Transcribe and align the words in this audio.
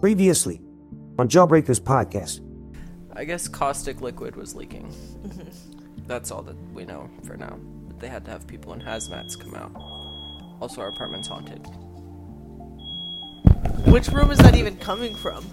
Previously, 0.00 0.62
on 1.18 1.28
Jawbreakers 1.28 1.78
podcast. 1.78 2.40
I 3.14 3.24
guess 3.24 3.46
caustic 3.48 4.00
liquid 4.00 4.34
was 4.34 4.54
leaking. 4.54 4.86
Mm-hmm. 4.86 6.06
That's 6.06 6.30
all 6.30 6.40
that 6.42 6.56
we 6.72 6.86
know 6.86 7.10
for 7.26 7.36
now. 7.36 7.58
But 7.86 8.00
they 8.00 8.08
had 8.08 8.24
to 8.24 8.30
have 8.30 8.46
people 8.46 8.72
in 8.72 8.80
hazmats 8.80 9.38
come 9.38 9.54
out. 9.54 9.72
Also, 10.58 10.80
our 10.80 10.88
apartment's 10.88 11.28
haunted. 11.28 11.66
Which 13.92 14.08
room 14.08 14.30
is 14.30 14.38
that 14.38 14.56
even 14.56 14.78
coming 14.78 15.14
from? 15.14 15.44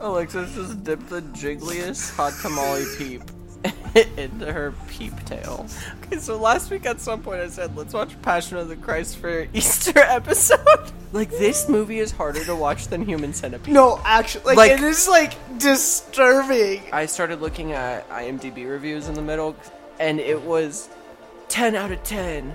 Alexis 0.00 0.54
just 0.54 0.82
dipped 0.82 1.10
the 1.10 1.20
jiggliest 1.20 2.16
hot 2.16 2.32
tamale 2.40 2.86
peep 2.96 3.22
into 4.16 4.52
her 4.52 4.72
peep 4.88 5.12
tail. 5.24 5.66
Okay, 6.04 6.18
so 6.18 6.36
last 6.36 6.70
week 6.70 6.86
at 6.86 7.00
some 7.00 7.22
point 7.22 7.40
I 7.40 7.48
said, 7.48 7.76
let's 7.76 7.92
watch 7.92 8.20
Passion 8.22 8.56
of 8.56 8.68
the 8.68 8.76
Christ 8.76 9.16
for 9.18 9.46
Easter 9.54 9.98
episode. 9.98 10.58
like, 11.12 11.30
this 11.30 11.68
movie 11.68 11.98
is 11.98 12.10
harder 12.10 12.44
to 12.44 12.54
watch 12.54 12.86
than 12.88 13.04
Human 13.04 13.32
Centipede. 13.34 13.74
No, 13.74 14.00
actually, 14.04 14.44
like, 14.44 14.56
Like- 14.56 14.72
it 14.72 14.80
is 14.80 15.08
like 15.08 15.34
disturbing. 15.58 16.82
I 16.92 17.06
started 17.06 17.40
looking 17.40 17.72
at 17.72 18.08
IMDb 18.10 18.68
reviews 18.68 19.08
in 19.08 19.14
the 19.14 19.22
middle, 19.22 19.56
and 19.98 20.20
it 20.20 20.40
was 20.40 20.88
10 21.48 21.74
out 21.74 21.90
of 21.90 22.02
10. 22.04 22.54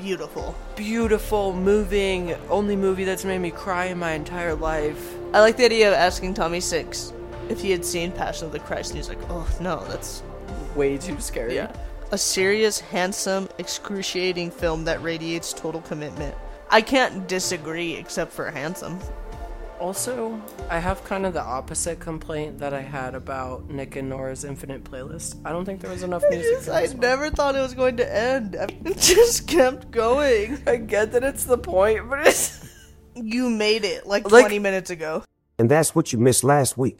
Beautiful. 0.00 0.54
Beautiful, 0.76 1.52
moving, 1.54 2.34
only 2.48 2.76
movie 2.76 3.04
that's 3.04 3.24
made 3.24 3.38
me 3.38 3.50
cry 3.50 3.86
in 3.86 3.98
my 3.98 4.12
entire 4.12 4.54
life. 4.54 5.14
I 5.34 5.40
like 5.40 5.56
the 5.56 5.64
idea 5.64 5.88
of 5.88 5.94
asking 5.94 6.34
Tommy 6.34 6.60
Six 6.60 7.12
if 7.48 7.60
he 7.60 7.70
had 7.70 7.84
seen 7.84 8.12
Passion 8.12 8.46
of 8.46 8.52
the 8.52 8.60
Christ, 8.60 8.90
and 8.90 8.98
he's 8.98 9.08
like, 9.08 9.18
"Oh 9.28 9.46
no, 9.60 9.84
that's 9.88 10.22
Way 10.74 10.98
too 10.98 11.18
scary. 11.20 11.54
yeah." 11.54 11.72
A 12.12 12.18
serious, 12.18 12.78
handsome, 12.80 13.48
excruciating 13.58 14.50
film 14.50 14.84
that 14.84 15.02
radiates 15.02 15.52
total 15.52 15.80
commitment. 15.82 16.34
I 16.70 16.80
can't 16.80 17.26
disagree, 17.26 17.94
except 17.94 18.32
for 18.32 18.50
handsome. 18.50 18.98
Also, 19.80 20.40
I 20.70 20.78
have 20.78 21.02
kind 21.04 21.26
of 21.26 21.34
the 21.34 21.42
opposite 21.42 21.98
complaint 21.98 22.58
that 22.58 22.72
I 22.72 22.80
had 22.80 23.14
about 23.14 23.68
Nick 23.68 23.96
and 23.96 24.08
Nora's 24.08 24.44
Infinite 24.44 24.84
Playlist. 24.84 25.36
I 25.44 25.50
don't 25.50 25.64
think 25.64 25.80
there 25.80 25.90
was 25.90 26.02
enough 26.04 26.22
music. 26.30 26.58
for 26.60 26.72
I 26.72 26.82
this 26.82 26.92
one. 26.92 27.00
never 27.00 27.30
thought 27.30 27.56
it 27.56 27.60
was 27.60 27.74
going 27.74 27.96
to 27.98 28.16
end. 28.16 28.54
It 28.84 28.98
just 28.98 29.48
kept 29.48 29.90
going. 29.90 30.58
I 30.66 30.76
get 30.76 31.12
that 31.12 31.24
it's 31.24 31.44
the 31.44 31.58
point, 31.58 32.08
but 32.08 32.26
it's. 32.26 32.60
You 33.16 33.50
made 33.50 33.84
it 33.84 34.06
like 34.06 34.30
Like- 34.30 34.42
20 34.44 34.58
minutes 34.60 34.90
ago. 34.90 35.24
And 35.58 35.70
that's 35.70 35.94
what 35.94 36.12
you 36.12 36.18
missed 36.18 36.44
last 36.44 36.76
week. 36.78 36.98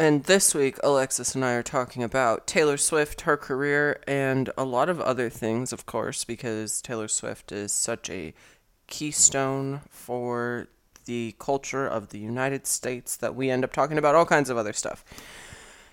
And 0.00 0.24
this 0.24 0.54
week, 0.54 0.78
Alexis 0.82 1.34
and 1.34 1.44
I 1.44 1.52
are 1.52 1.62
talking 1.62 2.02
about 2.02 2.46
Taylor 2.46 2.78
Swift, 2.78 3.20
her 3.20 3.36
career, 3.36 4.00
and 4.08 4.48
a 4.56 4.64
lot 4.64 4.88
of 4.88 4.98
other 4.98 5.28
things, 5.28 5.74
of 5.74 5.84
course, 5.84 6.24
because 6.24 6.80
Taylor 6.80 7.06
Swift 7.06 7.52
is 7.52 7.70
such 7.70 8.08
a 8.08 8.32
keystone 8.86 9.82
for 9.90 10.68
the 11.04 11.34
culture 11.38 11.86
of 11.86 12.08
the 12.08 12.18
United 12.18 12.66
States 12.66 13.14
that 13.14 13.34
we 13.34 13.50
end 13.50 13.62
up 13.62 13.74
talking 13.74 13.98
about 13.98 14.14
all 14.14 14.24
kinds 14.24 14.48
of 14.48 14.56
other 14.56 14.72
stuff. 14.72 15.04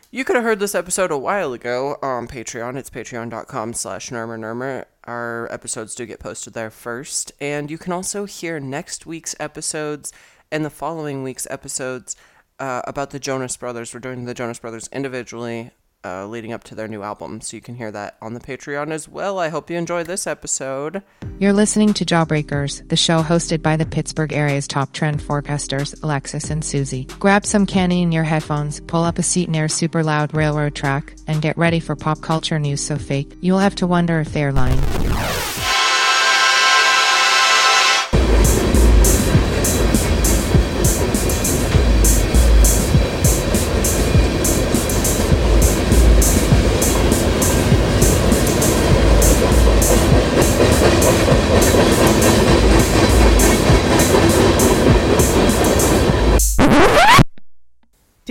You 0.10 0.24
could 0.24 0.38
have 0.38 0.46
heard 0.46 0.60
this 0.60 0.74
episode 0.74 1.12
a 1.12 1.18
while 1.18 1.52
ago 1.52 1.98
on 2.02 2.30
Patreon. 2.30 2.78
It's 2.78 2.90
patreon.com 2.90 3.74
slash 3.74 4.10
nermer 4.10 4.86
Our 5.04 5.52
episodes 5.52 5.96
do 5.96 6.06
get 6.06 6.22
posted 6.22 6.54
there 6.54 6.72
first. 6.72 7.34
And 7.42 7.70
you 7.70 7.78
can 7.78 7.92
also 7.92 8.24
hear 8.24 8.58
next 8.62 9.06
week's 9.06 9.36
episodes 9.38 10.14
and 10.50 10.64
the 10.64 10.70
following 10.70 11.24
week's 11.24 11.46
episodes 11.50 12.16
uh, 12.60 12.82
about 12.86 13.12
the 13.12 13.20
Jonas 13.20 13.58
Brothers. 13.58 13.94
We're 13.94 14.00
doing 14.00 14.26
the 14.26 14.34
Jonas 14.34 14.60
Brothers 14.60 14.90
individually 14.92 15.72
uh, 16.04 16.26
leading 16.28 16.54
up 16.54 16.64
to 16.66 16.76
their 16.76 16.88
new 16.88 17.04
album. 17.04 17.42
So 17.42 17.58
you 17.58 17.62
can 17.62 17.76
hear 17.76 17.92
that 17.92 18.18
on 18.22 18.34
the 18.34 18.40
Patreon 18.40 18.92
as 18.92 19.08
well. 19.08 19.40
I 19.40 19.50
hope 19.50 19.70
you 19.70 19.78
enjoy 19.78 20.04
this 20.04 20.28
episode. 20.28 21.04
You're 21.40 21.54
listening 21.54 21.94
to 21.96 22.06
Jawbreakers, 22.06 22.88
the 22.88 22.96
show 22.96 23.22
hosted 23.22 23.62
by 23.62 23.78
the 23.78 23.86
Pittsburgh 23.86 24.34
area's 24.34 24.68
top 24.68 24.94
trend 24.94 25.20
forecasters, 25.20 26.02
Alexis 26.04 26.50
and 26.50 26.64
Susie. 26.64 27.06
Grab 27.20 27.46
some 27.46 27.66
candy 27.66 28.02
in 28.02 28.12
your 28.12 28.24
headphones, 28.24 28.80
pull 28.80 29.04
up 29.04 29.20
a 29.20 29.24
seat 29.24 29.50
near 29.50 29.66
a 29.66 29.70
super 29.70 30.04
loud 30.04 30.34
railroad 30.34 30.76
track, 30.76 31.14
and 31.28 31.42
get 31.42 31.58
ready 31.58 31.80
for 31.80 31.96
pop 31.96 32.22
culture 32.22 32.60
news 32.60 32.82
so 32.82 32.98
fake 32.98 33.34
you'll 33.42 33.60
have 33.60 33.76
to 33.76 33.88
wonder 33.88 34.20
if 34.20 34.32
they're 34.34 34.52
lying. 34.52 34.80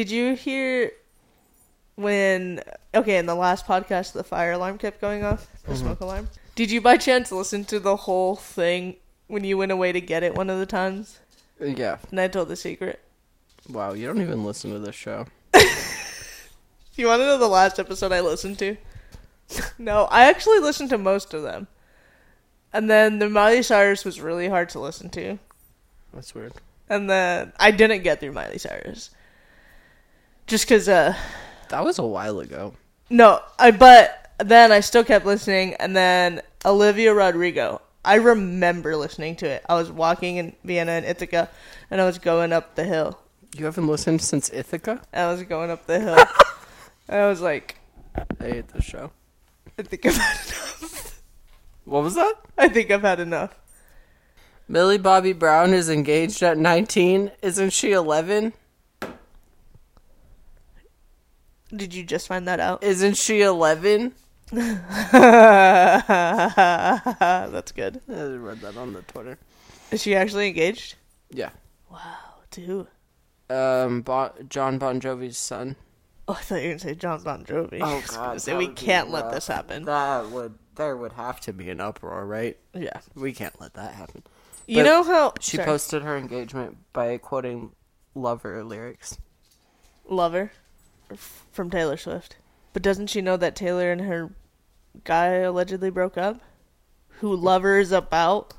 Did 0.07 0.15
you 0.15 0.35
hear 0.37 0.93
when 1.97 2.63
okay 2.95 3.17
in 3.19 3.27
the 3.27 3.35
last 3.35 3.67
podcast 3.67 4.13
the 4.13 4.23
fire 4.23 4.53
alarm 4.53 4.79
kept 4.79 5.01
going 5.01 5.25
off 5.25 5.49
the 5.65 5.73
mm-hmm. 5.73 5.81
smoke 5.83 5.99
alarm? 5.99 6.29
Did 6.55 6.71
you 6.71 6.81
by 6.81 6.97
chance 6.97 7.33
listen 7.33 7.65
to 7.65 7.81
the 7.81 7.97
whole 7.97 8.37
thing 8.37 8.99
when 9.27 9.43
you 9.43 9.59
went 9.59 9.73
away 9.73 9.91
to 9.91 10.01
get 10.01 10.23
it 10.23 10.37
one 10.37 10.49
of 10.49 10.61
the 10.61 10.65
times? 10.65 11.19
Uh, 11.61 11.65
yeah. 11.65 11.99
And 12.13 12.21
I 12.21 12.29
told 12.29 12.47
the 12.47 12.55
secret. 12.55 13.01
Wow, 13.69 13.95
you 13.95 14.07
don't 14.07 14.23
even 14.23 14.45
listen 14.45 14.71
to 14.71 14.79
this 14.79 14.95
show. 14.95 15.27
You 16.95 17.09
want 17.09 17.23
to 17.23 17.27
know 17.27 17.37
the 17.37 17.49
last 17.49 17.81
episode 17.81 18.13
I 18.13 18.21
listened 18.21 18.61
to? 18.61 18.77
no, 19.79 20.05
I 20.05 20.31
actually 20.31 20.61
listened 20.61 20.91
to 20.91 20.99
most 20.99 21.35
of 21.35 21.43
them. 21.43 21.67
And 22.73 22.89
then 22.89 23.19
the 23.19 23.29
Miley 23.29 23.65
Cyrus 23.65 24.05
was 24.05 24.21
really 24.21 24.49
hard 24.49 24.69
to 24.69 24.79
listen 24.79 25.11
to. 25.11 25.41
That's 26.15 26.33
weird. 26.33 26.53
And 26.89 27.11
then 27.11 27.53
I 27.59 27.73
didn't 27.73 28.05
get 28.05 28.21
through 28.21 28.33
Miley 28.33 28.59
Cyrus. 28.59 29.11
Just 30.47 30.65
because, 30.65 30.89
uh, 30.89 31.15
That 31.71 31.85
was 31.85 31.99
a 31.99 32.07
while 32.07 32.39
ago. 32.39 32.75
No, 33.11 33.41
I 33.59 33.71
but 33.73 34.31
then 34.39 34.71
I 34.71 34.81
still 34.81 35.05
kept 35.05 35.27
listening, 35.27 35.75
and 35.75 35.97
then 35.97 36.43
Olivia 36.65 37.13
Rodrigo. 37.15 37.81
I 38.05 38.17
remember 38.17 38.97
listening 38.97 39.35
to 39.37 39.47
it. 39.47 39.65
I 39.69 39.75
was 39.75 39.91
walking 39.91 40.37
in 40.37 40.55
Vienna 40.63 40.93
and 40.93 41.05
Ithaca, 41.05 41.49
and 41.91 42.01
I 42.01 42.05
was 42.05 42.19
going 42.19 42.53
up 42.53 42.77
the 42.77 42.85
hill. 42.85 43.19
You 43.57 43.65
haven't 43.65 43.89
listened 43.89 44.23
since 44.23 44.51
Ithaca? 44.53 45.03
I 45.13 45.27
was 45.27 45.43
going 45.43 45.71
up 45.71 45.87
the 45.87 45.99
hill. 45.99 46.17
and 47.09 47.21
I 47.21 47.29
was 47.29 47.41
like, 47.41 47.77
I 48.15 48.45
hate 48.45 48.69
this 48.69 48.85
show. 48.85 49.11
I 49.79 49.83
think 49.83 50.07
I've 50.07 50.17
had 50.17 50.47
enough. 50.47 51.23
What 51.85 52.03
was 52.03 52.15
that? 52.15 52.35
I 52.57 52.69
think 52.69 52.91
I've 52.91 53.03
had 53.03 53.21
enough. 53.21 53.59
Millie 54.69 54.99
Bobby 54.99 55.33
Brown 55.33 55.73
is 55.73 55.89
engaged 55.89 56.43
at 56.43 56.59
19. 56.59 57.33
Isn't 57.43 57.73
she 57.73 57.93
11? 57.93 58.53
Did 61.75 61.95
you 61.95 62.05
just 62.05 62.29
find 62.29 62.47
that 62.49 62.61
out? 62.61 62.83
Isn't 62.85 63.17
she 63.17 63.41
11? 63.43 64.13
That's 64.53 64.79
good. 67.73 68.01
I 68.09 68.13
read 68.23 68.61
that 68.61 68.77
on 68.77 68.93
the 68.93 69.03
Twitter. 69.03 69.39
Is 69.91 70.03
she 70.03 70.15
actually 70.15 70.47
engaged? 70.49 70.95
Yeah. 71.31 71.51
Wow, 71.91 72.01
dude. 72.51 72.87
Um, 73.49 74.03
bon- 74.03 74.33
John 74.49 74.79
Bon 74.79 75.01
Jovi's 75.01 75.39
son. 75.39 75.77
Oh, 76.29 76.33
I 76.33 76.37
thought 76.43 76.57
you 76.57 76.63
were 76.63 76.69
gonna 76.71 76.79
say 76.81 76.95
John 76.97 77.23
Bon 77.23 77.45
Jovi. 77.45 77.79
Oh, 77.81 77.85
I 77.87 77.95
was 77.97 78.07
God, 78.11 78.41
say 78.41 78.57
we 78.57 78.67
can't 78.69 79.11
let 79.11 79.25
rough. 79.27 79.35
this 79.35 79.47
happen. 79.47 79.85
That 79.85 80.31
would 80.31 80.55
there 80.75 80.97
would 80.97 81.13
have 81.13 81.41
to 81.43 81.53
be 81.53 81.71
an 81.71 81.81
uproar, 81.81 82.27
right? 82.27 82.59
Yeah. 82.75 83.01
We 83.15 83.33
can't 83.33 83.59
let 83.61 83.75
that 83.75 83.95
happen. 83.95 84.25
You 84.67 84.79
But 84.79 84.83
know 84.85 85.03
how 85.05 85.35
She 85.41 85.57
sorry. 85.57 85.67
posted 85.67 86.03
her 86.03 86.17
engagement 86.17 86.79
by 86.93 87.17
quoting 87.19 87.73
Lover 88.15 88.63
lyrics. 88.65 89.19
Lover 90.09 90.51
from 91.17 91.71
Taylor 91.71 91.97
Swift. 91.97 92.37
But 92.73 92.83
doesn't 92.83 93.09
she 93.09 93.21
know 93.21 93.37
that 93.37 93.57
Taylor 93.57 93.91
and 93.91 94.03
her 94.03 94.33
guy 95.05 95.29
allegedly 95.37 95.91
broke 95.91 96.19
up? 96.19 96.41
Who 97.21 97.35
Lover 97.35 97.79
is 97.79 97.93
about 97.93 98.55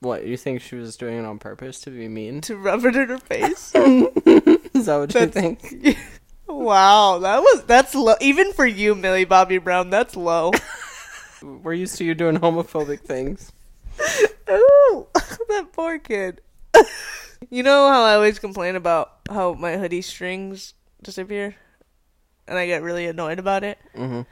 What, 0.00 0.26
you 0.26 0.36
think 0.36 0.60
she 0.60 0.76
was 0.76 0.96
doing 0.96 1.18
it 1.18 1.24
on 1.24 1.38
purpose 1.38 1.80
to 1.82 1.90
be 1.90 2.08
mean? 2.08 2.40
to 2.42 2.56
rub 2.56 2.84
it 2.84 2.96
in 2.96 3.08
her 3.08 3.18
face? 3.18 3.72
Is 3.74 4.86
that 4.86 4.96
what 4.98 5.14
you 5.14 5.26
think? 5.28 5.96
wow, 6.46 7.18
that 7.20 7.40
was 7.40 7.64
that's 7.64 7.94
low. 7.94 8.14
Even 8.20 8.52
for 8.52 8.66
you, 8.66 8.94
Millie 8.94 9.24
Bobby 9.24 9.56
Brown, 9.58 9.88
that's 9.88 10.14
low. 10.16 10.52
We're 11.42 11.72
used 11.74 11.96
to 11.98 12.04
you 12.04 12.14
doing 12.14 12.38
homophobic 12.38 13.00
things. 13.00 13.52
Ooh, 14.50 15.06
that 15.48 15.68
poor 15.72 15.98
kid. 15.98 16.42
you 17.50 17.62
know 17.62 17.88
how 17.88 18.02
I 18.02 18.14
always 18.14 18.38
complain 18.38 18.76
about 18.76 19.12
how 19.30 19.54
my 19.54 19.76
hoodie 19.78 20.02
strings 20.02 20.74
disappear, 21.02 21.54
and 22.48 22.58
I 22.58 22.66
get 22.66 22.82
really 22.82 23.06
annoyed 23.06 23.38
about 23.38 23.64
it. 23.64 23.78
Mm-hmm. 23.94 24.22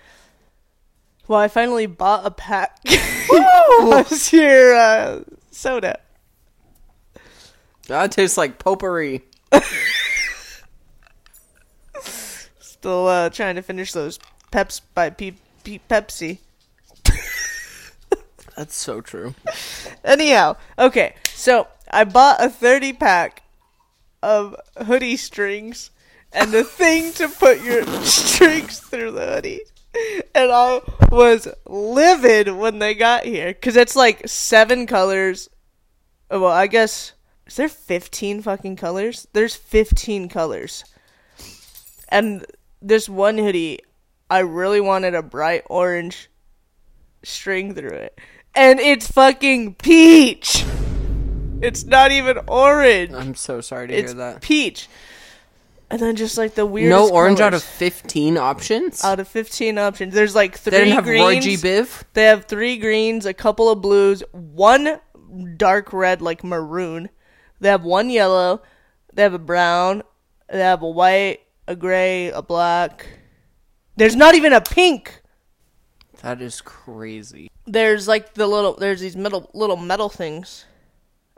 Well, 1.26 1.40
I 1.40 1.49
finally 1.49 1.87
bought 1.87 2.26
a 2.26 2.31
pack 2.31 2.78
of 2.87 4.32
your 4.32 4.75
uh, 4.76 5.20
soda. 5.50 5.99
That 7.88 8.12
tastes 8.12 8.37
like 8.37 8.58
potpourri. 8.58 9.22
Still 12.61 13.08
uh, 13.08 13.31
trying 13.31 13.55
to 13.56 13.62
finish 13.62 13.93
those 13.93 14.19
Peps 14.50 14.81
by 14.81 15.10
Pe- 15.10 15.32
Pe- 15.64 15.81
Pepsi. 15.88 16.38
That's 18.56 18.76
so 18.76 19.00
true. 19.00 19.34
Anyhow, 20.05 20.56
okay, 20.78 21.14
so 21.34 21.69
I 21.90 22.05
bought 22.05 22.43
a 22.43 22.49
30 22.49 22.93
pack 22.93 23.43
of 24.22 24.55
hoodie 24.87 25.17
strings 25.17 25.90
and 26.34 26.52
the 26.52 26.64
thing 26.64 27.12
to 27.14 27.28
put 27.28 27.62
your 27.62 27.84
strings 28.02 28.81
through 28.81 29.12
the 29.12 29.26
hoodie. 29.26 29.62
And 30.34 30.50
I 30.50 30.81
was 31.10 31.46
livid 31.66 32.48
when 32.48 32.81
they 32.81 32.94
got 32.94 33.25
here 33.25 33.48
because 33.48 33.76
it's 33.76 33.94
like 33.94 34.26
seven 34.28 34.86
colors. 34.86 35.48
Oh, 36.31 36.40
well, 36.40 36.50
I 36.52 36.66
guess 36.66 37.12
is 37.46 37.56
there 37.56 37.69
fifteen 37.69 38.42
fucking 38.42 38.76
colors? 38.76 39.28
There's 39.32 39.54
fifteen 39.54 40.28
colors, 40.28 40.84
and 42.08 42.44
this 42.82 43.08
one 43.08 43.38
hoodie, 43.38 43.81
I 44.28 44.40
really 44.40 44.81
wanted 44.81 45.14
a 45.14 45.22
bright 45.22 45.62
orange 45.70 46.28
string 47.22 47.75
through 47.75 47.90
it, 47.96 48.19
and 48.54 48.81
it's 48.81 49.08
fucking 49.10 49.76
peach. 49.76 50.64
It's 51.62 51.84
not 51.84 52.10
even 52.10 52.38
orange. 52.48 53.12
I'm 53.12 53.34
so 53.36 53.60
sorry 53.60 53.88
to 53.88 53.94
It's 53.94 54.12
hear 54.12 54.19
that. 54.19 54.40
peach. 54.42 54.88
And 55.90 56.00
then 56.00 56.16
just 56.16 56.36
like 56.38 56.54
the 56.54 56.66
weird. 56.66 56.90
No 56.90 57.10
orange 57.10 57.40
out 57.40 57.54
of 57.54 57.62
15 57.62 58.36
options? 58.36 59.04
out 59.04 59.20
of 59.20 59.28
fifteen 59.28 59.78
options. 59.78 60.14
There's 60.14 60.34
like 60.34 60.56
three 60.58 60.70
they 60.70 60.78
didn't 60.78 60.94
have 60.94 61.04
greens. 61.04 61.22
Roy 61.22 61.40
G. 61.40 61.56
Biv? 61.56 62.02
They 62.14 62.25
have 62.25 62.46
three 62.46 62.78
greens, 62.78 63.26
a 63.26 63.34
couple 63.34 63.69
of 63.69 63.81
blues, 63.81 64.22
one 64.32 64.98
dark 65.56 65.92
red 65.92 66.22
like 66.22 66.42
maroon. 66.42 67.10
They 67.60 67.69
have 67.69 67.84
one 67.84 68.10
yellow. 68.10 68.62
They 69.12 69.22
have 69.22 69.34
a 69.34 69.38
brown. 69.38 70.02
They 70.48 70.60
have 70.60 70.82
a 70.82 70.88
white, 70.90 71.40
a 71.69 71.76
gray, 71.76 72.31
a 72.31 72.42
black. 72.42 73.06
There's 73.96 74.16
not 74.16 74.34
even 74.34 74.52
a 74.52 74.60
pink. 74.60 75.22
That 76.22 76.40
is 76.40 76.60
crazy. 76.60 77.50
There's 77.66 78.08
like 78.08 78.34
the 78.34 78.46
little 78.46 78.75
there's 78.75 79.00
these 79.00 79.16
middle 79.16 79.50
little 79.54 79.76
metal 79.76 80.08
things 80.08 80.64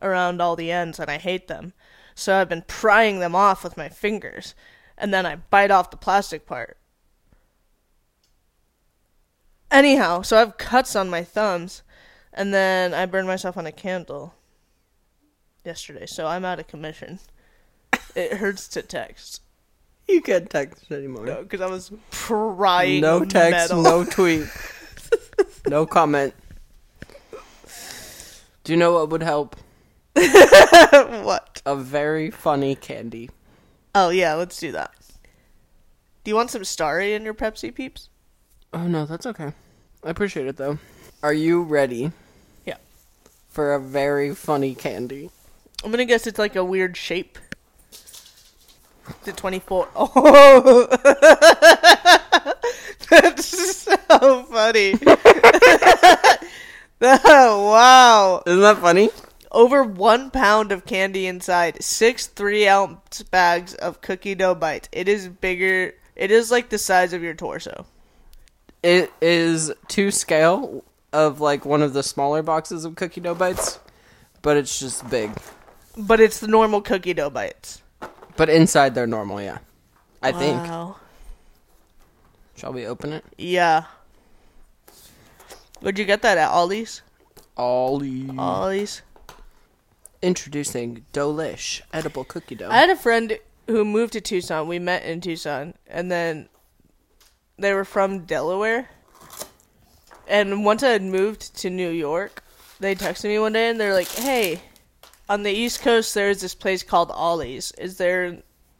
around 0.03 0.41
all 0.41 0.57
the 0.57 0.71
ends 0.71 0.99
and 0.99 1.11
I 1.11 1.19
hate 1.19 1.49
them. 1.49 1.73
So 2.19 2.35
I've 2.35 2.49
been 2.49 2.65
prying 2.67 3.21
them 3.21 3.35
off 3.35 3.63
with 3.63 3.77
my 3.77 3.91
fingers 3.91 4.55
and 4.97 5.13
then 5.13 5.27
I 5.27 5.37
bite 5.37 5.71
off 5.71 5.91
the 5.91 5.99
plastic 5.99 6.47
part. 6.47 6.79
Anyhow, 9.71 10.23
so 10.23 10.37
I 10.37 10.41
have 10.41 10.57
cuts 10.57 10.97
on 10.97 11.11
my 11.11 11.23
thumbs 11.23 11.83
and 12.33 12.55
then 12.55 12.95
I 12.95 13.05
burned 13.05 13.29
myself 13.29 13.59
on 13.59 13.67
a 13.67 13.73
candle 13.73 14.35
yesterday. 15.63 16.07
So 16.07 16.27
I'm 16.27 16.45
out 16.45 16.59
of 16.59 16.67
commission. 16.67 17.19
It 18.15 18.35
hurts 18.39 18.67
to 18.69 18.83
text 18.83 19.43
You 20.09 20.23
can't 20.23 20.49
text 20.49 20.91
anymore. 20.91 21.27
No, 21.27 21.43
because 21.43 21.61
I 21.61 21.67
was 21.67 21.93
prying 22.11 23.03
No 23.03 23.27
text, 23.27 23.71
metal. 23.71 23.83
no 23.83 24.05
tweet, 24.11 24.47
no 25.69 25.85
comment. 25.85 26.33
Do 28.65 28.73
you 28.73 28.79
know 28.79 28.93
what 28.95 29.11
would 29.11 29.23
help? 29.23 29.55
what? 31.25 31.61
A 31.67 31.77
very 31.77 32.31
funny 32.31 32.75
candy. 32.75 33.31
Oh 33.95 34.11
yeah, 34.11 34.35
let's 34.35 34.59
do 34.59 34.73
that. 34.73 34.93
Do 36.25 36.31
you 36.31 36.35
want 36.35 36.51
some 36.51 36.65
starry 36.65 37.15
in 37.15 37.25
your 37.25 37.35
Pepsi 37.35 37.75
peeps? 37.75 38.09
Oh 38.73 38.87
no, 38.87 39.07
that's 39.07 39.27
okay. 39.27 39.53
I 40.05 40.11
appreciate 40.11 40.47
it 40.47 40.57
though. 40.57 40.79
Are 41.23 41.33
you 41.33 41.63
ready 41.63 42.13
Yeah. 42.65 42.77
for 43.49 43.75
a 43.75 43.81
very 43.81 44.35
funny 44.35 44.75
candy? 44.75 45.31
I'm 45.85 45.91
gonna 45.91 46.05
guess 46.05 46.27
it's 46.27 46.39
like 46.39 46.57
a 46.57 46.65
weird 46.65 46.97
shape. 46.97 47.39
The 49.25 49.33
24. 49.33 49.89
Oh, 49.95 50.87
that's 53.11 53.47
so 53.47 54.43
funny. 54.45 54.95
oh, 57.01 57.01
wow. 57.71 58.43
Isn't 58.47 58.63
that 58.63 58.79
funny? 58.79 59.11
Over 59.57 59.83
one 59.83 60.31
pound 60.31 60.71
of 60.71 60.85
candy 60.85 61.27
inside. 61.27 61.83
Six 61.83 62.27
three 62.27 62.69
ounce 62.69 63.23
bags 63.23 63.75
of 63.75 64.03
cookie 64.03 64.35
dough 64.35 64.55
bites. 64.55 64.91
It 64.93 65.09
is 65.09 65.29
bigger. 65.29 65.95
It 66.15 66.31
is 66.31 66.51
like 66.51 66.69
the 66.69 66.77
size 66.77 67.15
of 67.15 67.23
your 67.23 67.33
torso. 67.33 67.87
It 68.83 69.11
is 69.23 69.73
to 69.89 70.11
scale 70.11 70.85
of 71.11 71.41
like 71.41 71.65
one 71.65 71.81
of 71.81 71.95
the 71.95 72.03
smaller 72.03 72.43
boxes 72.43 72.85
of 72.85 72.97
cookie 72.97 73.23
dough 73.23 73.35
bites, 73.35 73.81
but 74.43 74.59
it's 74.59 74.79
just 74.79 75.09
big. 75.09 75.31
But 75.97 76.21
it's 76.21 76.39
the 76.39 76.49
normal 76.49 76.83
cookie 76.83 77.15
dough 77.15 77.31
bites. 77.31 77.81
But 78.37 78.51
inside 78.51 78.95
they're 78.95 79.07
normal, 79.07 79.41
yeah. 79.41 79.61
I 80.23 80.33
think. 80.33 80.67
Shall 82.57 82.75
we 82.75 82.87
open 82.87 83.15
it? 83.15 83.25
Yeah. 83.39 83.85
Where'd 85.81 85.99
you 85.99 86.05
get 86.05 86.21
that 86.21 86.37
at? 86.37 86.51
Ollie's? 86.51 87.01
Ollie. 87.57 88.29
Ollie's? 88.37 89.01
Introducing 90.23 91.05
Dolish 91.13 91.83
edible 91.93 92.25
cookie 92.25 92.55
dough. 92.55 92.71
I 92.71 92.79
had 92.79 92.91
a 92.91 92.97
friend 92.97 93.39
who 93.67 93.85
moved 93.85 94.15
to 94.15 94.21
Tucson. 94.21 94.67
We 94.67 94.79
met 94.79 95.05
in 95.05 95.21
Tucson, 95.21 95.75
and 95.87 96.11
then 96.11 96.49
they 97.59 97.73
were 97.73 97.85
from 97.85 98.21
Delaware. 98.21 98.89
And 100.29 100.65
once 100.65 100.83
I 100.83 100.89
had 100.89 101.03
moved 101.03 101.57
to 101.59 101.71
New 101.71 101.91
York, 101.91 102.43
they 102.81 102.95
texted 102.95 103.25
me 103.29 103.39
one 103.39 103.53
day 103.53 103.69
and 103.69 103.81
they're 103.81 103.95
like, 103.95 104.09
"Hey, 104.09 104.63
on 105.29 105.43
the 105.43 105.53
East 105.53 105.81
Coast, 105.83 106.15
there's 106.15 106.41
this 106.41 106.55
place 106.55 106.83
called 106.83 107.11
Ollie's. 107.11 107.73
Is 107.79 107.99
there 107.99 108.25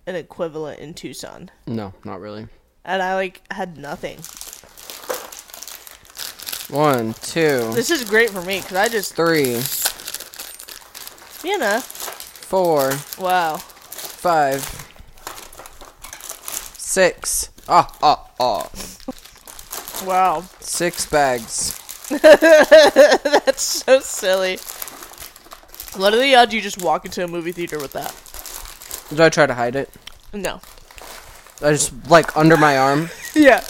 an 0.07 0.15
equivalent 0.15 0.81
in 0.81 0.95
Tucson?" 0.95 1.51
no, 1.67 1.93
not 2.05 2.21
really. 2.21 2.49
And 2.85 3.03
I 3.03 3.15
like 3.15 3.41
had 3.53 3.77
nothing. 3.77 4.19
One, 6.69 7.15
two, 7.23 7.71
This 7.75 7.93
is 7.93 8.03
great 8.05 8.31
for 8.31 8.43
me 8.43 8.61
because 8.61 8.77
I 8.77 8.89
just, 8.89 9.15
three, 9.15 9.61
you 11.47 11.59
know, 11.59 11.79
four, 11.81 12.93
wow. 13.19 13.57
five, 13.57 14.63
six. 16.77 17.51
Ah, 17.69 17.91
ah, 18.03 18.29
ah. 18.41 18.69
Wow. 20.05 20.45
Six 20.61 21.07
bags. 21.07 21.79
That's 22.21 23.63
so 23.63 24.01
silly. 24.01 24.59
What 25.97 26.13
are 26.13 26.21
the 26.21 26.35
odds 26.35 26.53
you 26.53 26.61
just 26.61 26.83
walk 26.83 27.05
into 27.05 27.25
a 27.25 27.29
movie 27.29 27.53
theater 27.53 27.79
with 27.79 27.93
that? 27.93 28.15
Did 29.09 29.21
I 29.21 29.29
try 29.29 29.47
to 29.47 29.55
hide 29.55 29.77
it? 29.77 29.89
No. 30.33 30.61
I 31.63 31.71
just 31.73 31.93
like 32.09 32.37
under 32.37 32.57
my 32.57 32.77
arm. 32.79 33.09
Yeah. 33.35 33.63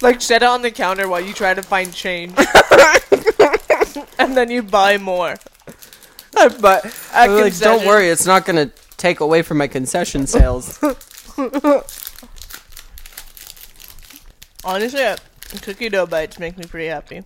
Like 0.00 0.22
set 0.22 0.42
it 0.42 0.46
on 0.46 0.62
the 0.62 0.70
counter 0.70 1.06
while 1.06 1.20
you 1.20 1.34
try 1.34 1.52
to 1.52 1.62
find 1.62 1.92
change. 1.92 2.34
and 4.18 4.36
then 4.36 4.50
you 4.50 4.62
buy 4.62 4.96
more. 4.96 5.36
but 6.60 6.84
At 7.12 7.28
like, 7.28 7.28
don't 7.28 7.42
concession. 7.44 7.86
worry, 7.86 8.08
it's 8.08 8.26
not 8.26 8.44
gonna 8.44 8.70
take 8.96 9.20
away 9.20 9.42
from 9.42 9.58
my 9.58 9.66
concession 9.68 10.26
sales. 10.26 10.78
Honestly, 14.64 15.02
uh, 15.02 15.16
cookie 15.62 15.88
dough 15.88 16.06
bites 16.06 16.38
make 16.38 16.56
me 16.56 16.64
pretty 16.64 16.86
happy. 16.86 17.22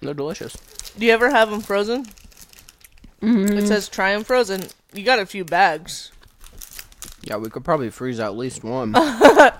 They're 0.00 0.14
delicious. 0.14 0.56
Do 0.98 1.04
you 1.04 1.12
ever 1.12 1.30
have 1.30 1.50
them 1.50 1.60
frozen? 1.60 2.06
It 3.22 3.66
says 3.66 3.88
try 3.88 4.12
them 4.12 4.24
frozen. 4.24 4.62
You 4.92 5.02
got 5.04 5.18
a 5.18 5.26
few 5.26 5.44
bags. 5.44 6.12
Yeah, 7.22 7.36
we 7.36 7.50
could 7.50 7.64
probably 7.64 7.90
freeze 7.90 8.20
at 8.20 8.36
least 8.36 8.62
one. 8.62 8.94
I 8.96 9.52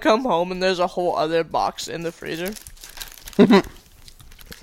come 0.00 0.22
home 0.22 0.52
and 0.52 0.62
there's 0.62 0.78
a 0.78 0.86
whole 0.86 1.16
other 1.16 1.42
box 1.44 1.88
in 1.88 2.02
the 2.02 2.12
freezer. 2.12 2.54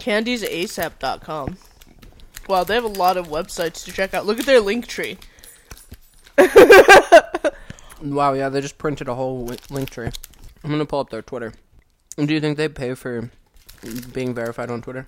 CandiesASAP.com. 0.04 1.58
Wow, 2.50 2.66
they 2.66 2.74
have 2.74 2.84
a 2.84 2.88
lot 2.88 3.16
of 3.16 3.30
websites 3.30 3.86
to 3.86 3.94
check 3.94 4.14
out. 4.14 4.26
Look 4.26 4.38
at 4.38 4.46
their 4.46 4.60
link 4.60 4.86
tree. 4.86 5.18
wow, 8.04 8.34
yeah, 8.34 8.50
they 8.50 8.60
just 8.60 8.78
printed 8.78 9.08
a 9.08 9.16
whole 9.16 9.50
link 9.70 9.90
tree. 9.90 10.10
I'm 10.62 10.72
gonna 10.72 10.86
pull 10.86 11.00
up 11.00 11.10
their 11.10 11.22
Twitter. 11.22 11.54
Do 12.18 12.34
you 12.34 12.42
think 12.42 12.58
they 12.58 12.68
pay 12.68 12.96
for 12.96 13.30
being 14.12 14.34
verified 14.34 14.70
on 14.70 14.82
Twitter? 14.82 15.08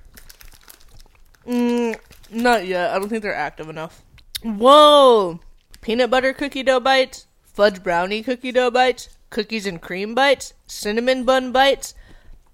Mm, 1.45 1.99
not 2.31 2.65
yet. 2.65 2.91
I 2.91 2.99
don't 2.99 3.09
think 3.09 3.21
they're 3.21 3.35
active 3.35 3.67
enough. 3.67 4.01
Whoa! 4.43 5.41
Peanut 5.81 6.09
butter 6.09 6.31
cookie 6.31 6.63
dough 6.63 6.79
bites, 6.79 7.27
fudge 7.43 7.83
brownie 7.83 8.23
cookie 8.23 8.53
dough 8.53 8.71
bites, 8.71 9.09
cookies 9.29 9.65
and 9.65 9.81
cream 9.81 10.15
bites, 10.15 10.53
cinnamon 10.67 11.25
bun 11.25 11.51
bites, 11.51 11.93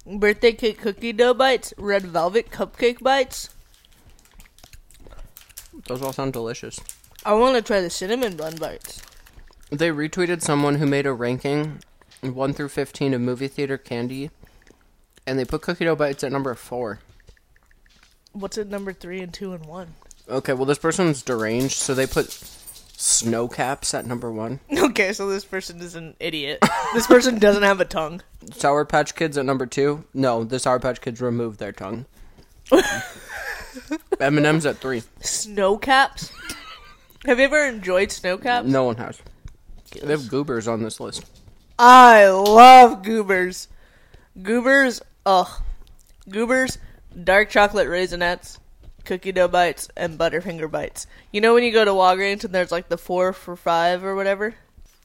birthday 0.05 0.51
cake 0.51 0.79
cookie 0.79 1.13
dough 1.13 1.33
bites, 1.33 1.73
red 1.77 2.03
velvet 2.03 2.51
cupcake 2.51 3.01
bites. 3.01 3.49
Those 5.87 6.01
all 6.01 6.13
sound 6.13 6.33
delicious. 6.33 6.79
I 7.25 7.33
want 7.33 7.55
to 7.55 7.61
try 7.61 7.81
the 7.81 7.89
cinnamon 7.89 8.35
bun 8.35 8.55
bites. 8.55 9.01
They 9.69 9.89
retweeted 9.89 10.41
someone 10.41 10.75
who 10.75 10.85
made 10.85 11.05
a 11.05 11.13
ranking 11.13 11.81
1 12.21 12.53
through 12.53 12.69
15 12.69 13.13
of 13.13 13.21
movie 13.21 13.47
theater 13.47 13.77
candy, 13.77 14.31
and 15.25 15.39
they 15.39 15.45
put 15.45 15.61
cookie 15.61 15.85
dough 15.85 15.95
bites 15.95 16.23
at 16.23 16.31
number 16.31 16.53
4. 16.53 16.99
What's 18.33 18.57
at 18.57 18.67
number 18.67 18.93
three 18.93 19.21
and 19.21 19.33
two 19.33 19.53
and 19.53 19.65
one? 19.65 19.95
Okay, 20.29 20.53
well, 20.53 20.65
this 20.65 20.77
person's 20.77 21.21
deranged, 21.21 21.73
so 21.73 21.93
they 21.93 22.07
put 22.07 22.27
snow 23.01 23.47
caps 23.47 23.93
at 23.93 24.05
number 24.05 24.31
1, 24.31 24.59
Okay, 24.77 25.11
so 25.11 25.27
this 25.27 25.43
person 25.43 25.81
is 25.81 25.95
an 25.95 26.15
idiot. 26.19 26.59
this 26.93 27.07
person 27.07 27.39
doesn't 27.39 27.63
have 27.63 27.81
a 27.81 27.85
tongue. 27.85 28.21
Sour 28.53 28.85
Patch 28.85 29.15
Kids 29.15 29.37
at 29.37 29.45
number 29.45 29.65
2. 29.65 30.03
No, 30.13 30.43
the 30.43 30.59
Sour 30.59 30.79
Patch 30.79 31.01
Kids 31.01 31.19
removed 31.19 31.59
their 31.59 31.71
tongue. 31.71 32.05
M&M's 34.19 34.65
at 34.65 34.77
three. 34.77 35.03
Snow 35.19 35.77
caps. 35.77 36.31
Have 37.25 37.39
you 37.39 37.45
ever 37.45 37.65
enjoyed 37.65 38.11
snow 38.11 38.37
caps? 38.37 38.67
No 38.67 38.83
one 38.83 38.95
has. 38.97 39.19
They 39.91 40.07
have 40.11 40.29
goobers 40.29 40.67
on 40.67 40.83
this 40.83 40.99
list. 40.99 41.25
I 41.77 42.27
love 42.29 43.03
goobers. 43.03 43.67
Goobers, 44.41 45.01
ugh. 45.25 45.61
Goobers, 46.29 46.77
dark 47.23 47.49
chocolate 47.49 47.87
raisinets, 47.87 48.59
cookie 49.11 49.33
dough 49.33 49.49
bites, 49.49 49.89
and 49.97 50.17
Butterfinger 50.17 50.71
bites. 50.71 51.05
You 51.33 51.41
know 51.41 51.53
when 51.53 51.65
you 51.65 51.73
go 51.73 51.83
to 51.83 51.91
Walgreens 51.91 52.45
and 52.45 52.55
there's 52.55 52.71
like 52.71 52.87
the 52.87 52.97
four 52.97 53.33
for 53.33 53.57
five 53.57 54.05
or 54.05 54.15
whatever? 54.15 54.55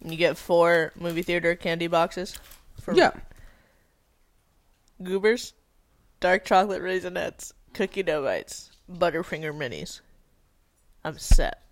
And 0.01 0.13
you 0.13 0.17
get 0.17 0.37
four 0.37 0.93
movie 0.95 1.23
theater 1.23 1.57
candy 1.57 1.89
boxes? 1.89 2.39
For 2.81 2.95
Yeah. 2.95 3.11
Goobers, 5.03 5.55
dark 6.21 6.45
chocolate 6.45 6.83
raisinets, 6.83 7.53
cookie 7.75 8.05
dough 8.05 8.23
bites, 8.23 8.71
Butterfinger 8.89 9.53
minis. 9.53 10.03
I'm 11.05 11.19
set. 11.19 11.63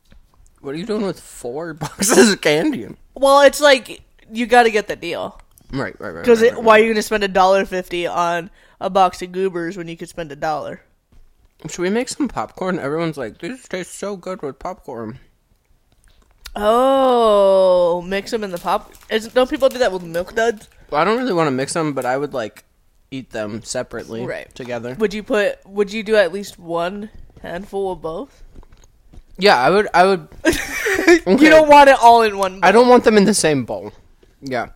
What 0.60 0.74
are 0.74 0.78
you 0.78 0.86
doing 0.86 1.06
with 1.06 1.20
four 1.20 1.72
boxes 1.74 2.32
of 2.32 2.40
candy? 2.40 2.88
Well, 3.14 3.42
it's 3.42 3.60
like 3.60 4.02
you 4.28 4.46
got 4.46 4.64
to 4.64 4.72
get 4.72 4.88
the 4.88 4.96
deal. 4.96 5.40
Right, 5.70 5.94
right, 6.00 6.10
right. 6.10 6.22
Because 6.22 6.42
right, 6.42 6.54
right, 6.54 6.62
why 6.64 6.78
are 6.78 6.80
you 6.80 6.86
going 6.86 6.96
to 6.96 7.02
spend 7.02 7.22
a 7.22 7.28
dollar 7.28 7.64
fifty 7.64 8.08
on 8.08 8.50
a 8.80 8.90
box 8.90 9.22
of 9.22 9.30
goobers 9.30 9.76
when 9.76 9.86
you 9.86 9.96
could 9.96 10.08
spend 10.08 10.32
a 10.32 10.36
dollar? 10.36 10.80
Should 11.68 11.82
we 11.82 11.90
make 11.90 12.08
some 12.08 12.28
popcorn? 12.28 12.78
Everyone's 12.78 13.16
like, 13.16 13.38
these 13.38 13.66
taste 13.68 13.94
so 13.94 14.16
good 14.16 14.42
with 14.42 14.58
popcorn. 14.58 15.18
Oh, 16.56 18.02
mix 18.06 18.30
them 18.30 18.44
in 18.44 18.50
the 18.50 18.58
pop. 18.58 18.92
Is, 19.10 19.28
don't 19.28 19.50
people 19.50 19.68
do 19.68 19.78
that 19.78 19.92
with 19.92 20.02
milk 20.02 20.34
duds? 20.34 20.68
Well, 20.90 21.00
I 21.00 21.04
don't 21.04 21.18
really 21.18 21.32
want 21.32 21.48
to 21.48 21.50
mix 21.50 21.72
them, 21.72 21.92
but 21.94 22.04
I 22.04 22.16
would 22.16 22.32
like 22.32 22.64
eat 23.10 23.30
them 23.30 23.62
separately, 23.62 24.24
Right. 24.24 24.54
together. 24.54 24.94
Would 24.98 25.14
you 25.14 25.22
put? 25.22 25.58
Would 25.66 25.92
you 25.92 26.02
do 26.02 26.14
at 26.16 26.32
least 26.32 26.58
one 26.58 27.10
handful 27.42 27.92
of 27.92 28.02
both? 28.02 28.42
Yeah, 29.36 29.56
I 29.58 29.70
would. 29.70 29.88
I 29.94 30.04
would. 30.06 30.28
You 31.26 31.50
don't 31.50 31.68
want 31.68 31.90
it 31.90 31.96
all 32.00 32.22
in 32.22 32.38
one. 32.38 32.60
I 32.62 32.70
don't 32.72 32.88
want 32.88 33.04
them 33.04 33.16
in 33.18 33.24
the 33.24 33.34
same 33.34 33.64
bowl. 33.64 33.92
Yeah. 34.40 34.68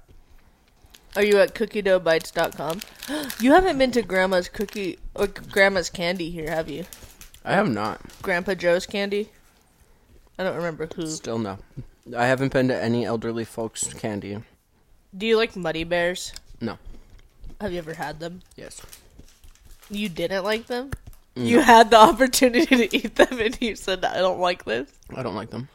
Are 1.18 1.24
you 1.24 1.40
at 1.40 1.52
cookiedoughbites.com? 1.54 2.80
You 3.40 3.50
haven't 3.50 3.76
been 3.78 3.90
to 3.92 4.02
Grandma's 4.02 4.48
cookie 4.48 5.00
or 5.16 5.26
Grandma's 5.26 5.90
candy 5.90 6.30
here, 6.30 6.48
have 6.48 6.70
you? 6.70 6.84
I 7.44 7.54
have 7.54 7.68
not. 7.68 8.00
Grandpa 8.22 8.54
Joe's 8.54 8.86
candy. 8.86 9.30
I 10.38 10.44
don't 10.44 10.54
remember 10.54 10.88
who. 10.94 11.08
Still 11.08 11.40
no. 11.40 11.58
I 12.16 12.26
haven't 12.26 12.52
been 12.52 12.68
to 12.68 12.80
any 12.80 13.04
elderly 13.04 13.44
folks' 13.44 13.92
candy. 13.94 14.38
Do 15.16 15.26
you 15.26 15.36
like 15.36 15.56
Muddy 15.56 15.82
Bears? 15.82 16.32
No. 16.60 16.78
Have 17.60 17.72
you 17.72 17.78
ever 17.78 17.94
had 17.94 18.20
them? 18.20 18.42
Yes. 18.54 18.80
You 19.90 20.08
didn't 20.08 20.44
like 20.44 20.66
them. 20.68 20.92
Mm. 21.34 21.46
You 21.46 21.60
had 21.60 21.90
the 21.90 21.96
opportunity 22.10 22.76
to 22.76 22.96
eat 22.96 23.16
them, 23.16 23.40
and 23.40 23.58
you 23.60 23.74
said, 23.74 24.04
"I 24.04 24.18
don't 24.18 24.38
like 24.38 24.64
this." 24.66 24.88
I 25.16 25.24
don't 25.24 25.34
like 25.34 25.50
them. 25.50 25.68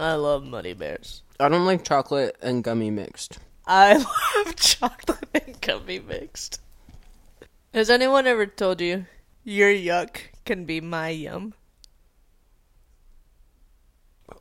I 0.00 0.14
love 0.14 0.44
Muddy 0.44 0.72
Bears. 0.72 1.22
I 1.38 1.48
don't 1.48 1.66
like 1.66 1.84
chocolate 1.84 2.36
and 2.42 2.64
gummy 2.64 2.90
mixed. 2.90 3.38
I 3.66 3.94
love 4.44 4.56
chocolate 4.56 5.28
and 5.34 5.60
gummy 5.60 6.00
mixed. 6.00 6.60
Has 7.72 7.88
anyone 7.90 8.26
ever 8.26 8.46
told 8.46 8.80
you 8.80 9.06
your 9.44 9.70
yuck 9.70 10.16
can 10.44 10.64
be 10.64 10.80
my 10.80 11.10
yum? 11.10 11.54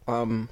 Um, 0.08 0.50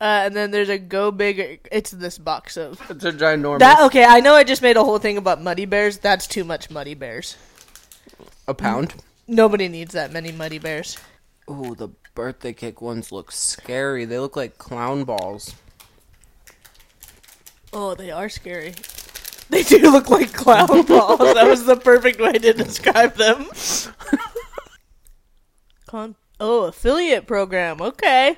Uh, 0.00 0.24
and 0.26 0.34
then 0.36 0.50
there's 0.50 0.68
a 0.70 0.78
go 0.78 1.10
big. 1.10 1.68
It's 1.70 1.90
this 1.90 2.18
box 2.18 2.56
of 2.56 2.80
it's 2.90 3.04
a 3.04 3.12
ginormous. 3.12 3.58
that. 3.60 3.82
Okay, 3.84 4.04
I 4.04 4.20
know 4.20 4.34
I 4.34 4.44
just 4.44 4.62
made 4.62 4.76
a 4.76 4.84
whole 4.84 4.98
thing 4.98 5.16
about 5.18 5.42
Muddy 5.42 5.66
Bears. 5.66 5.98
That's 5.98 6.26
too 6.26 6.44
much 6.44 6.70
Muddy 6.70 6.94
Bears. 6.94 7.36
a 8.48 8.54
pound. 8.54 8.94
Nobody 9.26 9.68
needs 9.68 9.92
that 9.94 10.12
many 10.12 10.32
Muddy 10.32 10.58
Bears. 10.58 10.98
Ooh, 11.50 11.74
the 11.74 11.88
birthday 12.14 12.52
cake 12.52 12.80
ones 12.82 13.12
look 13.12 13.30
scary. 13.32 14.04
They 14.04 14.18
look 14.18 14.36
like 14.36 14.58
clown 14.58 15.04
balls. 15.04 15.54
Oh, 17.74 17.94
they 17.94 18.10
are 18.10 18.28
scary. 18.28 18.74
They 19.50 19.62
do 19.62 19.78
look 19.90 20.08
like 20.08 20.32
clown 20.32 20.66
balls. 20.86 21.18
that 21.18 21.46
was 21.46 21.64
the 21.66 21.76
perfect 21.76 22.20
way 22.20 22.32
to 22.32 22.52
describe 22.52 23.14
them. 23.16 23.46
Con- 25.86 26.16
oh, 26.40 26.64
affiliate 26.64 27.26
program. 27.26 27.80
Okay. 27.80 28.36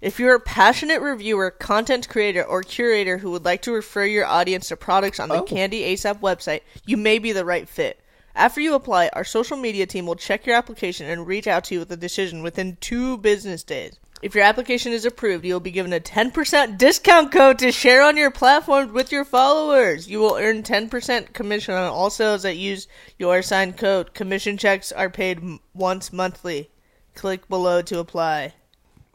If 0.00 0.18
you're 0.18 0.34
a 0.34 0.40
passionate 0.40 1.00
reviewer, 1.00 1.50
content 1.50 2.08
creator, 2.08 2.42
or 2.44 2.62
curator 2.62 3.18
who 3.18 3.30
would 3.30 3.44
like 3.44 3.62
to 3.62 3.72
refer 3.72 4.04
your 4.04 4.26
audience 4.26 4.68
to 4.68 4.76
products 4.76 5.18
on 5.20 5.28
the 5.30 5.36
Oh. 5.36 5.42
Candy 5.42 5.82
ASAP 5.94 6.20
website, 6.20 6.60
you 6.84 6.96
may 6.96 7.18
be 7.18 7.32
the 7.32 7.44
right 7.44 7.68
fit. 7.68 8.00
After 8.34 8.60
you 8.60 8.74
apply, 8.74 9.08
our 9.12 9.24
social 9.24 9.56
media 9.56 9.86
team 9.86 10.06
will 10.06 10.16
check 10.16 10.44
your 10.44 10.56
application 10.56 11.06
and 11.06 11.26
reach 11.26 11.46
out 11.46 11.64
to 11.64 11.74
you 11.74 11.80
with 11.80 11.92
a 11.92 11.96
decision 11.96 12.42
within 12.42 12.76
two 12.80 13.16
business 13.18 13.62
days. 13.62 13.98
If 14.22 14.34
your 14.34 14.44
application 14.44 14.92
is 14.92 15.04
approved, 15.04 15.44
you'll 15.44 15.60
be 15.60 15.70
given 15.70 15.92
a 15.92 16.00
10% 16.00 16.78
discount 16.78 17.30
code 17.30 17.58
to 17.58 17.70
share 17.70 18.02
on 18.02 18.16
your 18.16 18.30
platform 18.30 18.92
with 18.94 19.12
your 19.12 19.24
followers. 19.24 20.08
You 20.08 20.18
will 20.18 20.36
earn 20.36 20.62
10% 20.62 21.32
commission 21.34 21.74
on 21.74 21.84
all 21.84 22.08
sales 22.08 22.42
that 22.44 22.56
use 22.56 22.88
your 23.18 23.38
assigned 23.38 23.76
code. 23.76 24.14
Commission 24.14 24.56
checks 24.56 24.92
are 24.92 25.10
paid 25.10 25.38
m- 25.38 25.60
once 25.74 26.10
monthly. 26.12 26.70
Click 27.14 27.48
below 27.48 27.82
to 27.82 27.98
apply. 27.98 28.54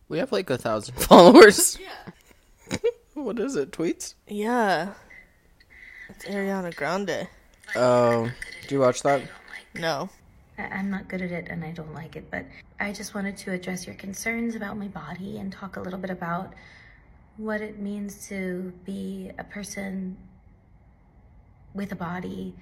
We 0.10 0.20
have 0.20 0.32
like 0.32 0.50
a 0.50 0.58
thousand 0.58 0.96
followers. 1.02 1.78
Yeah. 1.82 2.78
what 3.16 3.40
is 3.40 3.56
it? 3.56 3.72
Tweets? 3.72 4.14
Yeah. 4.28 4.94
It's 6.10 6.26
Ariana 6.26 6.76
Grande. 6.76 7.28
Oh, 7.76 8.32
do 8.68 8.76
you 8.76 8.82
watch 8.82 9.02
that? 9.04 9.22
No. 9.74 10.10
I'm 10.60 10.90
not 10.90 11.08
good 11.08 11.22
at 11.22 11.32
it 11.32 11.48
and 11.50 11.64
I 11.64 11.72
don't 11.72 11.94
like 11.94 12.16
it, 12.16 12.30
but 12.30 12.46
I 12.80 12.92
just 12.92 13.16
wanted 13.16 13.38
to 13.38 13.52
address 13.52 13.86
your 13.86 13.96
concerns 13.96 14.56
about 14.56 14.78
my 14.78 14.88
body 14.88 15.38
and 15.38 15.52
talk 15.52 15.78
a 15.78 15.82
little 15.82 16.00
bit 16.00 16.10
about 16.10 16.54
what 17.38 17.62
it 17.62 17.80
means 17.80 18.28
to 18.28 18.74
be 18.86 19.32
a 19.38 19.44
person 19.44 20.18
with 21.74 21.92
a 21.92 21.96
body 21.96 22.54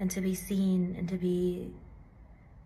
and 0.00 0.10
to 0.10 0.20
be 0.20 0.34
seen 0.34 0.96
and 0.98 1.08
to 1.08 1.16
be 1.16 1.70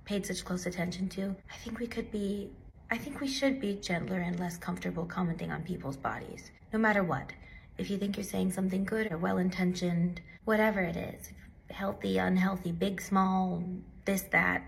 paid 0.05 0.25
such 0.25 0.45
close 0.45 0.65
attention 0.65 1.09
to. 1.11 1.37
I 1.53 1.57
think 1.57 1.79
we 1.79 1.87
could 1.87 2.11
be, 2.11 2.51
I 2.91 2.97
think 2.97 3.21
we 3.21 3.29
should 3.29 3.61
be 3.61 3.75
gentler 3.75 4.21
and 4.21 4.41
less 4.41 4.57
comfortable 4.57 5.05
commenting 5.05 5.53
on 5.53 5.63
people's 5.63 5.99
bodies, 5.99 6.51
no 6.73 6.79
matter 6.79 7.03
what. 7.03 7.33
If 7.77 7.91
you 7.91 7.99
think 7.99 8.17
you're 8.17 8.25
saying 8.25 8.53
something 8.53 8.85
good 8.85 9.13
or 9.13 9.19
well 9.19 9.39
intentioned, 9.39 10.23
whatever 10.47 10.81
it 10.81 10.97
is, 10.97 11.31
healthy, 11.71 12.17
unhealthy, 12.19 12.73
big, 12.73 13.01
small, 13.03 13.63
this, 14.09 14.23
that, 14.39 14.63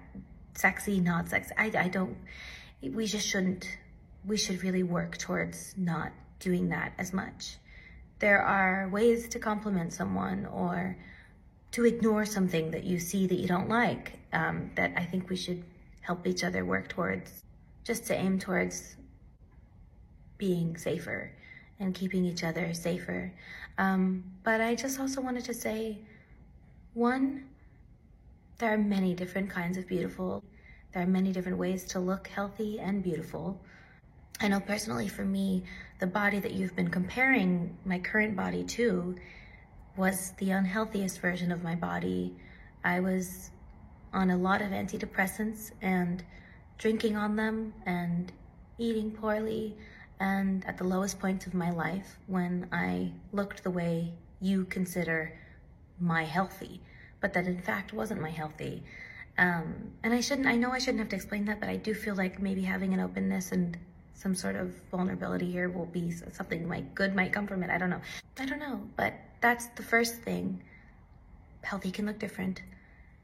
sexy, 0.55 1.01
not 1.01 1.31
sexy, 1.31 1.55
I, 1.57 1.73
I 1.87 1.89
don't, 1.89 2.17
we 2.83 3.07
just 3.07 3.27
shouldn't, 3.27 3.65
we 4.27 4.37
should 4.37 4.63
really 4.63 4.83
work 4.83 5.17
towards 5.17 5.75
not 5.79 6.13
doing 6.41 6.69
that 6.69 6.93
as 6.99 7.13
much. 7.13 7.57
There 8.19 8.43
are 8.43 8.91
ways 8.93 9.29
to 9.29 9.39
compliment 9.39 9.95
someone 9.95 10.45
or 10.45 10.97
to 11.73 11.87
ignore 11.87 12.27
something 12.27 12.71
that 12.73 12.85
you 12.85 12.99
see 13.01 13.27
that 13.29 13.39
you 13.43 13.49
don't 13.49 13.71
like 13.71 14.19
um, 14.35 14.71
that 14.75 14.93
I 14.95 15.05
think 15.05 15.31
we 15.31 15.37
should 15.37 15.65
help 16.03 16.27
each 16.27 16.45
other 16.45 16.65
work 16.65 16.89
towards, 16.89 17.43
just 17.83 18.05
to 18.09 18.15
aim 18.15 18.39
towards 18.39 18.97
being 20.37 20.77
safer 20.77 21.33
and 21.79 21.95
keeping 21.95 22.27
each 22.27 22.45
other 22.45 22.75
safer. 22.75 23.33
Um, 23.79 24.25
but 24.45 24.61
I 24.61 24.75
just 24.75 25.01
also 25.01 25.23
wanted 25.23 25.45
to 25.45 25.55
say 25.55 25.99
one, 26.93 27.50
there 28.61 28.75
are 28.75 28.79
many 28.79 29.15
different 29.15 29.49
kinds 29.49 29.79
of 29.79 29.87
beautiful. 29.87 30.45
There 30.93 31.03
are 31.03 31.07
many 31.07 31.33
different 31.33 31.57
ways 31.57 31.85
to 31.87 31.99
look 31.99 32.29
healthy 32.29 32.79
and 32.79 33.03
beautiful. 33.03 33.59
I 34.39 34.49
know 34.49 34.61
personally 34.61 35.09
for 35.09 35.25
me, 35.25 35.65
the 35.99 36.07
body 36.07 36.41
that 36.41 36.53
you've 36.53 36.77
been 36.77 36.91
comparing 36.91 37.77
my 37.87 37.99
current 37.99 38.37
body 38.37 38.63
to 38.65 39.17
was 39.97 40.33
the 40.39 40.51
unhealthiest 40.51 41.21
version 41.21 41.51
of 41.51 41.63
my 41.63 41.75
body. 41.75 42.37
I 42.85 43.01
was 43.01 43.51
on 44.13 44.31
a 44.31 44.37
lot 44.37 44.61
of 44.61 44.73
antidepressants 44.73 45.71
and 45.81 46.23
drinking 46.77 47.17
on 47.17 47.37
them 47.37 47.73
and 47.87 48.31
eating 48.77 49.11
poorly 49.11 49.75
and 50.21 50.67
at 50.67 50.77
the 50.77 50.85
lowest 50.85 51.19
point 51.19 51.47
of 51.47 51.55
my 51.55 51.71
life 51.71 52.19
when 52.27 52.69
I 52.73 53.13
looked 53.33 53.65
the 53.65 53.71
way 53.71 54.13
you 54.41 54.67
consider 54.67 55.39
my 55.99 56.25
healthy, 56.25 56.83
but 57.21 57.33
that 57.35 57.47
in 57.47 57.61
fact 57.61 57.93
wasn't 57.93 58.21
my 58.21 58.31
healthy. 58.31 58.83
Um, 59.39 59.93
and 60.03 60.13
I 60.13 60.21
shouldn't, 60.21 60.47
I 60.47 60.57
know 60.57 60.71
I 60.71 60.79
shouldn't 60.79 60.99
have 60.99 61.09
to 61.11 61.17
explain 61.17 61.45
that, 61.47 61.61
but 61.61 61.69
I 61.69 61.77
do 61.77 61.95
feel 61.95 62.15
like 62.15 62.41
maybe 62.41 62.63
having 62.63 62.93
an 62.93 63.01
openness 63.01 63.53
and 63.53 63.79
some 64.15 64.35
sort 64.35 64.57
of 64.57 64.75
vulnerability 64.91 65.51
here 65.51 65.71
will 65.71 65.87
be 65.87 66.13
something 66.33 66.69
like 66.69 66.95
good 66.95 67.17
might 67.17 67.33
come 67.33 67.47
from 67.47 67.63
it. 67.63 67.71
I 67.71 67.79
don't 67.79 67.89
know. 67.89 68.03
I 68.39 68.45
don't 68.45 68.59
know, 68.59 68.81
but 68.97 69.15
that's 69.41 69.67
the 69.77 69.83
first 69.83 70.17
thing. 70.17 70.63
Healthy 71.63 71.91
can 71.91 72.07
look 72.07 72.19
different. 72.19 72.63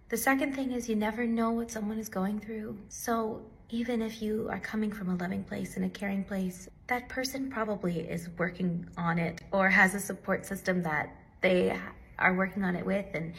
The 0.09 0.17
second 0.17 0.55
thing 0.55 0.73
is 0.73 0.89
you 0.89 0.97
never 0.97 1.27
know 1.27 1.51
what 1.51 1.71
someone 1.71 1.99
is 1.99 2.09
going 2.09 2.41
through. 2.41 2.79
So 2.89 3.43
even 3.71 4.01
if 4.01 4.23
you 4.23 4.49
are 4.51 4.61
coming 4.61 4.93
from 4.93 5.11
a 5.11 5.17
loving 5.17 5.43
place 5.45 5.77
and 5.77 5.85
a 5.85 5.89
caring 5.89 6.25
place, 6.25 6.69
that 6.87 7.09
person 7.09 7.51
probably 7.51 8.01
is 8.01 8.29
working 8.39 8.87
on 8.97 9.19
it 9.19 9.41
or 9.51 9.69
has 9.69 9.95
a 9.95 10.01
support 10.01 10.47
system 10.47 10.83
that 10.85 11.15
they 11.41 11.77
are 12.19 12.35
working 12.35 12.63
on 12.63 12.77
it 12.77 12.87
with. 12.87 13.07
And 13.15 13.35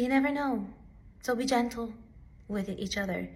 you 0.00 0.08
never 0.08 0.30
know. 0.30 0.66
So 1.22 1.34
be 1.34 1.46
gentle. 1.46 1.92
with 2.48 2.68
each 2.68 2.96
other 2.98 3.30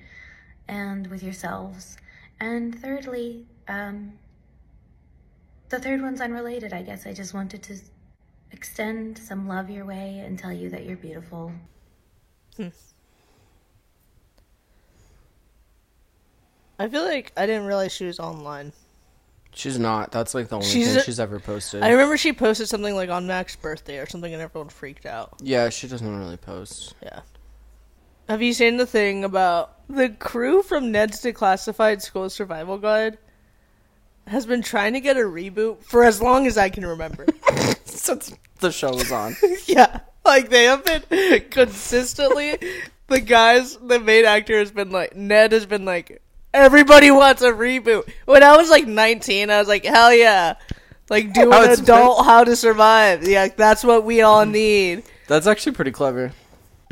and 0.67 1.07
with 1.07 1.23
yourselves. 1.23 1.97
And 2.41 2.75
thirdly, 2.81 3.47
um, 3.69 4.13
the 5.69 5.79
third 5.79 6.03
one's 6.03 6.21
unrelated, 6.21 6.73
I 6.73 6.83
guess. 6.83 7.07
I 7.07 7.13
just 7.13 7.33
wanted 7.33 7.63
to 7.65 7.77
extend 8.51 9.17
some 9.19 9.47
love 9.47 9.71
your 9.71 9.85
way 9.85 10.19
and 10.25 10.39
tell 10.39 10.53
you 10.53 10.69
that 10.71 10.85
you're 10.85 10.97
beautiful. 10.97 11.53
I 16.79 16.89
feel 16.89 17.05
like 17.05 17.33
I 17.37 17.47
didn't 17.47 17.67
realize 17.67 17.93
she 17.93 18.07
was 18.07 18.19
online. 18.19 18.73
She's 19.55 19.79
not. 19.79 20.11
That's 20.13 20.35
like 20.35 20.49
the 20.49 20.57
only 20.57 20.67
She's 20.67 20.89
thing 20.89 20.97
a- 20.99 21.03
she's 21.03 21.21
ever 21.21 21.39
posted. 21.41 21.83
I 21.83 21.91
remember 21.91 22.17
she 22.17 22.33
posted 22.33 22.69
something 22.69 22.95
like 22.95 23.09
on 23.11 23.27
Mac's 23.27 23.57
birthday 23.57 23.99
or 23.99 24.07
something, 24.09 24.33
and 24.33 24.43
everyone 24.43 24.69
freaked 24.69 25.07
out. 25.07 25.35
yeah, 25.41 25.69
she 25.69 25.87
doesn't 25.89 26.19
really 26.19 26.37
post. 26.37 26.95
Yeah. 27.03 27.21
Have 28.29 28.41
you 28.43 28.53
seen 28.53 28.79
the 28.79 28.87
thing 28.87 29.23
about 29.23 29.77
the 29.89 30.09
crew 30.09 30.63
from 30.63 30.91
Ned's 30.91 31.21
Declassified 31.23 32.01
School 32.03 32.31
Survival 32.31 32.79
Guide 32.79 33.19
has 34.27 34.47
been 34.47 34.63
trying 34.63 34.95
to 34.95 35.01
get 35.01 35.17
a 35.19 35.21
reboot 35.21 35.83
for 35.85 36.03
as 36.05 36.23
long 36.23 36.47
as 36.47 36.57
I 36.57 36.71
can 36.71 36.87
remember? 36.87 37.27
Since 37.85 38.33
the 38.61 38.73
show 38.73 38.91
was 38.95 39.13
on. 39.13 39.37
yeah, 39.67 40.01
like 40.25 40.49
they 40.49 40.65
have 40.65 40.85
been 40.85 41.45
consistently. 41.51 42.57
The 43.09 43.21
guys, 43.21 43.77
the 43.77 44.01
main 44.01 44.25
actor 44.25 44.59
has 44.59 44.73
been 44.73 44.91
like 44.91 45.15
Ned 45.15 45.53
has 45.53 45.67
been 45.67 45.85
like 45.85 46.23
everybody 46.55 47.11
wants 47.11 47.43
a 47.43 47.53
reboot. 47.53 48.09
When 48.25 48.43
I 48.43 48.57
was 48.57 48.71
like 48.71 48.87
19, 48.87 49.51
I 49.51 49.59
was 49.59 49.69
like 49.69 49.85
hell 49.85 50.15
yeah, 50.15 50.55
like 51.11 51.35
do 51.35 51.53
an 51.53 51.71
adult 51.71 52.25
How 52.25 52.45
to 52.45 52.57
Survive. 52.57 53.27
Yeah, 53.29 53.49
that's 53.49 53.85
what 53.85 54.05
we 54.05 54.23
all 54.23 54.43
mm-hmm. 54.43 54.53
need. 54.53 55.03
That's 55.29 55.47
actually 55.47 55.73
pretty 55.73 55.91
clever. 55.91 56.33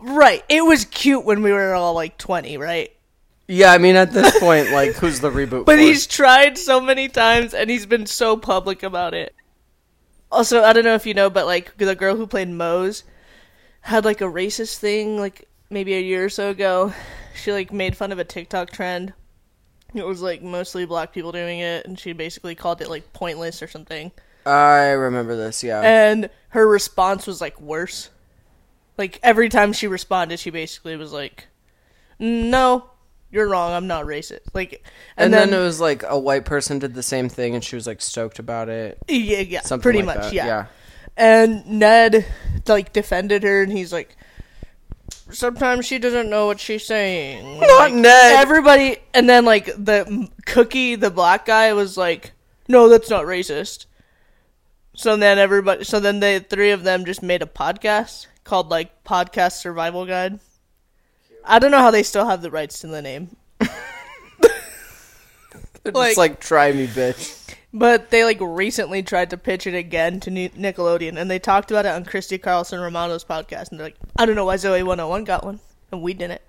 Right. 0.03 0.45
It 0.49 0.65
was 0.65 0.85
cute 0.85 1.25
when 1.25 1.43
we 1.43 1.53
were 1.53 1.75
all 1.75 1.95
like 1.95 2.19
20, 2.19 2.57
right? 2.59 2.91
Yeah, 3.49 3.73
I 3.73 3.79
mean, 3.79 3.97
at 3.97 4.13
this 4.13 4.39
point, 4.41 4.71
like, 4.71 4.95
who's 4.95 5.21
the 5.21 5.31
reboot? 5.31 5.65
But 5.67 5.77
for? 5.77 5.81
he's 5.83 6.07
tried 6.07 6.59
so 6.59 6.81
many 6.81 7.09
times 7.09 7.55
and 7.55 7.71
he's 7.71 7.87
been 7.87 8.07
so 8.07 8.37
public 8.37 8.83
about 8.83 9.15
it. 9.15 9.35
Also, 10.31 10.63
I 10.63 10.73
don't 10.73 10.85
know 10.85 10.95
if 10.95 11.07
you 11.07 11.15
know, 11.15 11.29
but 11.29 11.47
like 11.47 11.77
the 11.77 11.95
girl 11.95 12.17
who 12.17 12.27
played 12.27 12.49
Moze 12.49 13.05
had 13.83 14.05
like 14.05 14.21
a 14.21 14.25
racist 14.25 14.77
thing 14.77 15.19
like 15.19 15.49
maybe 15.69 15.95
a 15.95 16.01
year 16.01 16.25
or 16.25 16.29
so 16.29 16.51
ago. 16.51 16.93
She 17.35 17.53
like 17.53 17.73
made 17.73 17.97
fun 17.97 18.13
of 18.13 18.19
a 18.19 18.25
TikTok 18.25 18.71
trend. 18.71 19.13
It 19.95 20.07
was 20.07 20.23
like 20.23 20.43
mostly 20.43 20.87
black 20.87 21.13
people 21.13 21.33
doing 21.33 21.61
it 21.61 21.87
and 21.87 21.99
she 21.99 22.13
basically 22.13 22.55
called 22.55 22.81
it 22.81 22.89
like 22.89 23.13
pointless 23.13 23.63
or 23.63 23.69
something. 23.69 24.13
I 24.47 24.91
remember 24.91 25.37
this. 25.37 25.63
Yeah. 25.63 25.81
And 25.81 26.31
her 26.51 26.67
response 26.67 27.27
was 27.27 27.41
like 27.41 27.61
worse. 27.61 28.11
Like 28.99 29.19
every 29.23 29.49
time 29.49 29.73
she 29.73 29.87
responded, 29.87 30.39
she 30.39 30.51
basically 30.51 30.97
was 30.97 31.13
like, 31.13 31.47
"No, 32.19 32.91
you're 33.31 33.49
wrong. 33.49 33.73
I'm 33.73 33.87
not 33.87 34.05
racist." 34.05 34.41
Like, 34.53 34.85
and, 35.17 35.33
then, 35.33 35.53
it 35.53 35.59
was 35.59 35.81
like 35.81 36.03
a 36.07 36.19
white 36.19 36.45
person 36.45 36.79
did 36.79 36.95
the 36.95 37.03
same 37.03 37.29
thing, 37.29 37.55
and 37.55 37.65
she 37.65 37.75
was 37.75 37.87
like 37.87 38.03
stoked 38.03 38.39
about 38.39 38.69
it. 38.69 38.99
yeah, 39.09 39.41
yeah, 39.41 39.61
Something 39.63 39.83
pretty 39.83 40.03
like 40.03 40.19
much, 40.19 40.33
yeah. 40.33 40.47
yeah. 40.47 40.67
And 41.17 41.67
Ned 41.67 42.27
like 42.67 42.93
defended 42.93 43.45
her, 43.45 43.63
and 43.63 43.73
he's 43.73 43.93
like, 43.93 44.17
"Sometimes 45.33 45.87
she 45.87 45.99
doesn't 45.99 46.29
know 46.31 46.47
what 46.47 46.61
she's 46.61 46.85
saying." 46.87 47.61
Not 47.61 47.69
Like, 47.79 47.95
Ned. 47.95 48.37
Everybody, 48.37 48.99
and 49.15 49.29
then 49.29 49.45
like 49.45 49.67
the 49.67 50.29
cookie, 50.47 50.95
the 50.95 51.11
black 51.11 51.47
guy 51.47 51.73
was 51.73 51.97
like, 51.97 52.33
"No, 52.69 52.89
that's 52.89 53.11
not 53.11 53.25
racist." 53.25 53.87
So 54.95 55.17
then 55.17 55.39
everybody, 55.39 55.85
so 55.85 56.01
then 56.01 56.21
the 56.21 56.45
three 56.49 56.71
of 56.71 56.83
them 56.85 57.05
just 57.07 57.23
made 57.23 57.41
a 57.43 57.47
podcast 57.47 58.27
called 58.45 58.69
like 58.69 59.05
Podcast 59.05 59.53
Survival 59.53 60.05
Guide. 60.07 60.39
I 61.45 61.59
don't 61.59 61.71
know 61.71 61.79
how 61.79 61.91
they 61.91 62.03
still 62.03 62.27
have 62.27 62.43
the 62.43 62.51
rights 62.51 62.81
to 62.81 62.87
the 62.89 63.03
name, 63.03 63.35
Like- 65.85 66.09
just 66.09 66.19
like 66.19 66.41
try 66.41 66.73
me, 66.73 66.87
bitch. 66.87 67.55
But 67.73 68.11
they 68.11 68.25
like 68.25 68.39
recently 68.41 69.03
tried 69.03 69.31
to 69.31 69.37
pitch 69.37 69.67
it 69.67 69.75
again 69.75 70.21
to 70.21 70.31
Nickelodeon, 70.31 71.17
and 71.19 71.31
they 71.31 71.39
talked 71.39 71.71
about 71.71 71.87
it 71.87 71.91
on 71.93 72.05
Christy 72.05 72.39
Carlson 72.39 72.81
Romano's 72.81 73.25
podcast, 73.25 73.71
and 73.71 73.79
they're 73.81 73.87
like, 73.89 73.97
"I 74.17 74.27
don't 74.27 74.37
know 74.37 74.45
why 74.45 74.57
Zoe 74.57 74.83
101 74.83 75.25
got 75.25 75.45
one, 75.45 75.61
and 75.91 76.03
we 76.03 76.15
didn't." 76.15 76.43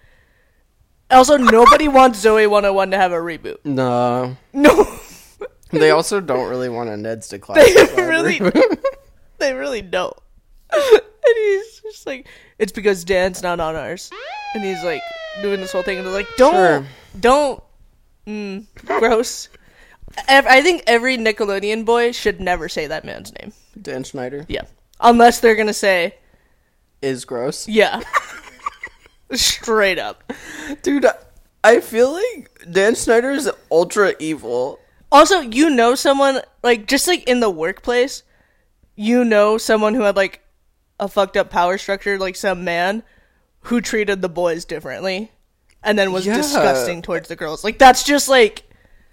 Also, 1.12 1.38
nobody 1.38 1.88
wants 1.90 2.20
Zoe 2.20 2.48
101 2.48 2.92
to 2.92 2.98
have 2.98 3.12
a 3.12 3.18
reboot. 3.18 3.58
No. 3.64 4.36
No, 4.52 4.88
They 5.74 5.90
also 5.90 6.22
don't 6.22 6.50
really 6.50 6.70
want 6.70 6.90
a 6.90 6.98
Ned's 6.98 7.28
they 7.30 7.40
really, 7.98 8.40
they 9.40 9.54
really 9.54 9.82
don't. 9.82 10.16
And 10.72 11.02
he's 11.36 11.82
just 11.82 12.06
like, 12.06 12.28
"It's 12.60 12.72
because 12.72 13.04
Dan's 13.04 13.42
not 13.42 13.60
on 13.60 13.76
ours," 13.76 14.12
and 14.54 14.64
he's 14.64 14.84
like 14.84 15.02
doing 15.42 15.60
this 15.62 15.72
whole 15.72 15.82
thing, 15.82 15.98
and 15.98 16.06
they're 16.06 16.14
like, 16.14 16.28
"Don't, 16.38 16.54
Sure. 16.54 16.86
don't, 17.20 17.64
mm, 18.28 18.66
gross." 18.86 19.50
I 20.28 20.62
think 20.62 20.84
every 20.88 21.18
Nickelodeon 21.18 21.86
boy 21.86 22.12
should 22.12 22.40
never 22.40 22.70
say 22.70 22.88
that 22.88 23.04
man's 23.06 23.34
name. 23.40 23.54
Dan 23.82 24.04
Schneider 24.04 24.46
Yeah. 24.48 24.64
Unless 25.00 25.40
they're 25.40 25.56
gonna 25.56 25.74
say, 25.74 26.16
is 27.02 27.26
gross. 27.26 27.68
yeah. 27.68 28.02
Straight 29.34 29.98
up. 30.00 30.32
Dude, 30.84 31.06
I 31.64 31.80
feel 31.80 32.12
like 32.14 32.52
Dan 32.72 32.96
Schneider 32.96 33.32
is 33.32 33.50
ultra 33.72 34.14
evil. 34.20 34.80
Also, 35.12 35.40
you 35.42 35.70
know 35.70 35.96
someone, 35.96 36.42
like, 36.64 36.88
just 36.88 37.08
like 37.08 37.28
in 37.28 37.40
the 37.40 37.50
workplace, 37.50 38.24
you 38.96 39.24
know 39.24 39.58
someone 39.58 39.96
who 39.96 40.02
had, 40.02 40.16
like, 40.16 40.42
a 41.00 41.08
fucked 41.08 41.36
up 41.38 41.50
power 41.50 41.78
structure, 41.78 42.18
like 42.20 42.36
some 42.36 42.64
man 42.64 43.04
who 43.62 43.82
treated 43.82 44.22
the 44.22 44.30
boys 44.30 44.66
differently 44.66 45.32
and 45.84 45.98
then 45.98 46.12
was 46.12 46.26
Yeah. 46.26 46.38
disgusting 46.38 47.02
towards 47.02 47.28
the 47.28 47.36
girls. 47.36 47.64
Like, 47.64 47.78
that's 47.80 48.04
just 48.04 48.30
like, 48.30 48.64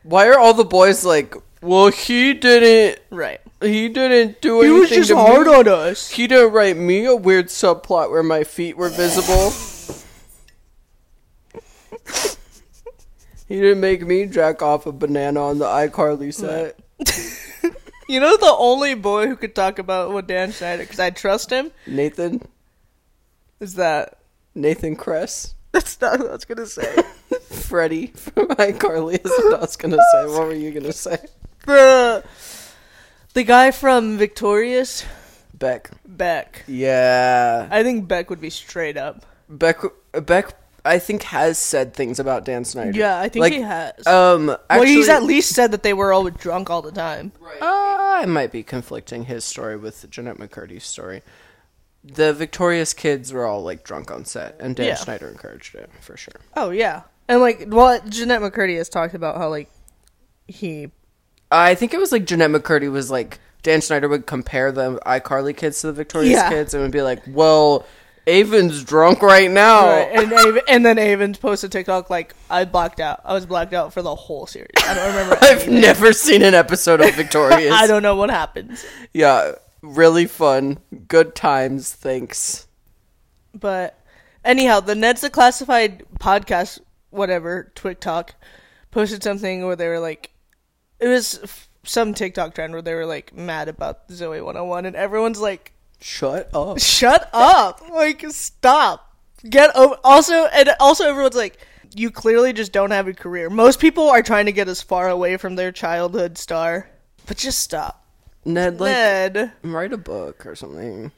Why 0.02 0.28
are 0.28 0.38
all 0.38 0.54
the 0.54 0.64
boys 0.64 1.04
like, 1.04 1.34
well, 1.60 1.88
he 1.88 2.32
didn't, 2.34 3.00
right. 3.10 3.40
he 3.60 3.88
didn't 3.88 4.40
do 4.40 4.60
He 4.62 4.66
anything 4.68 4.80
was 4.80 4.90
just 4.90 5.08
to 5.10 5.16
hard 5.16 5.46
me. 5.46 5.54
on 5.54 5.68
us. 5.68 6.10
He 6.10 6.26
didn't 6.26 6.52
write 6.52 6.76
me 6.76 7.04
a 7.04 7.14
weird 7.14 7.46
subplot 7.46 8.10
where 8.10 8.22
my 8.22 8.44
feet 8.44 8.76
were 8.76 8.88
visible. 8.88 9.50
he 13.48 13.60
didn't 13.60 13.80
make 13.80 14.02
me 14.06 14.26
jack 14.26 14.62
off 14.62 14.86
a 14.86 14.92
banana 14.92 15.42
on 15.42 15.58
the 15.58 15.66
iCarly 15.66 16.32
set. 16.32 16.78
You 18.08 18.18
know 18.18 18.36
the 18.36 18.52
only 18.58 18.94
boy 18.94 19.28
who 19.28 19.36
could 19.36 19.54
talk 19.54 19.78
about 19.78 20.10
what 20.10 20.26
Dan 20.26 20.50
Schneider, 20.50 20.82
because 20.82 20.98
I 20.98 21.10
trust 21.10 21.48
him, 21.50 21.70
Nathan, 21.86 22.42
is 23.60 23.74
that. 23.74 24.18
Nathan 24.52 24.96
Kress, 24.96 25.54
That's 25.72 26.00
not 26.00 26.18
what 26.18 26.28
I 26.28 26.32
was 26.32 26.44
gonna 26.44 26.66
say. 26.66 26.94
Freddie 27.50 28.06
from 28.16 28.48
iCarly 28.48 29.24
is 29.24 29.30
what 29.30 29.54
I 29.54 29.60
was 29.60 29.76
gonna 29.76 29.98
say. 30.12 30.26
What 30.26 30.46
were 30.48 30.54
you 30.54 30.72
gonna 30.72 30.92
say? 30.92 31.18
the 31.66 32.24
the 33.34 33.44
guy 33.44 33.70
from 33.70 34.18
Victorious 34.18 35.04
Beck. 35.54 35.90
Beck. 36.06 36.64
Yeah. 36.66 37.68
I 37.70 37.82
think 37.82 38.08
Beck 38.08 38.30
would 38.30 38.40
be 38.40 38.50
straight 38.50 38.96
up. 38.96 39.24
Beck 39.48 39.80
Beck 40.12 40.54
I 40.84 40.98
think 40.98 41.22
has 41.24 41.58
said 41.58 41.92
things 41.94 42.18
about 42.18 42.44
Dan 42.46 42.64
Schneider. 42.64 42.98
Yeah, 42.98 43.18
I 43.20 43.28
think 43.28 43.42
Like, 43.42 43.52
he 43.52 43.60
has. 43.60 44.06
Um 44.06 44.50
actually, 44.50 44.66
well, 44.70 44.84
he's 44.84 45.08
at 45.08 45.22
least 45.22 45.54
said 45.54 45.70
that 45.72 45.82
they 45.82 45.92
were 45.92 46.12
all 46.12 46.28
drunk 46.30 46.70
all 46.70 46.82
the 46.82 46.90
time. 46.92 47.32
uh, 47.60 47.66
I 48.20 48.24
might 48.26 48.50
be 48.50 48.62
conflicting 48.62 49.26
his 49.26 49.44
story 49.44 49.76
with 49.76 50.10
Jennette 50.10 50.38
McCurdy's 50.38 50.84
story. 50.84 51.22
The 52.02 52.32
Victorious 52.32 52.94
kids 52.94 53.32
were 53.32 53.44
all 53.46 53.62
like 53.62 53.84
drunk 53.84 54.10
on 54.10 54.24
set, 54.24 54.56
and 54.60 54.74
Dan 54.74 54.86
Yeah. 54.86 54.94
Schneider 54.94 55.28
encouraged 55.28 55.74
it 55.74 55.90
for 56.00 56.16
sure. 56.16 56.34
Oh 56.56 56.70
yeah, 56.70 57.02
and 57.28 57.40
like, 57.40 57.64
well, 57.68 58.00
Jennette 58.08 58.40
McCurdy 58.40 58.76
has 58.78 58.88
talked 58.88 59.14
about 59.14 59.36
how 59.36 59.48
like 59.50 59.70
he. 60.48 60.90
I 61.50 61.74
think 61.74 61.92
it 61.94 62.00
was 62.00 62.12
like 62.12 62.24
Jennette 62.26 62.50
McCurdy 62.50 62.90
was 62.90 63.10
like 63.10 63.38
Dan 63.62 63.80
Schneider 63.82 64.08
would 64.08 64.24
compare 64.26 64.72
the 64.72 64.98
iCarly 65.04 65.54
kids 65.56 65.80
to 65.82 65.88
the 65.88 65.92
Victorious 65.92 66.32
Yeah. 66.32 66.48
kids 66.48 66.72
and 66.74 66.82
would 66.82 66.92
be 66.92 67.02
like, 67.02 67.20
"Well, 67.26 67.84
Avan's 68.26 68.82
drunk 68.84 69.20
right 69.20 69.50
now." 69.50 69.86
Right, 69.88 70.32
and 70.32 70.62
and 70.68 70.86
then 70.86 70.98
Avon 70.98 71.34
posted 71.34 71.70
TikTok 71.72 72.08
like 72.08 72.34
I 72.48 72.64
blacked 72.64 73.00
out. 73.00 73.20
I 73.26 73.34
was 73.34 73.44
blacked 73.44 73.74
out 73.74 73.92
for 73.92 74.00
the 74.00 74.14
whole 74.14 74.46
series. 74.46 74.70
I 74.84 74.94
don't 74.94 75.06
remember. 75.08 75.38
I've 75.42 75.68
never 75.68 76.12
seen 76.14 76.42
an 76.42 76.54
episode 76.54 77.00
of 77.02 77.14
Victorious. 77.14 77.72
I 77.74 77.86
don't 77.86 78.02
know 78.02 78.16
what 78.16 78.30
happens, 78.30 78.86
Yeah, 79.12 79.52
really 79.82 80.26
fun. 80.26 80.78
Good 81.08 81.34
times. 81.34 81.92
Thanks. 81.92 82.66
but 83.54 83.98
anyhow, 84.44 84.80
the 84.80 84.94
Ned's 84.94 85.22
Declassified 85.22 86.02
podcast, 86.18 86.80
whatever 87.10 87.72
TikTok, 87.74 88.34
posted 88.90 89.22
something 89.22 89.64
where 89.66 89.76
they 89.76 89.88
were 89.88 90.00
like, 90.00 90.30
it 90.98 91.08
was 91.08 91.40
f- 91.42 91.68
some 91.84 92.14
TikTok 92.14 92.54
trend 92.54 92.72
where 92.72 92.82
they 92.82 92.94
were 92.94 93.06
like 93.06 93.34
mad 93.34 93.68
about 93.68 94.10
Zoe 94.10 94.40
101, 94.40 94.86
and 94.86 94.96
everyone's 94.96 95.40
like, 95.40 95.72
Shut 96.02 96.48
up. 96.54 96.78
shut 96.80 97.28
up 97.34 97.82
like 97.92 98.24
stop 98.30 99.14
get 99.50 99.74
over 99.76 99.96
also 100.02 100.46
and 100.46 100.70
also 100.80 101.06
everyone's 101.06 101.36
like 101.36 101.58
you 101.94 102.10
clearly 102.10 102.54
just 102.54 102.72
don't 102.72 102.90
have 102.90 103.06
a 103.06 103.12
career 103.12 103.50
most 103.50 103.78
people 103.80 104.08
are 104.08 104.22
trying 104.22 104.46
to 104.46 104.52
get 104.52 104.66
as 104.66 104.80
far 104.80 105.10
away 105.10 105.36
from 105.36 105.56
their 105.56 105.70
childhood 105.70 106.38
star 106.38 106.88
but 107.26 107.36
just 107.36 107.58
stop 107.58 108.06
Ned, 108.44 108.80
like, 108.80 108.90
ned 108.92 109.52
write 109.62 109.92
a 109.92 109.98
book 109.98 110.46
or 110.46 110.54
something. 110.56 111.12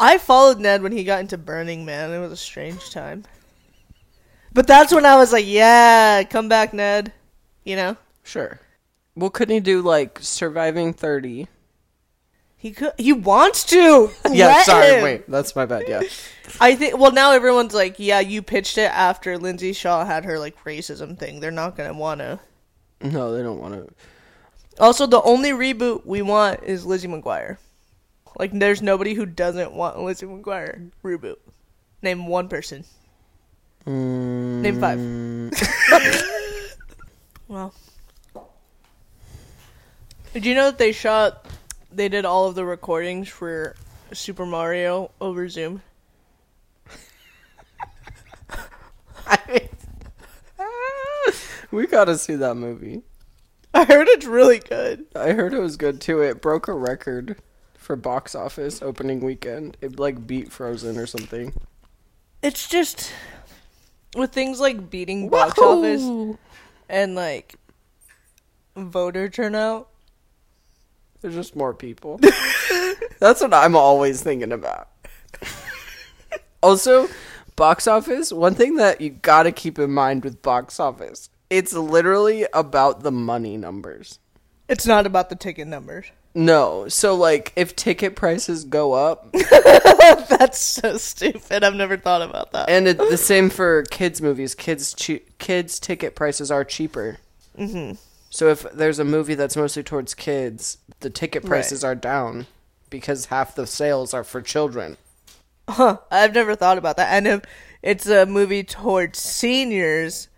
i 0.00 0.16
followed 0.18 0.58
ned 0.58 0.82
when 0.82 0.92
he 0.92 1.04
got 1.04 1.20
into 1.20 1.36
burning 1.36 1.84
man 1.84 2.10
it 2.12 2.18
was 2.18 2.32
a 2.32 2.36
strange 2.36 2.90
time 2.90 3.24
But 4.52 4.66
that's 4.66 4.92
when 4.94 5.04
I 5.04 5.16
was 5.16 5.30
like, 5.32 5.44
yeah, 5.46 6.22
come 6.24 6.48
back, 6.48 6.72
Ned. 6.72 7.12
You 7.64 7.76
know, 7.76 7.96
Sure. 8.24 8.58
Well, 9.14 9.28
couldn't 9.30 9.54
he 9.54 9.60
do 9.60 9.82
like 9.82 10.18
surviving 10.22 10.94
thirty? 10.94 11.48
he 12.56 12.72
could. 12.72 12.92
He 12.98 13.12
wants 13.12 13.62
to. 13.66 14.10
Yeah, 14.32 14.46
Let 14.48 14.66
sorry. 14.66 14.86
him. 14.94 15.02
Wait, 15.04 15.30
that's 15.30 15.54
my 15.54 15.66
bad. 15.66 15.84
Yeah. 15.86 16.02
I 16.60 16.74
think. 16.76 16.96
Well, 16.98 17.12
now 17.12 17.32
everyone's 17.32 17.74
like, 17.74 17.96
yeah, 17.98 18.20
you 18.20 18.40
pitched 18.42 18.78
it 18.78 18.90
after 18.90 19.36
Lindsay 19.38 19.72
Shaw 19.74 20.04
had 20.04 20.24
her 20.24 20.38
like 20.38 20.56
racism 20.64 21.16
thing. 21.18 21.40
They're 21.40 21.50
not 21.50 21.76
gonna 21.76 21.92
want 21.94 22.20
to. 22.20 22.40
No, 23.02 23.32
they 23.34 23.42
don't 23.42 23.60
want 23.60 23.74
to. 23.74 23.94
Also, 24.78 25.06
the 25.06 25.20
only 25.22 25.50
reboot 25.50 26.06
we 26.06 26.22
want 26.22 26.62
is 26.62 26.86
Lizzie 26.86 27.08
McGuire. 27.08 27.58
Like, 28.38 28.52
there's 28.52 28.80
nobody 28.80 29.14
who 29.14 29.26
doesn't 29.26 29.72
want 29.72 30.00
Lizzie 30.00 30.26
McGuire 30.26 30.90
reboot. 31.02 31.36
Name 32.02 32.26
one 32.26 32.48
person. 32.48 32.84
Mm. 33.86 34.60
Name 34.60 34.80
five. 34.80 34.98
well, 37.48 37.74
did 40.32 40.46
you 40.46 40.54
know 40.54 40.66
that 40.66 40.78
they 40.78 40.92
shot? 40.92 41.46
They 41.90 42.08
did 42.08 42.24
all 42.24 42.46
of 42.46 42.54
the 42.54 42.64
recordings 42.64 43.28
for 43.28 43.74
Super 44.12 44.46
Mario 44.46 45.10
over 45.20 45.48
Zoom. 45.48 45.82
We 51.70 51.86
gotta 51.86 52.16
see 52.16 52.34
that 52.36 52.54
movie. 52.54 53.02
I 53.78 53.84
heard 53.84 54.08
it's 54.08 54.26
really 54.26 54.58
good. 54.58 55.06
I 55.14 55.34
heard 55.34 55.54
it 55.54 55.60
was 55.60 55.76
good 55.76 56.00
too. 56.00 56.20
It 56.20 56.42
broke 56.42 56.66
a 56.66 56.72
record 56.72 57.36
for 57.76 57.94
box 57.94 58.34
office 58.34 58.82
opening 58.82 59.20
weekend. 59.20 59.76
It 59.80 60.00
like 60.00 60.26
beat 60.26 60.50
Frozen 60.50 60.98
or 60.98 61.06
something. 61.06 61.52
It's 62.42 62.68
just 62.68 63.12
with 64.16 64.32
things 64.32 64.58
like 64.58 64.90
beating 64.90 65.28
box 65.28 65.60
office 65.60 66.02
and 66.88 67.14
like 67.14 67.54
voter 68.76 69.28
turnout. 69.28 69.90
There's 71.20 71.36
just 71.36 71.54
more 71.54 71.72
people. 71.72 72.18
That's 73.20 73.40
what 73.40 73.54
I'm 73.54 73.76
always 73.76 74.24
thinking 74.24 74.50
about. 74.50 74.88
also, 76.64 77.08
box 77.54 77.86
office, 77.86 78.32
one 78.32 78.56
thing 78.56 78.74
that 78.74 79.00
you 79.00 79.10
gotta 79.10 79.52
keep 79.52 79.78
in 79.78 79.92
mind 79.92 80.24
with 80.24 80.42
box 80.42 80.80
office, 80.80 81.30
it's 81.50 81.72
literally 81.72 82.46
about 82.52 83.02
the 83.02 83.10
money 83.12 83.56
numbers. 83.56 84.18
It's 84.68 84.86
not 84.86 85.06
about 85.06 85.30
the 85.30 85.36
ticket 85.36 85.66
numbers. 85.66 86.06
No, 86.34 86.88
so 86.88 87.14
like 87.14 87.52
if 87.56 87.74
ticket 87.74 88.14
prices 88.14 88.64
go 88.64 88.92
up, 88.92 89.32
That's 90.28 90.58
so 90.58 90.98
stupid. 90.98 91.64
I've 91.64 91.74
never 91.74 91.96
thought 91.96 92.22
about 92.22 92.52
that. 92.52 92.68
and 92.68 92.86
it's 92.86 93.10
the 93.10 93.16
same 93.16 93.50
for 93.50 93.82
kids 93.84 94.20
movies, 94.22 94.54
kids 94.54 94.94
che- 94.94 95.22
kids 95.38 95.80
ticket 95.80 96.14
prices 96.14 96.50
are 96.50 96.64
cheaper. 96.64 97.16
Mm-hmm. 97.58 97.94
So 98.30 98.48
if 98.48 98.62
there's 98.72 98.98
a 98.98 99.04
movie 99.04 99.34
that's 99.34 99.56
mostly 99.56 99.82
towards 99.82 100.14
kids, 100.14 100.78
the 101.00 101.10
ticket 101.10 101.44
prices 101.44 101.82
are 101.82 101.94
down 101.94 102.46
because 102.90 103.26
half 103.26 103.54
the 103.54 103.66
sales 103.66 104.12
are 104.12 104.22
for 104.24 104.42
children. 104.42 104.96
Huh, 105.68 105.98
I've 106.10 106.34
never 106.34 106.54
thought 106.54 106.78
about 106.78 106.98
that. 106.98 107.12
And 107.12 107.26
if 107.26 107.40
it's 107.82 108.06
a 108.06 108.26
movie 108.26 108.64
towards 108.64 109.18
seniors, 109.18 110.28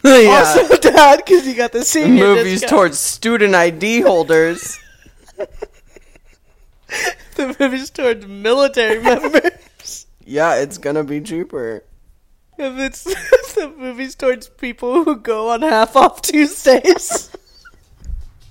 yeah. 0.04 0.44
also 0.44 0.76
dad, 0.80 1.22
because 1.24 1.46
you 1.46 1.54
got 1.54 1.72
the 1.72 1.84
senior 1.84 2.34
movies 2.34 2.60
discount. 2.60 2.70
towards 2.70 2.98
student 2.98 3.54
ID 3.54 4.00
holders. 4.00 4.78
the 7.36 7.56
movies 7.58 7.90
towards 7.90 8.26
military 8.26 9.02
members. 9.02 10.06
yeah, 10.24 10.56
it's 10.56 10.78
gonna 10.78 11.04
be 11.04 11.20
cheaper. 11.20 11.84
If 12.56 12.78
it's 12.78 13.04
the 13.54 13.72
movies 13.76 14.14
towards 14.14 14.48
people 14.48 15.04
who 15.04 15.16
go 15.16 15.50
on 15.50 15.62
half 15.62 15.94
off 15.96 16.22
Tuesdays. 16.22 17.30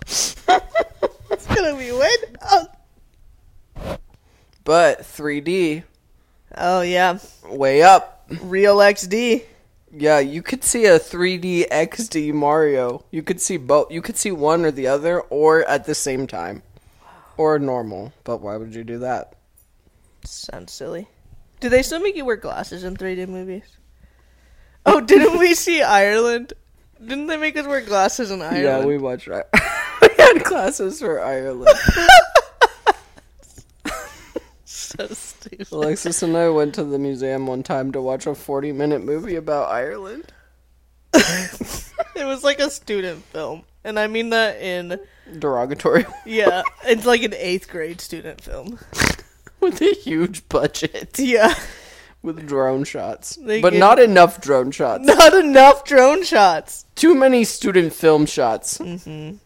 it's 0.02 0.36
gonna 0.46 1.78
be 1.78 1.92
way 1.92 2.16
down. 2.42 3.98
But 4.64 5.00
3D, 5.00 5.84
Oh 6.56 6.82
yeah, 6.82 7.20
way 7.46 7.84
up. 7.84 8.26
real 8.42 8.78
XD. 8.78 9.44
Yeah, 10.00 10.20
you 10.20 10.42
could 10.44 10.64
see 10.64 10.86
a 10.86 11.00
3D 11.00 11.70
XD 11.70 12.34
Mario. 12.34 13.04
You 13.12 13.24
could 13.24 13.42
see 13.42 13.58
both. 13.58 13.92
You 13.92 14.02
could 14.02 14.18
see 14.18 14.32
one 14.32 14.64
or 14.66 14.72
the 14.72 14.88
other, 14.88 15.22
or 15.22 15.68
at 15.68 15.86
the 15.86 15.96
same 15.96 16.28
time, 16.28 16.62
or 17.36 17.58
normal. 17.58 18.14
But 18.24 18.42
why 18.42 18.58
would 18.58 18.76
you 18.76 18.84
do 18.84 19.00
that? 19.00 19.34
Sounds 20.24 20.72
silly. 20.72 21.08
Do 21.60 21.70
they 21.70 21.82
still 21.82 22.00
make 22.00 22.16
you 22.16 22.26
wear 22.26 22.36
glasses 22.36 22.84
in 22.84 22.96
3D 22.96 23.28
movies? 23.28 23.64
Oh, 24.86 25.02
didn't 25.02 25.40
we 25.40 25.54
see 25.66 25.82
Ireland? 25.82 26.54
Didn't 27.00 27.28
they 27.28 27.38
make 27.38 27.58
us 27.58 27.66
wear 27.66 27.82
glasses 27.82 28.30
in 28.32 28.42
Ireland? 28.42 28.64
Yeah, 28.64 28.86
we 28.86 28.98
watched. 28.98 29.30
I- 29.30 29.44
we 30.02 30.10
had 30.18 30.44
glasses 30.44 31.00
for 31.00 31.20
Ireland. 31.22 31.76
so 34.98 35.08
stupid. 35.08 35.68
Alexis 35.72 36.24
and 36.24 36.36
I 36.38 36.50
went 36.50 36.76
to 36.76 36.84
the 36.84 37.00
museum 37.00 37.48
one 37.48 37.64
time 37.64 37.92
to 37.94 38.02
watch 38.02 38.26
a 38.26 38.32
40-minute 38.32 39.04
movie 39.04 39.36
about 39.36 39.72
Ireland. 39.72 40.32
It 42.16 42.26
was 42.26 42.44
like 42.44 42.60
a 42.60 42.70
student 42.72 43.24
film, 43.26 43.64
and 43.84 44.00
I 44.00 44.08
mean 44.08 44.32
that 44.32 44.60
in 44.60 45.00
Derogatory. 45.38 46.06
yeah, 46.26 46.64
it's 46.84 47.06
like 47.06 47.22
an 47.22 47.36
eighth 47.36 47.70
grade 47.70 48.02
student 48.02 48.42
film. 48.42 48.80
with 49.60 49.80
a 49.82 49.94
huge 49.94 50.48
budget 50.50 51.18
Yeah, 51.20 51.54
with 52.24 52.48
drone 52.48 52.84
shots 52.86 53.36
They 53.36 53.62
but 53.62 53.74
get- 53.74 53.80
not 53.80 54.00
enough 54.00 54.42
drone 54.42 54.72
shots 54.72 55.04
not 55.06 55.34
enough 55.36 55.84
drone 55.84 56.24
shots. 56.24 56.86
too 56.96 57.14
many 57.14 57.44
student 57.44 57.94
film 57.94 58.26
shots 58.26 58.78
mm-hmm. 58.80 59.38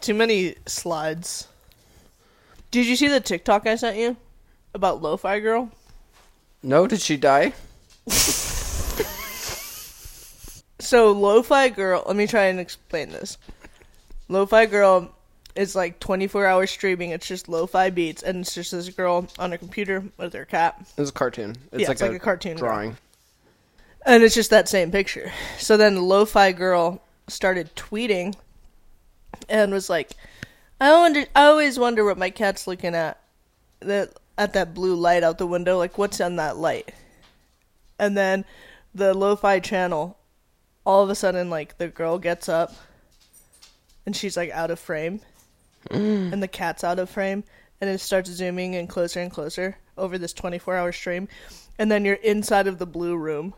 Too 0.00 0.14
many 0.14 0.56
slides. 0.66 1.46
Did 2.70 2.86
you 2.86 2.96
see 2.96 3.08
the 3.08 3.20
TikTok 3.20 3.66
I 3.66 3.76
sent 3.76 3.96
you 3.98 4.16
about 4.76 5.02
Lo-Fi 5.02 5.40
Girl? 5.40 5.72
no 6.62 6.86
did 6.86 7.00
she 7.00 7.16
die 7.16 7.52
So 10.78 11.10
Lo-Fi 11.10 11.70
Girl, 11.70 12.04
let 12.06 12.14
me 12.14 12.28
try 12.28 12.44
and 12.44 12.60
explain 12.60 13.10
this. 13.10 13.38
Lo-Fi 14.28 14.66
Girl 14.66 15.10
is 15.56 15.74
like 15.74 15.98
24 15.98 16.46
hour 16.46 16.66
streaming. 16.66 17.10
It's 17.10 17.26
just 17.26 17.48
lo-fi 17.48 17.90
beats, 17.90 18.22
and 18.22 18.42
it's 18.42 18.54
just 18.54 18.70
this 18.70 18.88
girl 18.90 19.26
on 19.38 19.52
a 19.52 19.58
computer 19.58 20.04
with 20.16 20.32
her 20.34 20.44
cat, 20.44 20.78
it's 20.96 21.10
a 21.10 21.12
cartoon 21.12 21.56
it's, 21.72 21.82
Yeah, 21.82 21.88
like, 21.88 21.94
it's 21.94 22.02
like 22.02 22.12
a 22.12 22.18
cartoon 22.18 22.56
drawing 22.56 22.96
and 24.04 24.22
it's 24.22 24.34
just 24.34 24.50
that 24.50 24.68
same 24.68 24.92
picture. 24.92 25.32
So 25.58 25.76
then 25.76 26.02
Lo-Fi 26.02 26.52
Girl 26.52 27.02
started 27.26 27.74
tweeting, 27.74 28.36
and 29.48 29.72
was 29.72 29.90
like, 29.90 30.12
"I 30.80 30.92
wonder, 30.92 31.24
I 31.34 31.46
always 31.46 31.78
wonder 31.78 32.04
what 32.04 32.16
my 32.16 32.30
cat's 32.30 32.66
looking 32.68 32.94
at, 32.94 33.18
that 33.80 34.12
at 34.38 34.52
that 34.52 34.74
blue 34.74 34.94
light 34.94 35.22
out 35.22 35.38
the 35.38 35.46
window. 35.46 35.78
Like, 35.78 35.98
what's 35.98 36.20
on 36.20 36.36
that 36.36 36.56
light?" 36.56 36.92
And 37.98 38.16
then 38.16 38.44
the 38.94 39.14
Lo-Fi 39.14 39.60
channel, 39.60 40.18
all 40.84 41.02
of 41.02 41.10
a 41.10 41.14
sudden, 41.14 41.50
like 41.50 41.78
the 41.78 41.88
girl 41.88 42.18
gets 42.18 42.48
up, 42.48 42.74
and 44.04 44.14
she's 44.14 44.36
like 44.36 44.50
out 44.50 44.70
of 44.70 44.78
frame, 44.78 45.20
mm. 45.90 46.32
and 46.32 46.42
the 46.42 46.48
cat's 46.48 46.84
out 46.84 46.98
of 46.98 47.10
frame, 47.10 47.44
and 47.80 47.90
it 47.90 48.00
starts 48.00 48.30
zooming 48.30 48.74
in 48.74 48.86
closer 48.86 49.20
and 49.20 49.30
closer 49.30 49.78
over 49.96 50.18
this 50.18 50.34
24-hour 50.34 50.92
stream, 50.92 51.28
and 51.78 51.90
then 51.90 52.04
you're 52.04 52.14
inside 52.16 52.66
of 52.66 52.78
the 52.78 52.86
blue 52.86 53.16
room, 53.16 53.54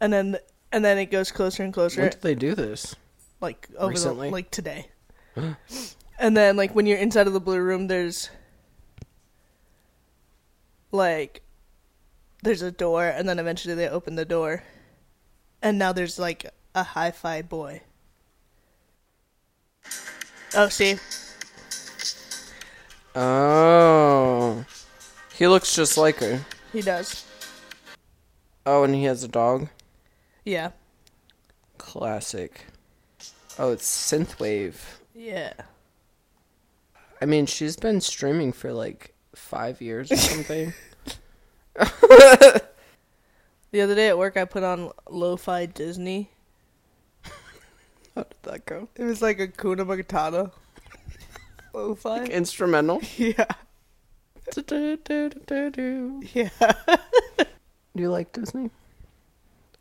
and 0.00 0.12
then 0.12 0.38
and 0.72 0.84
then 0.84 0.98
it 0.98 1.06
goes 1.06 1.30
closer 1.30 1.62
and 1.62 1.72
closer 1.72 2.00
when 2.00 2.10
did 2.10 2.22
they 2.22 2.34
do 2.34 2.54
this 2.54 2.96
like 3.40 3.68
over 3.78 3.90
Recently? 3.90 4.28
the 4.28 4.32
like 4.32 4.50
today. 4.50 4.88
and 6.18 6.36
then 6.36 6.56
like 6.56 6.74
when 6.74 6.86
you're 6.86 6.98
inside 6.98 7.26
of 7.26 7.32
the 7.32 7.40
blue 7.40 7.60
room 7.60 7.86
there's 7.86 8.30
like 10.94 11.42
there's 12.44 12.62
a 12.62 12.70
door 12.70 13.04
and 13.06 13.28
then 13.28 13.38
eventually 13.40 13.74
they 13.74 13.88
open 13.88 14.14
the 14.14 14.24
door 14.24 14.62
and 15.60 15.78
now 15.78 15.92
there's 15.92 16.18
like 16.18 16.46
a 16.74 16.82
hi-fi 16.84 17.42
boy. 17.42 17.80
Oh, 20.56 20.68
see? 20.68 20.96
oh 23.16 24.64
he 25.34 25.46
looks 25.48 25.74
just 25.74 25.96
like 25.96 26.16
her 26.16 26.44
He 26.72 26.80
does. 26.80 27.24
oh 28.66 28.82
and 28.84 28.94
he 28.94 29.04
has 29.04 29.22
a 29.24 29.28
dog 29.28 29.68
Yeah. 30.44 30.70
classic 31.78 32.66
oh 33.58 33.70
it's 33.72 33.86
synthwave 33.88 34.74
Yeah. 35.14 35.52
i 37.20 37.24
mean 37.24 37.46
she's 37.46 37.76
been 37.76 38.00
streaming 38.00 38.52
for 38.52 38.72
like 38.72 39.13
five 39.34 39.80
years 39.80 40.10
or 40.12 40.16
something 40.16 40.72
The 43.72 43.80
other 43.80 43.94
day 43.96 44.08
at 44.08 44.16
work 44.18 44.36
I 44.36 44.44
put 44.44 44.62
on 44.62 44.90
Lo-Fi 45.10 45.66
Disney. 45.66 46.30
how 48.14 48.22
did 48.22 48.36
that 48.44 48.66
go 48.66 48.88
It 48.96 49.02
was 49.02 49.20
like 49.20 49.38
Hakuna 49.38 49.84
Matata. 49.84 50.52
Lo-Fi? 51.72 52.24
instrumental 52.26 53.02
Yeah. 53.18 53.46
Yeah. 56.34 56.48
Do 57.96 58.02
you 58.02 58.10
like 58.10 58.32
Disney? 58.32 58.70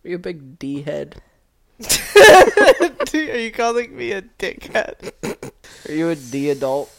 Are 0.05 0.09
you 0.09 0.15
a 0.15 0.19
big 0.19 0.57
D 0.57 0.81
head? 0.81 1.21
Are 3.13 3.37
you 3.37 3.51
calling 3.51 3.95
me 3.95 4.11
a 4.13 4.21
dickhead? 4.21 5.11
Are 5.87 5.91
you 5.93 6.09
a 6.09 6.15
D 6.15 6.49
adult? 6.49 6.89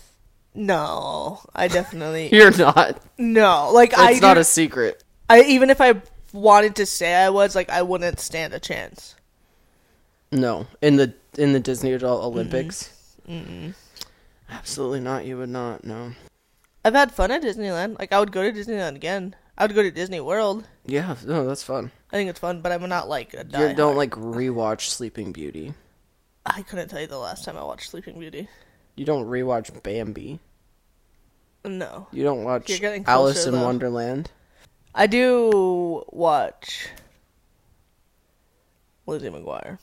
No, 0.55 1.41
I 1.55 1.69
definitely 1.69 2.29
You're 2.33 2.57
not. 2.57 3.01
no. 3.19 3.71
Like 3.73 3.97
I, 3.97 4.13
It's 4.13 4.21
not 4.21 4.39
a 4.39 4.45
secret. 4.45 5.03
I 5.29 5.43
even 5.43 5.71
if 5.71 5.81
I 5.81 6.01
wanted 6.33 6.77
to 6.77 6.87
say 6.87 7.15
I 7.15 7.31
was, 7.31 7.55
like 7.55 7.71
I 7.71 7.83
wouldn't 7.83 8.21
stand 8.21 8.55
a 8.55 8.61
chance. 8.61 9.17
No, 10.31 10.67
in 10.83 10.97
the 10.97 11.15
in 11.39 11.53
the 11.53 11.61
Disney 11.61 11.93
Adult 11.93 12.21
mm-hmm. 12.21 12.29
Olympics. 12.29 13.17
Mm-hmm. 13.29 13.71
Absolutely 14.51 15.01
not. 15.01 15.25
You 15.25 15.39
would 15.39 15.49
not. 15.49 15.85
No. 15.85 16.13
I've 16.85 16.95
had 16.95 17.13
fun 17.13 17.31
at 17.31 17.43
Disneyland. 17.43 17.99
Like 17.99 18.13
I 18.13 18.21
would 18.21 18.33
go 18.33 18.43
to 18.43 18.57
Disneyland 18.57 18.97
again. 18.97 19.35
I 19.57 19.65
would 19.65 19.75
go 19.75 19.83
to 19.83 19.91
Disney 19.91 20.21
World. 20.21 20.67
Yeah. 20.85 21.17
No, 21.25 21.47
that's 21.47 21.63
fun. 21.63 21.91
I 22.13 22.17
think 22.17 22.31
it's 22.31 22.41
fun, 22.41 22.61
but 22.61 22.73
I'm 22.73 22.89
not 22.89 23.09
like 23.09 23.35
a 23.35 23.47
You 23.59 23.75
don't 23.75 23.97
like 23.97 24.11
rewatch 24.11 24.83
Sleeping 24.83 25.33
Beauty. 25.33 25.75
I 26.47 26.63
couldn't 26.63 26.89
tell 26.89 27.01
you 27.01 27.07
the 27.07 27.19
last 27.19 27.45
time 27.45 27.57
I 27.57 27.65
watched 27.65 27.91
Sleeping 27.91 28.19
Beauty. 28.19 28.49
You 28.97 29.05
don't 29.05 29.27
rewatch 29.27 29.83
Bambi. 29.83 30.39
No, 31.67 32.07
You 32.13 32.23
don't 32.25 32.45
watch 32.45 32.69
You're 32.69 32.79
getting 32.79 33.05
Alice 33.07 33.47
in 33.47 33.55
though. 33.55 33.65
Wonderland. 33.65 34.31
I 34.95 35.07
do 35.07 36.05
watch 36.13 36.89
Lizzie 39.07 39.31
McGuire. 39.31 39.79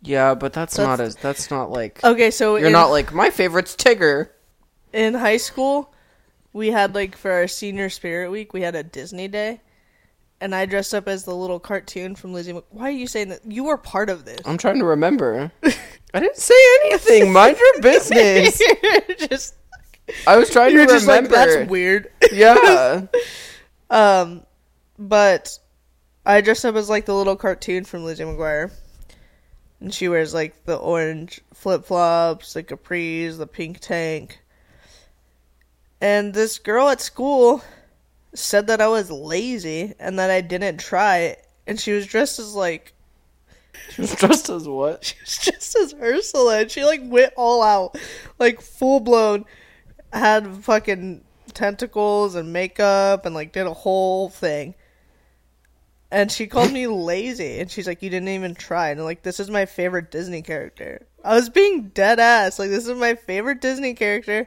Yeah, 0.00 0.34
but 0.34 0.52
that's, 0.52 0.76
That's- 0.76 0.98
not 0.98 1.04
as 1.04 1.14
that's 1.16 1.50
not 1.50 1.70
like 1.70 2.02
Okay, 2.02 2.30
so 2.32 2.56
you're 2.56 2.66
in, 2.68 2.72
not 2.72 2.86
like 2.90 3.12
my 3.12 3.30
favorite's 3.30 3.76
Tigger. 3.76 4.30
in 4.92 5.14
high 5.14 5.36
school, 5.36 5.92
we 6.52 6.70
had 6.72 6.94
like 6.94 7.14
for 7.16 7.30
our 7.30 7.46
senior 7.46 7.88
spirit 7.90 8.30
week, 8.30 8.52
we 8.52 8.62
had 8.62 8.74
a 8.74 8.82
Disney 8.82 9.28
day, 9.28 9.60
and 10.40 10.54
I 10.54 10.66
dressed 10.66 10.94
up 10.94 11.06
as 11.06 11.24
the 11.24 11.34
little 11.36 11.60
cartoon 11.60 12.16
from 12.16 12.32
Lizzie. 12.32 12.54
Mc- 12.54 12.64
Why 12.70 12.88
are 12.88 12.90
you 12.90 13.06
saying 13.06 13.28
that? 13.28 13.40
You 13.46 13.64
were 13.64 13.76
part 13.78 14.10
of 14.10 14.24
this. 14.24 14.40
I'm 14.44 14.58
trying 14.58 14.78
to 14.80 14.84
remember. 14.86 15.52
I 16.14 16.20
didn't 16.20 16.36
say 16.36 16.54
anything. 16.84 17.32
Mind 17.32 17.56
your 17.58 17.80
business. 17.82 18.60
just 19.18 19.54
I 20.26 20.36
was 20.36 20.50
trying 20.50 20.76
to 20.76 20.86
just 20.86 21.06
like 21.06 21.24
remember. 21.24 21.56
that's 21.56 21.70
weird. 21.70 22.10
Yeah. 22.32 23.06
Um, 23.90 24.46
but 24.98 25.58
I 26.24 26.40
dressed 26.40 26.64
up 26.64 26.76
as 26.76 26.88
like 26.88 27.04
the 27.04 27.14
little 27.14 27.36
cartoon 27.36 27.84
from 27.84 28.04
Lizzie 28.04 28.24
McGuire. 28.24 28.72
And 29.80 29.92
she 29.92 30.08
wears 30.08 30.32
like 30.32 30.64
the 30.64 30.76
orange 30.76 31.42
flip 31.52 31.84
flops, 31.84 32.54
the 32.54 32.62
capris, 32.62 33.36
the 33.36 33.46
pink 33.46 33.80
tank. 33.80 34.40
And 36.00 36.32
this 36.32 36.58
girl 36.58 36.88
at 36.88 37.02
school 37.02 37.62
said 38.34 38.68
that 38.68 38.80
I 38.80 38.88
was 38.88 39.10
lazy 39.10 39.92
and 39.98 40.18
that 40.18 40.30
I 40.30 40.40
didn't 40.40 40.78
try. 40.78 41.36
And 41.66 41.78
she 41.78 41.92
was 41.92 42.06
dressed 42.06 42.38
as 42.38 42.54
like 42.54 42.94
She 43.90 44.02
was 44.02 44.14
dressed 44.14 44.48
as 44.48 44.68
what? 44.68 45.04
she 45.04 45.16
was 45.20 45.38
just 45.38 45.76
as 45.76 45.94
Ursula. 45.94 46.60
And 46.60 46.70
she 46.70 46.84
like 46.84 47.00
went 47.04 47.32
all 47.36 47.62
out, 47.62 47.96
like 48.38 48.60
full 48.60 49.00
blown, 49.00 49.44
had 50.12 50.64
fucking 50.64 51.24
tentacles 51.54 52.34
and 52.34 52.52
makeup 52.52 53.26
and 53.26 53.34
like 53.34 53.52
did 53.52 53.66
a 53.66 53.74
whole 53.74 54.28
thing. 54.28 54.74
And 56.10 56.30
she 56.30 56.46
called 56.46 56.70
me 56.72 56.86
lazy, 56.88 57.58
and 57.58 57.70
she's 57.70 57.86
like, 57.86 58.02
"You 58.02 58.10
didn't 58.10 58.28
even 58.28 58.54
try." 58.54 58.90
And 58.90 59.00
I'm 59.00 59.06
like, 59.06 59.22
"This 59.22 59.40
is 59.40 59.50
my 59.50 59.64
favorite 59.64 60.10
Disney 60.10 60.42
character." 60.42 61.06
I 61.24 61.34
was 61.34 61.48
being 61.48 61.88
dead 61.88 62.20
ass, 62.20 62.58
like, 62.58 62.68
"This 62.68 62.86
is 62.86 62.98
my 62.98 63.14
favorite 63.14 63.62
Disney 63.62 63.94
character," 63.94 64.46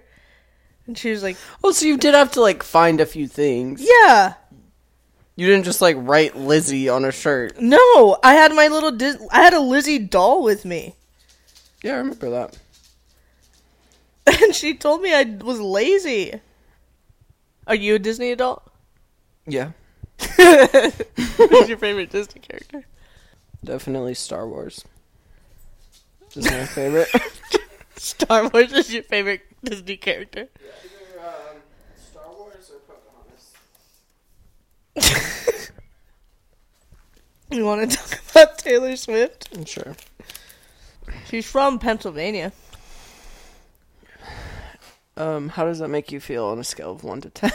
and 0.86 0.96
she 0.96 1.10
was 1.10 1.24
like, 1.24 1.38
Oh, 1.64 1.72
so 1.72 1.88
you 1.88 1.98
did 1.98 2.14
have 2.14 2.32
to 2.34 2.42
like 2.42 2.62
find 2.62 3.02
a 3.02 3.06
few 3.06 3.28
things. 3.28 3.82
"Yeah, 3.84 4.36
You 5.36 5.48
didn't 5.48 5.66
just 5.66 5.82
like 5.82 5.98
write 6.00 6.36
Lizzie 6.38 6.88
on 6.90 7.04
a 7.06 7.12
shirt. 7.12 7.60
no, 7.60 8.18
I 8.24 8.34
had 8.36 8.54
my 8.54 8.68
little, 8.68 8.92
Dis- 8.92 9.18
I 9.32 9.42
had 9.42 9.54
a 9.54 9.60
Lizzie 9.60 10.00
doll 10.00 10.44
with 10.44 10.64
me." 10.66 10.96
Yeah, 11.84 11.96
I 11.96 11.98
remember 11.98 12.30
that. 12.32 12.58
And 14.42 14.56
she 14.56 14.74
told 14.74 15.02
me 15.02 15.14
I 15.14 15.24
was 15.44 15.60
lazy. 15.60 16.34
Are 17.68 17.76
you 17.76 17.96
a 17.96 18.00
Disney 18.00 18.32
adult? 18.32 18.64
Yeah. 19.46 19.72
Who's 20.38 21.70
your 21.70 21.78
favorite 21.78 22.10
Disney 22.10 22.42
character? 22.42 22.86
Definitely 23.64 24.14
Star 24.16 24.48
Wars. 24.48 24.84
Is 26.36 26.46
my 26.50 26.66
favorite. 26.66 27.08
Star 27.98 28.50
Wars 28.50 28.74
is 28.74 28.92
your 28.94 29.04
favorite 29.04 29.42
Disney 29.64 29.96
character. 29.98 30.48
Star 32.12 32.28
Wars 32.38 32.72
or 32.74 32.80
Pocahontas? 32.80 33.54
You 37.52 37.64
want 37.64 37.90
to 37.90 37.96
talk 37.96 38.20
about 38.32 38.58
Taylor 38.58 38.96
Swift? 38.96 39.50
Sure. 39.68 39.96
She's 41.28 41.46
from 41.46 41.80
Pennsylvania. 41.80 42.52
Um, 45.16 45.50
how 45.50 45.64
does 45.66 45.80
that 45.80 45.88
make 45.88 46.12
you 46.12 46.20
feel 46.20 46.46
on 46.46 46.60
a 46.60 46.64
scale 46.64 46.92
of 46.92 47.04
one 47.04 47.22
to 47.22 47.30
ten? 47.30 47.52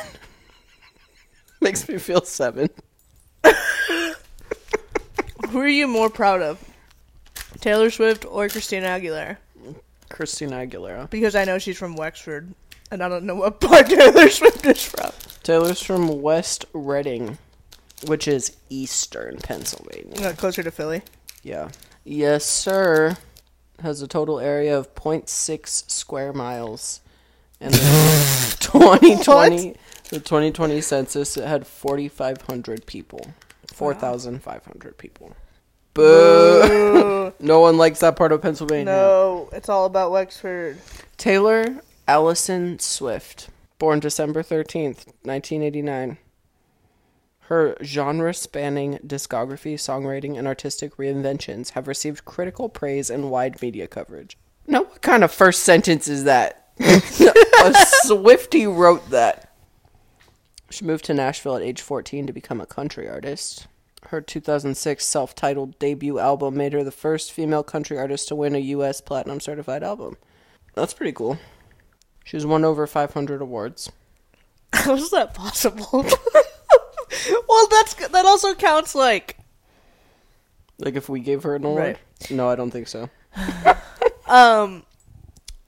Makes 1.60 1.86
me 1.88 1.98
feel 1.98 2.22
seven. 2.24 2.70
Who 5.50 5.58
are 5.58 5.68
you 5.68 5.86
more 5.88 6.08
proud 6.08 6.40
of? 6.40 6.64
Taylor 7.60 7.90
Swift 7.90 8.24
or 8.24 8.48
Christina 8.48 8.86
Aguilera? 8.86 9.36
Christina 10.08 10.56
Aguilera. 10.56 11.10
Because 11.10 11.34
I 11.34 11.44
know 11.44 11.58
she's 11.58 11.76
from 11.76 11.96
Wexford, 11.96 12.54
and 12.90 13.02
I 13.02 13.08
don't 13.08 13.24
know 13.24 13.36
what 13.36 13.60
part 13.60 13.88
Taylor 13.88 14.28
Swift 14.28 14.64
is 14.66 14.84
from. 14.84 15.12
Taylor's 15.42 15.82
from 15.82 16.20
West 16.22 16.64
Reading, 16.72 17.38
which 18.06 18.28
is 18.28 18.56
eastern 18.68 19.38
Pennsylvania. 19.38 20.28
Uh, 20.28 20.32
closer 20.32 20.62
to 20.62 20.70
Philly. 20.70 21.02
Yeah. 21.42 21.70
Yes, 22.04 22.44
sir. 22.44 23.16
Has 23.82 24.02
a 24.02 24.08
total 24.08 24.40
area 24.40 24.76
of 24.76 24.94
0.6 24.94 25.90
square 25.90 26.32
miles. 26.32 27.00
And 27.60 27.74
the 27.74 28.56
2020 28.60 29.76
the 30.10 30.18
2020 30.18 30.80
census 30.80 31.36
it 31.36 31.46
had 31.46 31.66
4500 31.66 32.84
people. 32.84 33.32
4500 33.72 34.98
people. 34.98 35.36
Boo. 35.94 37.32
no 37.40 37.60
one 37.60 37.78
likes 37.78 38.00
that 38.00 38.16
part 38.16 38.32
of 38.32 38.42
Pennsylvania. 38.42 38.86
No, 38.86 39.48
it's 39.52 39.68
all 39.68 39.86
about 39.86 40.10
Wexford. 40.10 40.78
Taylor 41.16 41.80
Allison 42.10 42.80
Swift, 42.80 43.50
born 43.78 44.00
December 44.00 44.42
13th, 44.42 45.06
1989. 45.22 46.18
Her 47.42 47.76
genre 47.84 48.34
spanning 48.34 48.98
discography, 49.06 49.74
songwriting, 49.74 50.36
and 50.36 50.44
artistic 50.44 50.96
reinventions 50.96 51.70
have 51.70 51.86
received 51.86 52.24
critical 52.24 52.68
praise 52.68 53.10
and 53.10 53.30
wide 53.30 53.62
media 53.62 53.86
coverage. 53.86 54.36
Now, 54.66 54.82
what 54.82 55.02
kind 55.02 55.22
of 55.22 55.30
first 55.30 55.62
sentence 55.62 56.08
is 56.08 56.24
that? 56.24 56.72
a 56.80 57.72
Swifty 58.02 58.66
wrote 58.66 59.10
that. 59.10 59.54
She 60.68 60.84
moved 60.84 61.04
to 61.04 61.14
Nashville 61.14 61.54
at 61.54 61.62
age 61.62 61.80
14 61.80 62.26
to 62.26 62.32
become 62.32 62.60
a 62.60 62.66
country 62.66 63.08
artist. 63.08 63.68
Her 64.08 64.20
2006 64.20 65.06
self 65.06 65.36
titled 65.36 65.78
debut 65.78 66.18
album 66.18 66.56
made 66.56 66.72
her 66.72 66.82
the 66.82 66.90
first 66.90 67.30
female 67.30 67.62
country 67.62 67.96
artist 67.96 68.26
to 68.26 68.34
win 68.34 68.56
a 68.56 68.70
U.S. 68.74 69.00
Platinum 69.00 69.38
Certified 69.38 69.84
album. 69.84 70.16
That's 70.74 70.92
pretty 70.92 71.12
cool. 71.12 71.38
She's 72.24 72.46
won 72.46 72.64
over 72.64 72.86
500 72.86 73.42
awards. 73.42 73.90
How 74.72 74.94
is 74.94 75.10
that 75.10 75.34
possible? 75.34 75.88
well, 77.48 77.68
that's 77.70 77.94
that 77.94 78.24
also 78.24 78.54
counts 78.54 78.94
like 78.94 79.36
Like 80.78 80.94
if 80.94 81.08
we 81.08 81.20
gave 81.20 81.42
her 81.42 81.56
an 81.56 81.64
award? 81.64 81.98
No, 82.30 82.48
I 82.48 82.54
don't 82.56 82.70
think 82.70 82.88
so. 82.88 83.08
um 84.26 84.84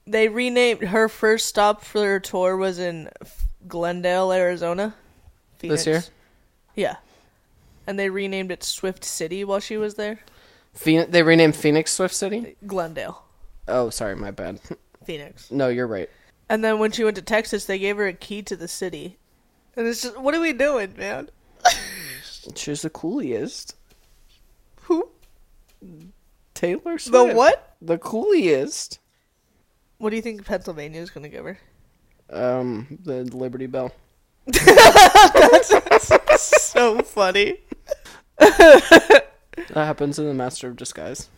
they 0.05 0.27
renamed 0.29 0.81
her 0.83 1.09
first 1.09 1.47
stop 1.47 1.83
for 1.83 2.01
her 2.03 2.19
tour 2.19 2.57
was 2.57 2.79
in 2.79 3.09
Glendale, 3.67 4.31
Arizona. 4.31 4.95
This 5.59 5.87
year? 5.87 6.03
Yeah. 6.75 6.97
And 7.87 7.97
they 7.97 8.09
renamed 8.09 8.51
it 8.51 8.63
Swift 8.63 9.05
City 9.05 9.43
while 9.45 9.59
she 9.61 9.77
was 9.77 9.95
there. 9.95 10.19
Phoenix, 10.73 11.11
they 11.11 11.23
renamed 11.23 11.55
Phoenix 11.55 11.93
Swift 11.93 12.13
City? 12.15 12.55
Glendale, 12.65 13.23
Oh, 13.67 13.89
sorry, 13.89 14.15
my 14.15 14.31
bad. 14.31 14.59
Phoenix. 15.05 15.51
No, 15.51 15.69
you're 15.69 15.87
right. 15.87 16.09
And 16.53 16.63
then 16.63 16.77
when 16.77 16.91
she 16.91 17.03
went 17.03 17.15
to 17.15 17.23
Texas, 17.23 17.65
they 17.65 17.79
gave 17.79 17.97
her 17.97 18.05
a 18.05 18.13
key 18.13 18.43
to 18.43 18.55
the 18.55 18.67
city. 18.67 19.17
And 19.75 19.87
it's 19.87 20.03
just, 20.03 20.19
what 20.19 20.35
are 20.35 20.39
we 20.39 20.53
doing, 20.53 20.93
man? 20.95 21.31
She's 22.55 22.83
the 22.83 22.91
coolest. 22.91 23.75
Who? 24.81 25.09
Taylor 26.53 26.99
Swift. 26.99 27.11
The 27.11 27.33
what? 27.33 27.75
The 27.81 27.97
coolest. 27.97 28.99
What 29.97 30.11
do 30.11 30.15
you 30.15 30.21
think 30.21 30.45
Pennsylvania 30.45 31.01
is 31.01 31.09
going 31.09 31.23
to 31.23 31.29
give 31.29 31.43
her? 31.43 31.57
Um, 32.29 32.99
the 33.03 33.23
Liberty 33.23 33.65
Bell. 33.65 33.91
That's 34.45 35.71
so 36.61 37.01
funny. 37.01 37.61
That 38.37 39.23
happens 39.73 40.19
in 40.19 40.27
the 40.27 40.35
Master 40.35 40.67
of 40.67 40.75
Disguise. 40.75 41.29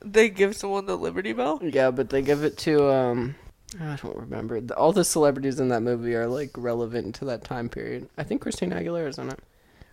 They 0.00 0.28
give 0.28 0.56
someone 0.56 0.86
the 0.86 0.98
Liberty 0.98 1.32
Bell? 1.32 1.60
Yeah, 1.62 1.92
but 1.92 2.10
they 2.10 2.20
give 2.20 2.42
it 2.42 2.58
to 2.58 2.92
um 2.92 3.36
I 3.80 3.96
don't 3.96 4.16
remember. 4.16 4.60
All 4.76 4.92
the 4.92 5.04
celebrities 5.04 5.60
in 5.60 5.68
that 5.68 5.82
movie 5.82 6.14
are 6.14 6.26
like 6.26 6.50
relevant 6.56 7.14
to 7.16 7.24
that 7.26 7.44
time 7.44 7.68
period. 7.68 8.08
I 8.16 8.22
think 8.22 8.40
Christina 8.40 8.76
Aguilera 8.76 9.08
is 9.08 9.18
in 9.18 9.30
it. 9.30 9.40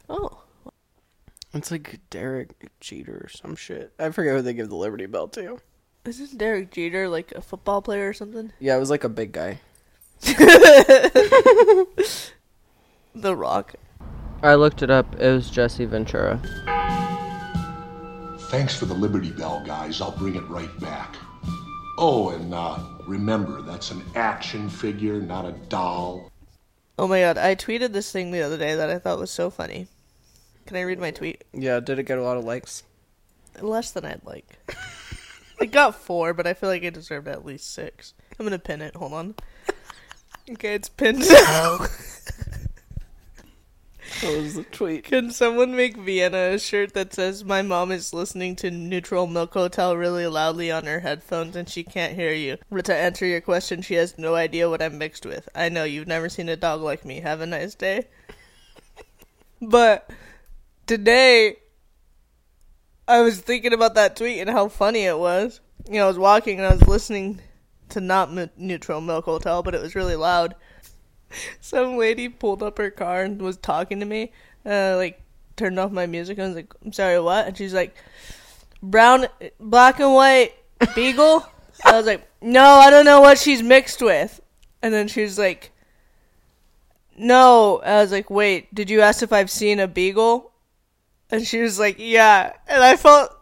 Oh. 0.09 0.41
It's 1.53 1.71
like 1.71 1.99
Derek 2.09 2.71
Jeter 2.79 3.21
or 3.25 3.29
some 3.29 3.55
shit. 3.55 3.93
I 3.99 4.09
forget 4.12 4.36
who 4.36 4.41
they 4.41 4.53
give 4.53 4.69
the 4.69 4.75
Liberty 4.75 5.05
Bell 5.05 5.27
to. 5.29 5.59
Isn't 6.05 6.38
Derek 6.38 6.71
Jeter 6.71 7.07
like 7.07 7.31
a 7.33 7.41
football 7.41 7.81
player 7.81 8.09
or 8.09 8.13
something? 8.13 8.51
Yeah, 8.59 8.75
it 8.75 8.79
was 8.79 8.89
like 8.89 9.03
a 9.03 9.09
big 9.09 9.31
guy. 9.31 9.59
The 13.15 13.36
Rock. 13.36 13.75
I 14.41 14.55
looked 14.55 14.81
it 14.81 14.89
up. 14.89 15.19
It 15.19 15.31
was 15.31 15.51
Jesse 15.51 15.86
Ventura. 15.86 16.41
Thanks 18.49 18.75
for 18.75 18.86
the 18.86 18.95
Liberty 18.95 19.31
Bell, 19.31 19.62
guys. 19.63 20.01
I'll 20.01 20.17
bring 20.17 20.36
it 20.36 20.47
right 20.49 20.79
back. 20.79 21.15
Oh, 21.99 22.29
and 22.29 22.51
uh, 22.53 22.79
remember, 23.07 23.61
that's 23.61 23.91
an 23.91 24.03
action 24.15 24.69
figure, 24.69 25.21
not 25.21 25.45
a 25.45 25.51
doll. 25.69 26.31
Oh 26.97 27.07
my 27.07 27.21
god, 27.21 27.37
I 27.37 27.55
tweeted 27.55 27.91
this 27.91 28.11
thing 28.11 28.31
the 28.31 28.41
other 28.41 28.57
day 28.57 28.75
that 28.75 28.89
I 28.89 28.99
thought 28.99 29.19
was 29.19 29.31
so 29.31 29.49
funny. 29.49 29.87
Can 30.65 30.77
I 30.77 30.81
read 30.81 30.99
my 30.99 31.11
tweet? 31.11 31.43
Yeah, 31.53 31.79
did 31.79 31.99
it 31.99 32.03
get 32.03 32.17
a 32.17 32.23
lot 32.23 32.37
of 32.37 32.45
likes? 32.45 32.83
Less 33.61 33.91
than 33.91 34.05
I'd 34.05 34.23
like. 34.23 34.57
it 35.59 35.71
got 35.71 35.95
four, 35.95 36.33
but 36.33 36.47
I 36.47 36.53
feel 36.53 36.69
like 36.69 36.83
it 36.83 36.93
deserved 36.93 37.27
at 37.27 37.45
least 37.45 37.73
six. 37.73 38.13
I'm 38.39 38.45
gonna 38.45 38.59
pin 38.59 38.81
it. 38.81 38.95
Hold 38.95 39.13
on. 39.13 39.35
Okay, 40.51 40.73
it's 40.73 40.89
pinned 40.89 41.19
now. 41.31 41.85
What 44.21 44.38
was 44.38 44.54
the 44.56 44.63
tweet? 44.63 45.04
Can 45.04 45.32
someone 45.32 45.76
make 45.76 45.97
Vienna 45.97 46.54
a 46.54 46.60
shirt 46.60 46.93
that 46.93 47.13
says 47.13 47.43
"My 47.43 47.62
mom 47.62 47.91
is 47.91 48.13
listening 48.13 48.56
to 48.58 48.71
Neutral 48.71 49.28
Milk 49.28 49.54
Hotel 49.54 49.97
really 49.97 50.28
loudly 50.28 50.71
on 50.71 50.86
her 50.86 50.99
headphones 50.99 51.56
and 51.56 51.67
she 51.67 51.84
can't 51.84 52.13
hear 52.13 52.34
you"? 52.34 52.58
But 52.71 52.86
To 52.86 52.95
answer 52.95 53.26
your 53.26 53.41
question, 53.41 53.82
she 53.82 53.95
has 53.95 54.17
no 54.17 54.36
idea 54.36 54.69
what 54.69 54.82
I'm 54.82 54.97
mixed 54.97 55.26
with. 55.26 55.49
I 55.56 55.69
know 55.69 55.84
you've 55.84 56.08
never 56.08 56.30
seen 56.30 56.49
a 56.49 56.56
dog 56.56 56.82
like 56.82 57.04
me. 57.04 57.21
Have 57.21 57.41
a 57.41 57.45
nice 57.45 57.76
day. 57.76 58.08
But 59.62 60.10
today, 60.86 61.58
I 63.08 63.21
was 63.21 63.39
thinking 63.39 63.73
about 63.73 63.95
that 63.95 64.15
tweet 64.15 64.39
and 64.39 64.49
how 64.49 64.67
funny 64.67 65.06
it 65.06 65.17
was. 65.17 65.60
You 65.88 65.95
know, 65.95 66.06
I 66.06 66.08
was 66.08 66.19
walking 66.19 66.60
and 66.60 66.67
I 66.67 66.76
was 66.76 66.88
listening 66.88 67.41
to 67.89 68.02
not 68.02 68.32
Neutral 68.58 69.02
Milk 69.02 69.26
Hotel, 69.26 69.63
but 69.63 69.76
it 69.76 69.82
was 69.82 69.95
really 69.95 70.15
loud 70.15 70.56
some 71.62 71.98
lady 71.98 72.30
pulled 72.30 72.63
up 72.63 72.78
her 72.78 72.91
car 72.91 73.24
and 73.24 73.41
was 73.41 73.58
talking 73.58 74.00
to 74.00 74.06
me. 74.06 74.32
Uh, 74.65 74.96
like 74.98 75.22
turned 75.56 75.80
off 75.80 75.91
my 75.91 76.06
music 76.06 76.38
and 76.38 76.46
I 76.46 76.48
was 76.48 76.56
like, 76.56 76.74
"I'm 76.84 76.93
sorry, 76.93 77.19
what?" 77.19 77.48
And 77.48 77.58
she's 77.58 77.74
like, 77.74 77.96
"Brown, 78.82 79.28
black 79.60 80.00
and 80.00 80.13
white 80.13 80.54
beagle." 80.96 81.46
I 81.86 81.98
was 81.98 82.06
like, 82.06 82.28
"No, 82.41 82.63
I 82.63 82.89
don't 82.89 83.06
know 83.06 83.22
what 83.22 83.38
she's 83.38 83.62
mixed 83.62 84.02
with." 84.02 84.41
And 84.82 84.93
then 84.93 85.08
she 85.08 85.22
was 85.22 85.38
like, 85.38 85.72
"No." 87.17 87.82
I 87.84 88.02
was 88.02 88.12
like, 88.12 88.30
"Wait, 88.30 88.74
did 88.74 88.89
you 88.89 89.02
ask 89.02 89.22
if 89.22 89.34
I've 89.34 89.52
seen 89.52 89.80
a 89.80 89.88
beagle?" 89.88 90.52
And 91.30 91.46
she 91.46 91.62
was 91.62 91.80
like, 91.80 91.96
"Yeah." 92.00 92.54
And 92.67 92.84
I 92.84 92.96
felt 92.96 93.36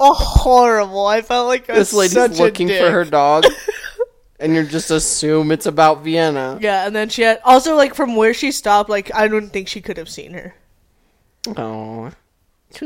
oh, 0.00 0.14
horrible. 0.14 1.06
I 1.06 1.22
felt 1.22 1.48
like 1.48 1.68
I 1.70 1.78
was 1.78 1.90
This 1.90 2.14
lady's 2.14 2.40
looking 2.40 2.68
for 2.68 2.90
her 2.90 3.04
dog, 3.04 3.44
and 4.44 4.54
you 4.54 4.64
just 4.64 4.90
assume 4.90 5.50
it's 5.50 5.66
about 5.66 6.02
Vienna. 6.02 6.58
Yeah, 6.60 6.86
and 6.86 6.94
then 6.94 7.08
she 7.08 7.22
had 7.22 7.40
also 7.44 7.76
like 7.76 7.94
from 7.94 8.14
where 8.14 8.34
she 8.34 8.52
stopped, 8.52 8.90
like 8.90 9.12
I 9.14 9.26
don't 9.26 9.48
think 9.48 9.68
she 9.68 9.80
could 9.80 9.96
have 9.96 10.08
seen 10.08 10.32
her. 10.32 10.54
Oh, 11.56 12.12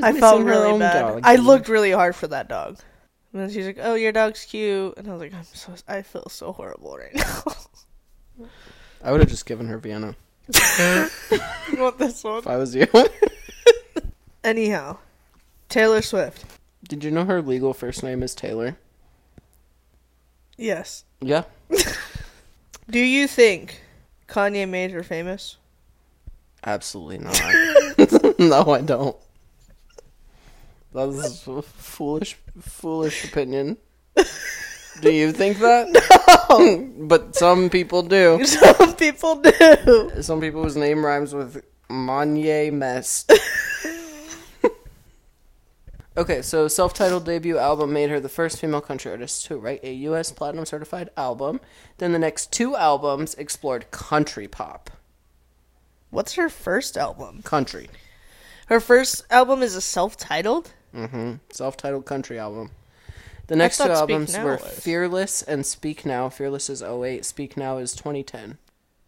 I 0.03 0.13
felt 0.13 0.45
really 0.45 0.79
bad. 0.79 1.21
I 1.25 1.37
looked 1.37 1.69
really 1.69 1.91
hard 1.91 2.15
for 2.15 2.29
that 2.29 2.49
dog. 2.49 2.79
And 3.33 3.43
then 3.43 3.51
she's 3.51 3.67
like, 3.67 3.79
"Oh, 3.81 3.95
your 3.95 4.13
dog's 4.13 4.45
cute," 4.45 4.95
and 4.97 5.09
I 5.09 5.13
was 5.13 5.21
like, 5.21 5.35
"I'm 5.35 5.45
so 5.45 5.75
I 5.87 6.03
feel 6.03 6.29
so 6.31 6.53
horrible 6.53 6.97
right 6.97 7.15
now." 7.15 8.47
I 9.05 9.13
would 9.13 9.21
have 9.21 9.29
just 9.29 9.47
given 9.47 9.67
her 9.67 9.79
Vienna 9.79 10.17
you 11.71 11.79
want 11.79 11.99
this 11.99 12.25
one? 12.25 12.39
if 12.39 12.47
I 12.47 12.57
was 12.57 12.75
you. 12.75 12.87
Anyhow, 14.45 14.99
Taylor 15.69 16.01
Swift. 16.01 16.45
Did 16.89 17.05
you 17.05 17.11
know 17.11 17.27
her 17.27 17.43
legal 17.43 17.75
first 17.75 18.03
name 18.03 18.23
is 18.23 18.35
Taylor? 18.35 18.79
Yes. 20.57 21.05
Yeah. 21.21 21.45
Do 22.91 22.99
you 22.99 23.27
think 23.27 23.83
Kanye 24.29 24.69
made 24.69 24.91
her 24.93 25.03
famous? 25.03 25.57
Absolutely 26.65 27.19
not. 27.19 27.41
no, 28.39 28.73
I 28.73 28.81
don't. 28.81 29.17
That 30.95 31.09
is 31.11 31.47
a 31.47 31.63
foolish, 31.63 32.37
foolish 32.61 33.25
opinion. 33.25 33.77
Do 35.01 35.13
you 35.13 35.33
think 35.33 35.59
that? 35.59 35.87
No. 36.51 37.07
but 37.07 37.37
some 37.37 37.71
people 37.71 38.03
do. 38.03 38.45
Some 38.45 38.95
people 38.97 39.37
do. 39.37 40.11
Some 40.23 40.41
people 40.41 40.63
whose 40.65 40.77
name 40.77 41.05
rhymes 41.05 41.35
with 41.35 41.63
Monye 41.89 42.73
Mest. 42.73 43.33
Okay, 46.19 46.43
so 46.43 46.69
self-titled 46.69 47.25
debut 47.25 47.57
album 47.57 47.93
made 47.93 48.11
her 48.11 48.21
the 48.21 48.29
first 48.29 48.61
female 48.61 48.81
country 48.81 49.11
artist 49.11 49.47
to 49.47 49.57
write 49.57 49.83
a 49.83 49.93
U.S. 49.93 50.33
platinum 50.33 50.67
certified 50.67 51.11
album. 51.17 51.61
Then 51.99 52.13
the 52.13 52.19
next 52.19 52.53
two 52.53 52.77
albums 52.77 53.35
explored 53.35 53.91
country 53.91 54.49
pop. 54.49 54.91
What's 56.11 56.35
her 56.35 56.49
first 56.49 56.97
album? 56.97 57.43
Country. 57.43 57.89
Her 58.67 58.81
first 58.81 59.25
album 59.31 59.63
is 59.63 59.75
a 59.75 59.81
self-titled. 59.81 60.73
Mm-hmm. 60.95 61.35
Self-titled 61.51 62.05
country 62.05 62.39
album. 62.39 62.73
The 63.47 63.57
next 63.57 63.79
two 63.79 63.85
albums 63.85 64.37
were 64.37 64.57
was. 64.57 64.81
Fearless 64.81 65.43
and 65.43 65.65
Speak 65.65 66.05
Now. 66.05 66.29
Fearless 66.29 66.69
is 66.69 66.83
08, 66.83 67.25
Speak 67.25 67.57
Now 67.57 67.79
is 67.79 67.95
2010. 67.95 68.59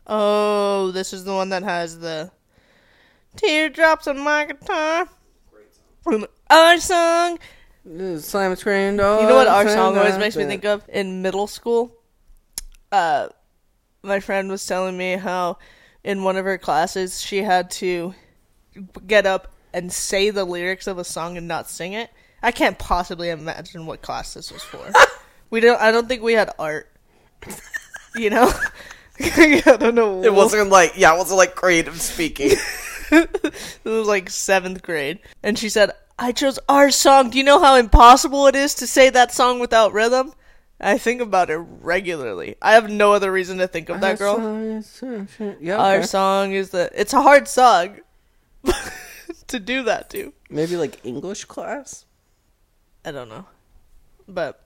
Oh, 0.07 0.90
this 0.92 1.12
is 1.12 1.25
the 1.25 1.35
one 1.35 1.51
that 1.51 1.62
has 1.62 1.99
the 1.99 2.31
teardrops 3.37 4.07
on 4.07 4.18
my 4.18 4.46
guitar. 4.46 5.09
Our 6.51 6.79
song. 6.81 7.39
Slam 8.19 8.57
screen 8.57 8.93
You 8.93 8.97
know 8.97 9.37
what 9.37 9.47
our 9.47 9.69
song 9.69 9.97
always 9.97 10.19
makes 10.19 10.37
me 10.37 10.45
think 10.45 10.65
of? 10.65 10.85
In 10.89 11.23
middle 11.23 11.47
school, 11.47 11.97
uh, 12.91 13.29
my 14.03 14.21
friend 14.21 14.51
was 14.51 14.67
telling 14.67 14.99
me 14.99 15.13
how 15.13 15.59
in 16.03 16.25
one 16.25 16.37
of 16.37 16.45
her 16.45 16.59
classes 16.59 17.21
she 17.23 17.43
had 17.43 17.71
to 17.71 18.15
get 19.07 19.27
up 19.27 19.53
and 19.73 19.93
say 19.93 20.31
the 20.31 20.45
lyrics 20.45 20.87
of 20.87 20.99
a 20.99 21.05
song 21.05 21.37
and 21.37 21.47
not 21.47 21.71
sing 21.71 21.93
it. 21.93 22.11
I 22.43 22.51
can't 22.51 22.79
possibly 22.79 23.31
imagine 23.31 23.87
what 23.87 24.03
class 24.03 24.35
this 24.35 24.51
was 24.51 24.63
for. 24.63 24.85
we 25.51 25.61
don't. 25.61 25.81
I 25.81 25.93
don't 25.93 26.09
think 26.09 26.23
we 26.23 26.33
had 26.33 26.51
art. 26.59 26.91
You 28.17 28.31
know, 28.31 28.53
I 29.21 29.77
don't 29.79 29.95
know. 29.95 30.23
It 30.23 30.35
wasn't 30.35 30.71
like, 30.71 30.95
yeah, 30.97 31.15
it 31.15 31.19
wasn't 31.19 31.39
like 31.39 31.55
creative 31.55 32.01
speaking. 32.01 32.53
It 33.13 33.85
was 33.85 34.07
like 34.07 34.31
seventh 34.31 34.83
grade, 34.83 35.19
and 35.43 35.59
she 35.59 35.69
said, 35.69 35.91
"I 36.20 36.33
chose 36.33 36.59
our 36.68 36.90
song. 36.90 37.30
Do 37.30 37.38
you 37.38 37.44
know 37.44 37.61
how 37.61 37.74
impossible 37.76 38.46
it 38.46 38.54
is 38.54 38.74
to 38.74 38.87
say 38.87 39.11
that 39.11 39.33
song 39.33 39.59
without 39.59 39.92
rhythm?" 39.92 40.35
I 40.80 40.96
think 40.96 41.20
about 41.20 41.50
it 41.50 41.56
regularly. 41.56 42.56
I 42.62 42.72
have 42.72 42.88
no 42.88 43.12
other 43.12 43.30
reason 43.30 43.59
to 43.59 43.68
think 43.68 43.88
of 43.90 44.00
that 44.00 44.18
girl. 44.18 44.38
Yeah, 45.61 45.76
Our 45.76 46.02
song 46.02 46.52
is 46.52 46.70
the. 46.70 46.90
It's 46.94 47.12
a 47.12 47.20
hard 47.20 47.48
song 47.48 48.00
to 49.48 49.61
do 49.61 49.83
that 49.83 50.09
to. 50.11 50.33
Maybe 50.48 50.76
like 50.76 51.04
English 51.04 51.44
class? 51.44 52.06
I 53.04 53.12
don't 53.12 53.28
know, 53.28 53.46
but 54.26 54.62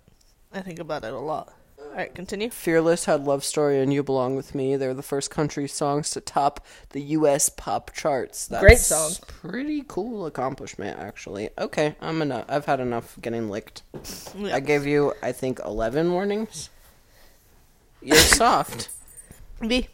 I 0.53 0.61
think 0.61 0.79
about 0.79 1.05
it 1.05 1.13
a 1.13 1.19
lot. 1.19 1.53
All 1.95 2.01
right, 2.01 2.13
continue. 2.13 2.51
Fearless 2.51 3.05
had 3.05 3.23
Love 3.23 3.45
Story 3.45 3.79
and 3.79 3.95
You 3.95 4.03
Belong 4.03 4.35
With 4.35 4.53
Me. 4.53 4.75
They 4.75 4.89
were 4.89 4.95
the 4.95 5.01
first 5.03 5.31
country 5.31 5.69
songs 5.69 6.11
to 6.11 6.21
top 6.21 6.67
the 6.91 7.01
U.S. 7.01 7.49
pop 7.49 7.93
charts. 7.93 8.49
That's 8.49 8.61
Great 8.61 8.79
song. 8.79 9.13
Pretty 9.29 9.85
cool 9.87 10.27
accomplishment, 10.27 10.99
actually. 10.99 11.51
Okay, 11.57 11.95
I'm 12.01 12.21
enough. 12.21 12.47
I've 12.49 12.65
had 12.65 12.81
enough 12.81 13.17
getting 13.23 13.49
licked. 13.49 13.83
Yeah. 14.37 14.57
I 14.57 14.59
gave 14.59 14.89
you, 14.89 15.13
I 15.23 15.31
think, 15.31 15.61
11 15.65 16.11
warnings. 16.11 16.69
You're 18.03 18.17
soft. 18.17 18.89
B. 19.61 19.87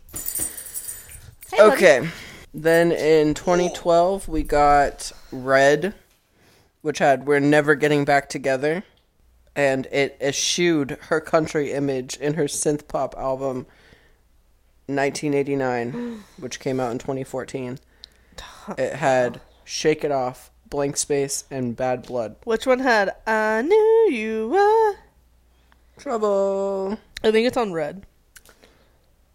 Hey, 1.51 1.59
buddy. 1.59 1.73
Okay. 1.75 2.09
Then 2.55 2.93
in 2.93 3.35
2012, 3.35 4.27
we 4.27 4.43
got 4.43 5.13
Red, 5.31 5.93
which 6.81 6.97
had 6.99 7.27
We're 7.27 7.41
Never 7.41 7.75
Getting 7.75 8.07
Back 8.07 8.31
Together. 8.31 8.85
And 9.61 9.85
it 9.93 10.17
eschewed 10.23 10.97
her 11.09 11.21
country 11.21 11.73
image 11.73 12.17
in 12.17 12.33
her 12.33 12.45
synth 12.45 12.89
pop 12.89 13.15
album 13.19 13.67
1989, 14.87 16.25
which 16.39 16.61
came 16.61 16.81
out 16.81 16.93
in 16.93 16.99
2014. 16.99 17.79
It 18.79 18.95
had 18.95 19.43
Shake 19.63 20.03
It 20.03 20.13
Off, 20.13 20.51
Blank 20.71 20.97
Space, 20.97 21.45
and 21.51 21.77
Bad 21.77 22.07
Blood. 22.07 22.37
Which 22.45 22.67
one 22.67 22.79
had 22.79 23.15
I 23.27 23.61
knew 23.61 24.09
you 24.11 24.49
were? 24.49 24.95
Trouble. 25.99 26.99
I 27.23 27.31
think 27.31 27.47
it's 27.47 27.59
on 27.59 27.75
red. 27.75 28.07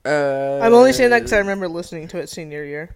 Uh, 0.03 0.59
I'm 0.59 0.73
only 0.73 0.91
saying 0.91 1.11
that 1.11 1.19
because 1.19 1.34
I 1.34 1.38
remember 1.38 1.67
listening 1.67 2.07
to 2.07 2.17
it 2.17 2.30
senior 2.30 2.63
year. 2.63 2.95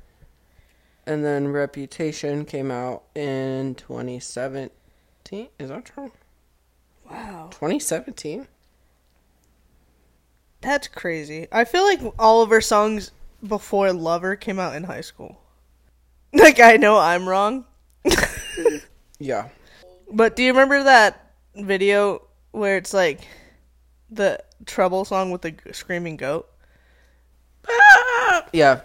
And 1.06 1.24
then 1.24 1.50
Reputation 1.50 2.44
came 2.46 2.72
out 2.72 3.04
in 3.14 3.76
2017. 3.76 4.72
Is 5.60 5.70
that 5.70 5.86
true? 5.86 6.12
Wow. 7.10 7.48
2017? 7.52 8.48
That's 10.62 10.88
crazy. 10.88 11.48
I 11.52 11.64
feel 11.64 11.84
like 11.84 12.02
all 12.20 12.42
of 12.42 12.50
her 12.50 12.62
songs 12.62 13.12
before 13.46 13.92
Lover 13.94 14.36
came 14.36 14.60
out 14.60 14.76
in 14.76 14.84
high 14.84 15.02
school. 15.02 15.42
Like 16.32 16.60
I 16.60 16.78
know 16.78 16.98
I'm 16.98 17.28
wrong. 17.28 17.66
Yeah. 19.20 19.50
But 20.12 20.36
do 20.36 20.44
you 20.44 20.52
remember 20.52 20.84
that 20.84 21.34
video 21.56 22.26
where 22.52 22.78
it's 22.78 22.94
like 22.94 23.28
the 24.10 24.42
trouble 24.66 25.06
song 25.06 25.32
with 25.32 25.42
the 25.42 25.56
screaming 25.72 26.18
goat? 26.18 26.48
Yeah. 28.54 28.82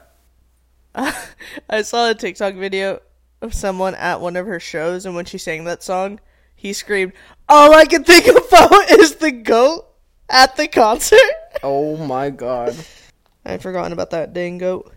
I 0.94 1.82
saw 1.82 2.10
a 2.10 2.14
TikTok 2.14 2.54
video 2.54 3.00
of 3.40 3.54
someone 3.54 3.94
at 3.94 4.20
one 4.20 4.36
of 4.36 4.46
her 4.46 4.58
shows, 4.60 5.06
and 5.06 5.14
when 5.14 5.24
she 5.24 5.38
sang 5.38 5.64
that 5.64 5.82
song, 5.82 6.20
he 6.64 6.72
screamed, 6.72 7.12
"All 7.46 7.74
I 7.74 7.84
can 7.84 8.02
think 8.04 8.26
about 8.26 8.90
is 8.90 9.16
the 9.16 9.30
goat 9.30 9.86
at 10.30 10.56
the 10.56 10.66
concert." 10.66 11.20
Oh 11.62 11.96
my 11.98 12.30
god. 12.30 12.74
I'd 13.44 13.60
forgotten 13.62 13.92
about 13.92 14.10
that 14.10 14.32
dang 14.32 14.56
goat. 14.56 14.90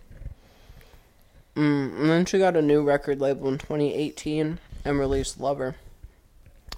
Mm, 1.56 2.00
and 2.00 2.10
then 2.10 2.26
she 2.26 2.38
got 2.38 2.56
a 2.56 2.62
new 2.62 2.82
record 2.82 3.20
label 3.20 3.50
in 3.50 3.58
2018 3.58 4.60
and 4.86 5.00
released 5.00 5.40
Lover, 5.40 5.76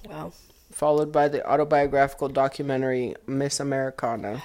Wow. 0.09 0.31
followed 0.71 1.11
by 1.11 1.27
the 1.27 1.47
autobiographical 1.47 2.29
documentary 2.29 3.13
Miss 3.27 3.59
Americana. 3.59 4.41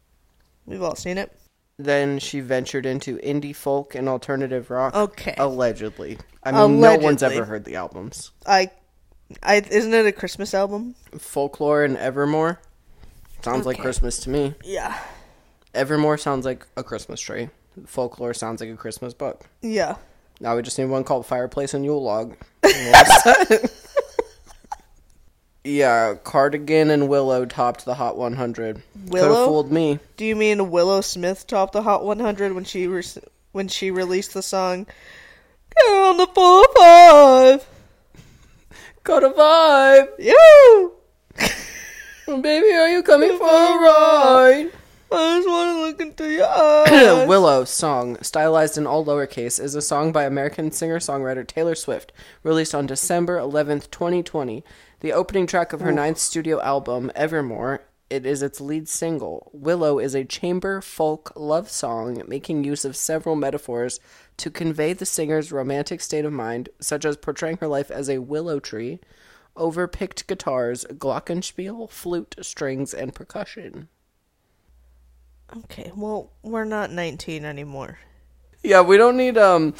We've 0.66 0.82
all 0.82 0.94
seen 0.94 1.18
it. 1.18 1.32
Then 1.78 2.20
she 2.20 2.38
ventured 2.38 2.86
into 2.86 3.16
indie 3.18 3.56
folk 3.56 3.96
and 3.96 4.08
alternative 4.08 4.70
rock. 4.70 4.94
Okay. 4.94 5.34
Allegedly. 5.38 6.18
I 6.44 6.52
mean, 6.52 6.80
no 6.80 6.96
one's 6.98 7.22
ever 7.24 7.44
heard 7.44 7.64
the 7.64 7.74
albums. 7.74 8.30
I, 8.46 8.70
I 9.42 9.56
isn't 9.56 9.92
it 9.94 10.06
a 10.06 10.12
Christmas 10.12 10.54
album? 10.54 10.94
Folklore 11.18 11.84
and 11.84 11.96
Evermore. 11.96 12.60
Sounds 13.42 13.66
like 13.66 13.78
Christmas 13.78 14.18
to 14.20 14.30
me. 14.30 14.54
Yeah. 14.64 14.96
Evermore 15.74 16.18
sounds 16.18 16.44
like 16.44 16.66
a 16.76 16.82
Christmas 16.82 17.20
tree. 17.20 17.48
Folklore 17.86 18.34
sounds 18.34 18.60
like 18.60 18.70
a 18.70 18.76
Christmas 18.76 19.14
book. 19.14 19.44
Yeah. 19.62 19.96
Now 20.40 20.56
we 20.56 20.62
just 20.62 20.78
need 20.78 20.86
one 20.86 21.04
called 21.04 21.24
Fireplace 21.26 21.72
and 21.74 21.84
Yule 21.84 22.02
Log. 22.02 22.36
And 22.62 22.74
we're 22.92 23.04
set. 23.04 23.72
yeah, 25.64 26.14
Cardigan 26.24 26.90
and 26.90 27.08
Willow 27.08 27.44
topped 27.46 27.84
the 27.84 27.94
Hot 27.94 28.16
100. 28.16 28.76
Could 28.76 28.82
have 29.02 29.10
Willow? 29.10 29.46
fooled 29.46 29.70
me. 29.72 29.98
Do 30.16 30.24
you 30.24 30.34
mean 30.36 30.70
Willow 30.70 31.00
Smith 31.00 31.46
topped 31.46 31.72
the 31.72 31.82
Hot 31.82 32.04
100 32.04 32.52
when 32.52 32.64
she 32.64 32.86
re- 32.88 33.02
when 33.52 33.68
she 33.68 33.90
released 33.90 34.34
the 34.34 34.42
song 34.42 34.84
"Get 35.76 35.92
on 35.92 36.16
the 36.16 36.26
four 36.26 36.66
five"? 36.76 37.66
Got 39.04 39.24
a 39.24 39.30
vibe. 39.30 40.08
Yo, 40.20 40.92
Baby, 42.40 42.72
are 42.72 42.88
you 42.88 43.02
coming 43.02 43.36
for 43.36 43.44
a 43.44 43.80
ride? 43.80 44.70
I 45.10 45.36
just 45.38 45.48
want 45.48 45.76
to 45.76 45.82
look 45.82 46.00
into 46.00 46.32
your 46.32 46.46
eyes. 46.88 47.28
Willow 47.28 47.64
song, 47.64 48.16
stylized 48.22 48.78
in 48.78 48.86
all 48.86 49.04
lowercase, 49.04 49.60
is 49.60 49.74
a 49.74 49.82
song 49.82 50.12
by 50.12 50.22
American 50.24 50.70
singer-songwriter 50.70 51.44
Taylor 51.46 51.74
Swift, 51.74 52.12
released 52.44 52.76
on 52.76 52.86
December 52.86 53.38
11th, 53.38 53.90
2020. 53.90 54.62
The 55.00 55.12
opening 55.12 55.48
track 55.48 55.72
of 55.72 55.80
her 55.80 55.90
ninth 55.90 56.18
studio 56.18 56.62
album, 56.62 57.10
Evermore, 57.16 57.80
it 58.08 58.24
is 58.24 58.42
its 58.42 58.60
lead 58.60 58.88
single. 58.88 59.50
Willow 59.52 59.98
is 59.98 60.14
a 60.14 60.24
chamber 60.24 60.80
folk 60.80 61.32
love 61.34 61.70
song 61.70 62.22
making 62.28 62.62
use 62.62 62.84
of 62.84 62.94
several 62.94 63.34
metaphors 63.34 64.00
to 64.38 64.50
convey 64.50 64.92
the 64.92 65.06
singer's 65.06 65.52
romantic 65.52 66.00
state 66.00 66.24
of 66.24 66.32
mind, 66.32 66.68
such 66.80 67.04
as 67.04 67.16
portraying 67.16 67.58
her 67.58 67.68
life 67.68 67.90
as 67.90 68.08
a 68.08 68.18
willow 68.18 68.58
tree, 68.60 69.00
over 69.56 69.86
picked 69.86 70.26
guitars, 70.26 70.84
glockenspiel, 70.90 71.90
flute, 71.90 72.34
strings, 72.40 72.94
and 72.94 73.14
percussion. 73.14 73.88
Okay, 75.56 75.92
well, 75.94 76.32
we're 76.42 76.64
not 76.64 76.90
19 76.90 77.44
anymore. 77.44 77.98
Yeah, 78.62 78.80
we 78.80 78.96
don't 78.96 79.16
need 79.16 79.36
um 79.36 79.74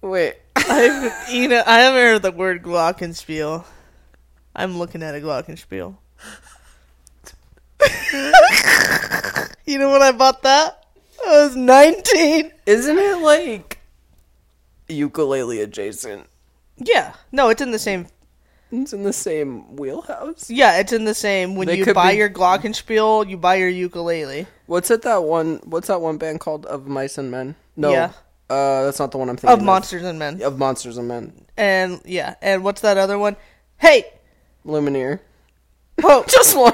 wait. 0.00 0.36
I've, 0.56 1.30
you 1.30 1.48
know, 1.48 1.62
I 1.66 1.80
haven't 1.80 2.00
heard 2.00 2.22
the 2.22 2.32
word 2.32 2.62
glockenspiel. 2.62 3.64
I'm 4.54 4.78
looking 4.78 5.02
at 5.02 5.14
a 5.14 5.18
glockenspiel. 5.18 5.96
you 9.66 9.78
know 9.78 9.90
when 9.90 10.02
I 10.02 10.12
bought 10.12 10.42
that? 10.42 10.84
I 11.26 11.44
was 11.44 11.56
19. 11.56 12.52
Isn't 12.66 12.98
it 12.98 13.22
like 13.22 13.67
ukulele 14.88 15.60
adjacent? 15.60 16.26
Yeah. 16.76 17.14
No, 17.32 17.48
it's 17.48 17.60
in 17.62 17.70
the 17.72 17.78
same. 17.78 18.06
It's 18.70 18.92
in 18.92 19.02
the 19.02 19.12
same 19.14 19.76
wheelhouse. 19.76 20.50
Yeah, 20.50 20.78
it's 20.78 20.92
in 20.92 21.04
the 21.06 21.14
same. 21.14 21.54
When 21.56 21.66
They 21.68 21.78
you 21.78 21.84
could 21.84 21.94
buy 21.94 22.12
be- 22.12 22.18
your 22.18 22.28
glockenspiel, 22.28 23.28
you 23.28 23.36
buy 23.38 23.54
your 23.56 23.68
ukulele. 23.68 24.46
What's 24.66 24.90
it 24.90 25.02
that 25.02 25.24
one? 25.24 25.60
What's 25.64 25.88
that 25.88 26.00
one 26.02 26.18
band 26.18 26.40
called? 26.40 26.66
Of 26.66 26.86
Mice 26.86 27.16
and 27.16 27.30
Men? 27.30 27.54
No, 27.76 27.90
Yeah. 27.92 28.10
uh, 28.50 28.84
that's 28.84 28.98
not 28.98 29.10
the 29.10 29.18
one 29.18 29.30
I'm 29.30 29.36
thinking 29.36 29.58
Of 29.58 29.64
Monsters 29.64 30.02
and 30.02 30.18
Men. 30.18 30.42
Of 30.42 30.58
Monsters 30.58 30.98
and 30.98 31.08
Men. 31.08 31.46
And 31.56 32.00
yeah, 32.04 32.34
and 32.42 32.62
what's 32.62 32.82
that 32.82 32.98
other 32.98 33.18
one? 33.18 33.36
Hey, 33.78 34.04
Lumineer. 34.66 35.20
oh, 36.04 36.24
Just 36.28 36.54
one. 36.56 36.72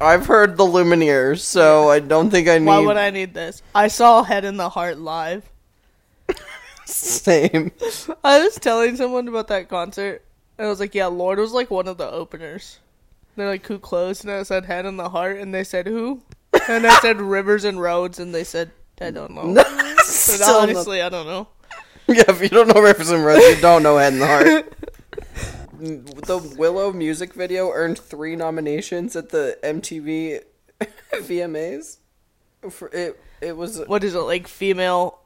I've 0.00 0.26
heard 0.26 0.56
the 0.56 0.64
Lumineers, 0.64 1.40
so 1.40 1.90
I 1.90 1.98
don't 1.98 2.30
think 2.30 2.46
I 2.48 2.58
need 2.58 2.66
why 2.66 2.78
would 2.78 2.96
I 2.96 3.10
need 3.10 3.34
this? 3.34 3.62
I 3.74 3.88
saw 3.88 4.22
Head 4.22 4.44
and 4.44 4.58
the 4.58 4.68
Heart 4.68 4.98
live. 4.98 5.50
Same. 6.88 7.70
I 8.24 8.40
was 8.40 8.56
telling 8.56 8.96
someone 8.96 9.28
about 9.28 9.48
that 9.48 9.68
concert, 9.68 10.24
and 10.56 10.66
I 10.66 10.70
was 10.70 10.80
like, 10.80 10.94
"Yeah, 10.94 11.06
Lorde 11.06 11.38
was 11.38 11.52
like 11.52 11.70
one 11.70 11.86
of 11.86 11.98
the 11.98 12.10
openers." 12.10 12.78
They're 13.36 13.48
like, 13.48 13.66
"Who 13.66 13.78
closed?" 13.78 14.24
And 14.24 14.32
I 14.32 14.42
said, 14.42 14.64
"Head 14.64 14.86
and 14.86 14.98
the 14.98 15.10
Heart," 15.10 15.38
and 15.38 15.54
they 15.54 15.64
said, 15.64 15.86
"Who?" 15.86 16.22
And 16.66 16.86
I 16.86 16.98
said, 17.00 17.20
"Rivers 17.20 17.64
and 17.64 17.80
Roads," 17.80 18.18
and 18.18 18.34
they 18.34 18.44
said, 18.44 18.70
"I 19.00 19.10
don't 19.10 19.32
know." 19.32 19.54
But 19.54 20.42
honestly, 20.42 21.02
I 21.02 21.08
don't 21.08 21.26
know. 21.26 21.48
Yeah, 22.06 22.24
if 22.28 22.40
you 22.40 22.48
don't 22.48 22.74
know 22.74 22.80
Rivers 22.80 23.10
and 23.10 23.24
Roads, 23.24 23.44
you 23.44 23.60
don't 23.60 23.82
know 23.82 23.98
Head 23.98 24.14
and 24.14 24.22
the 24.22 24.26
Heart. 24.26 24.74
the 25.78 26.54
Willow 26.56 26.92
music 26.92 27.34
video 27.34 27.70
earned 27.70 27.98
three 27.98 28.34
nominations 28.34 29.14
at 29.14 29.28
the 29.28 29.58
MTV 29.62 30.40
VMAs. 31.12 31.98
For 32.70 32.88
it, 32.94 33.20
it 33.42 33.56
was. 33.56 33.84
What 33.86 34.02
is 34.04 34.14
it 34.14 34.20
like? 34.20 34.48
Female 34.48 35.17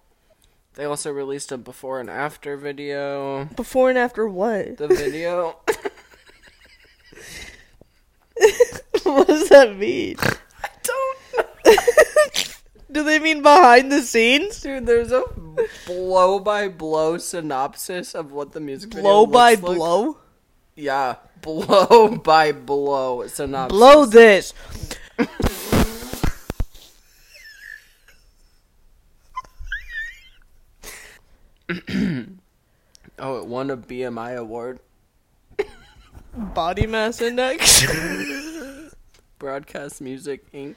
They 0.75 0.85
also 0.85 1.13
released 1.13 1.53
a 1.53 1.59
before 1.59 2.01
and 2.01 2.09
after 2.09 2.57
video. 2.57 3.45
before 3.57 3.91
and 3.91 3.99
after 3.99 4.27
what? 4.27 4.79
The 4.79 4.89
video. 4.89 5.57
what 9.05 9.27
does 9.27 9.49
that 9.51 9.77
mean? 9.77 10.17
I 10.19 10.69
don't 10.83 11.19
know. 11.37 11.45
Do 12.93 13.03
they 13.05 13.19
mean 13.19 13.43
behind 13.43 13.93
the 13.93 14.01
scenes? 14.01 14.61
Dude, 14.61 14.87
there's 14.87 15.13
a 15.13 15.25
blow 15.87 16.39
by 16.39 16.69
blow 16.69 17.19
synopsis 17.19 18.15
of 18.15 18.33
what 18.33 18.53
the 18.53 18.61
music 18.61 18.91
video 18.91 19.03
Blow 19.03 19.27
by 19.27 19.51
like. 19.55 19.61
blow? 19.61 20.19
Yeah, 20.75 21.17
blow 21.43 22.17
by 22.25 22.53
blow 22.53 23.27
synopsis. 23.27 23.77
Blow 23.79 24.07
this. 24.07 24.55
Oh, 33.19 33.39
it 33.39 33.47
won 33.47 33.71
a 33.71 33.77
BMI 33.77 34.37
award. 34.37 34.81
Body 36.35 36.87
mass 36.87 37.21
index. 37.21 37.87
Broadcast 39.39 40.01
Music 40.01 40.51
Inc. 40.53 40.77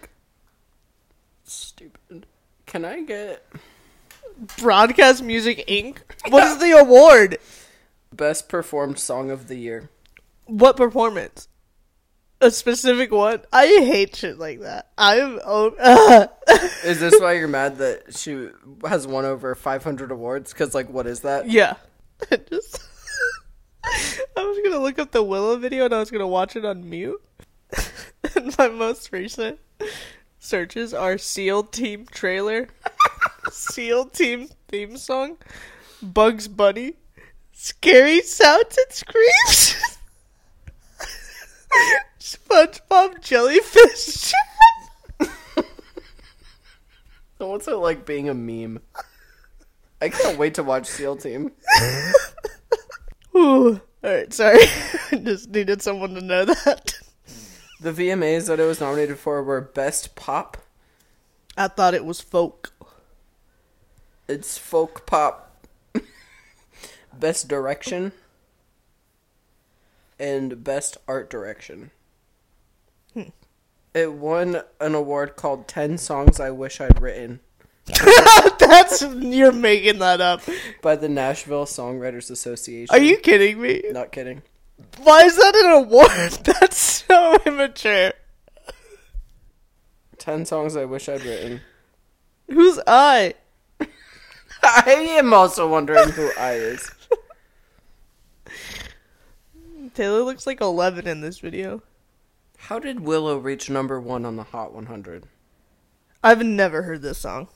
Stupid. 1.44 2.26
Can 2.66 2.84
I 2.84 3.04
get 3.04 3.46
Broadcast 4.58 5.24
Music 5.24 5.66
Inc. 5.68 5.98
What 6.30 6.44
is 6.44 6.58
the 6.58 6.72
award? 6.78 7.38
best 8.12 8.48
performed 8.48 8.98
song 9.00 9.30
of 9.30 9.48
the 9.48 9.56
year? 9.56 9.90
What 10.46 10.78
performance? 10.78 11.48
A 12.42 12.52
specific 12.52 13.12
one? 13.12 13.42
I 13.52 13.66
hate 13.66 14.16
shit 14.16 14.38
like 14.38 14.62
that. 14.62 14.92
I'm 14.98 15.40
oh, 15.46 16.28
Is 16.84 17.00
this 17.00 17.20
why 17.20 17.34
you're 17.34 17.48
mad 17.48 17.78
that 17.78 18.16
she 18.16 18.50
has 18.86 19.08
won 19.08 19.26
over 19.26 19.56
500 19.56 20.12
awards? 20.12 20.54
Because, 20.54 20.76
like, 20.76 20.90
what 20.90 21.08
is 21.08 21.22
that? 21.22 21.50
yeah. 21.50 21.76
I 22.32 22.38
just 22.38 22.82
I 24.38 24.44
was 24.44 24.60
gonna 24.64 24.82
look 24.82 25.00
up 25.00 25.12
the 25.12 25.24
Willow 25.24 25.58
video 25.58 25.86
and 25.86 25.94
I 25.94 26.00
was 26.00 26.12
gonna 26.12 26.28
watch 26.28 26.56
it 26.56 26.66
on 26.66 26.90
mute. 26.90 27.22
and 28.36 28.58
my 28.58 28.70
most 28.70 29.12
recent 29.12 29.60
searches 30.40 30.94
are 30.94 31.18
SEAL 31.18 31.64
Team 31.66 32.06
trailer, 32.12 32.68
SEAL 33.52 34.06
Team 34.06 34.50
theme 34.68 34.98
song, 34.98 35.38
Bugs 36.02 36.48
Bunny, 36.48 36.94
scary 37.52 38.22
sounds 38.22 38.78
and 38.78 38.94
screams, 38.94 39.76
SpongeBob 42.20 43.22
jellyfish. 43.22 44.34
What's 47.38 47.68
it 47.68 47.76
like 47.76 48.06
being 48.06 48.30
a 48.30 48.34
meme? 48.34 48.80
I 50.02 50.10
can't 50.10 50.38
wait 50.38 50.54
to 50.56 50.64
watch 50.64 50.86
SEAL 50.88 51.18
Team. 51.18 51.52
Ooh. 53.36 53.82
Alright, 54.04 54.34
sorry. 54.34 54.60
I 55.12 55.16
just 55.18 55.50
needed 55.50 55.82
someone 55.82 56.14
to 56.14 56.22
know 56.22 56.46
that. 56.46 56.94
The 57.80 57.92
VMAs 57.92 58.48
that 58.48 58.60
it 58.60 58.66
was 58.66 58.80
nominated 58.80 59.18
for 59.18 59.44
were 59.44 59.62
Best 59.62 60.16
Pop, 60.16 60.58
I 61.58 61.68
thought 61.68 61.94
it 61.94 62.06
was 62.06 62.22
folk. 62.22 62.74
it's 64.28 64.58
Folk 64.58 65.06
Pop, 65.06 65.68
Best 67.18 67.48
Direction 67.48 68.12
and 70.20 70.64
Best 70.64 70.98
Art 71.08 71.30
Direction. 71.30 71.92
It 73.96 74.12
won 74.12 74.62
an 74.82 74.94
award 74.94 75.38
called 75.38 75.70
10 75.70 75.98
Songs 75.98 76.40
I 76.40 76.52
Wish 76.52 76.82
I'd 76.82 77.02
Written 77.02 77.40
That's 78.60 79.02
you're 79.02 79.52
making 79.52 80.00
that 80.00 80.20
up. 80.20 80.42
by 80.82 80.96
the 80.96 81.08
Nashville 81.08 81.66
Songwriters 81.66 82.32
Association. 82.32 82.94
Are 82.94 83.00
you 83.00 83.18
kidding 83.18 83.62
me? 83.62 83.84
Not 83.92 84.12
kidding. 84.12 84.42
Why 84.98 85.22
is 85.22 85.38
that 85.38 85.56
an 85.56 85.72
award? 85.84 86.32
That's 86.44 86.78
so 86.78 87.38
immature. 87.46 88.14
10 90.18 90.46
songs 90.46 90.76
I 90.76 90.86
wish 90.86 91.08
I'd 91.08 91.24
written. 91.24 91.62
Who's 92.50 92.80
I? 92.88 93.36
I 94.64 95.16
am 95.20 95.34
also 95.34 95.70
wondering 95.70 96.10
who 96.10 96.32
I 96.40 96.54
is. 96.54 96.92
Taylor 99.94 100.24
looks 100.24 100.48
like 100.48 100.60
11 100.60 101.08
in 101.08 101.22
this 101.22 101.40
video. 101.40 101.84
How 102.58 102.80
did 102.80 103.00
Willow 103.02 103.38
reach 103.38 103.70
number 103.70 104.00
one 104.00 104.26
on 104.26 104.36
the 104.36 104.44
Hot 104.44 104.74
100? 104.74 105.26
I've 106.24 106.44
never 106.44 106.84
heard 106.84 107.02
this 107.02 107.20
song. 107.20 107.50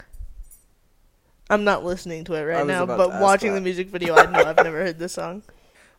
I'm 1.49 1.63
not 1.63 1.83
listening 1.83 2.23
to 2.25 2.35
it 2.35 2.43
right 2.43 2.65
now, 2.65 2.85
but 2.85 3.19
watching 3.19 3.49
that. 3.51 3.55
the 3.55 3.61
music 3.61 3.87
video, 3.87 4.15
I 4.15 4.29
know 4.29 4.43
I've 4.43 4.57
never 4.57 4.77
heard 4.85 4.99
this 4.99 5.13
song. 5.13 5.41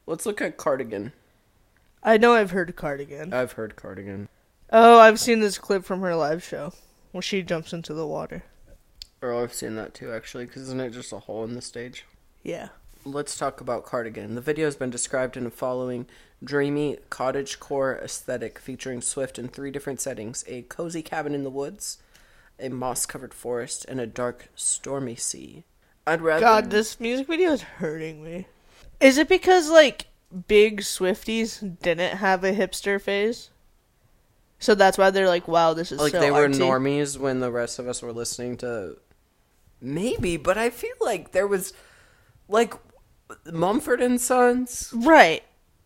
Let's 0.07 0.26
look 0.26 0.40
at 0.40 0.57
Cardigan. 0.57 1.12
I 2.03 2.16
know 2.16 2.34
I've 2.34 2.53
heard 2.53 2.74
Cardigan. 2.76 3.32
I've 3.32 3.53
heard 3.53 3.74
Cardigan. 3.74 4.28
Oh, 4.72 5.01
I've 5.01 5.18
seen 5.18 5.40
this 5.40 5.59
clip 5.59 5.84
from 5.84 6.01
her 6.03 6.14
live 6.14 6.44
show 6.44 6.72
where 7.11 7.22
she 7.22 7.42
jumps 7.42 7.72
into 7.72 7.92
the 7.92 8.07
water. 8.07 8.44
Oh, 9.22 9.42
I've 9.42 9.53
seen 9.53 9.74
that 9.74 9.92
too, 9.92 10.12
actually, 10.12 10.46
because 10.46 10.62
isn't 10.62 10.80
it 10.80 10.90
just 10.90 11.12
a 11.12 11.18
hole 11.18 11.44
in 11.44 11.55
the 11.55 11.61
stage? 11.61 12.07
Yeah. 12.42 12.68
Let's 13.05 13.36
talk 13.36 13.61
about 13.61 13.84
Cardigan. 13.84 14.34
The 14.34 14.40
video 14.40 14.66
has 14.66 14.76
been 14.76 14.90
described 14.90 15.36
in 15.36 15.44
the 15.44 15.51
following 15.51 16.07
dreamy 16.43 16.99
cottagecore 17.11 18.03
aesthetic 18.03 18.59
featuring 18.59 19.01
Swift 19.01 19.38
in 19.38 19.49
three 19.49 19.70
different 19.70 20.01
settings 20.01 20.45
a 20.47 20.62
cozy 20.62 21.03
cabin 21.03 21.34
in 21.34 21.45
the 21.45 21.51
woods, 21.51 21.99
a 22.59 22.68
moss 22.68 23.07
covered 23.07 23.34
forest, 23.34 23.84
and 23.88 24.01
a 24.01 24.07
dark, 24.07 24.49
stormy 24.55 25.16
sea. 25.16 25.64
I'd 26.07 26.22
rather. 26.22 26.41
God, 26.41 26.70
this 26.70 26.99
music 26.99 27.26
video 27.26 27.53
is 27.53 27.62
hurting 27.62 28.22
me. 28.24 28.47
Is 29.01 29.18
it 29.18 29.28
because 29.28 29.70
like 29.70 30.07
big 30.49 30.80
Swifties 30.80 31.78
didn't 31.80 32.18
have 32.18 32.45
a 32.45 32.53
hipster 32.53 33.01
phase? 33.01 33.51
So 34.59 34.74
that's 34.74 34.99
why 34.99 35.11
they're 35.11 35.28
like, 35.28 35.49
"Wow, 35.49 35.72
this 35.72 35.91
is 35.91 36.01
like 36.01 36.12
so 36.12 36.20
they 36.20 36.30
were 36.30 36.49
normies 36.49 37.16
when 37.16 37.41
the 37.41 37.51
rest 37.51 37.78
of 37.78 37.88
us 37.88 38.03
were 38.03 38.12
listening 38.12 38.57
to 38.59 38.97
maybe 39.82 40.36
but 40.36 40.59
i 40.59 40.68
feel 40.68 40.95
like 41.01 41.32
there 41.32 41.47
was 41.47 41.72
like 42.49 42.74
mumford 43.51 44.03
and 44.03 44.20
sons 44.20 44.93
right?" 44.95 45.43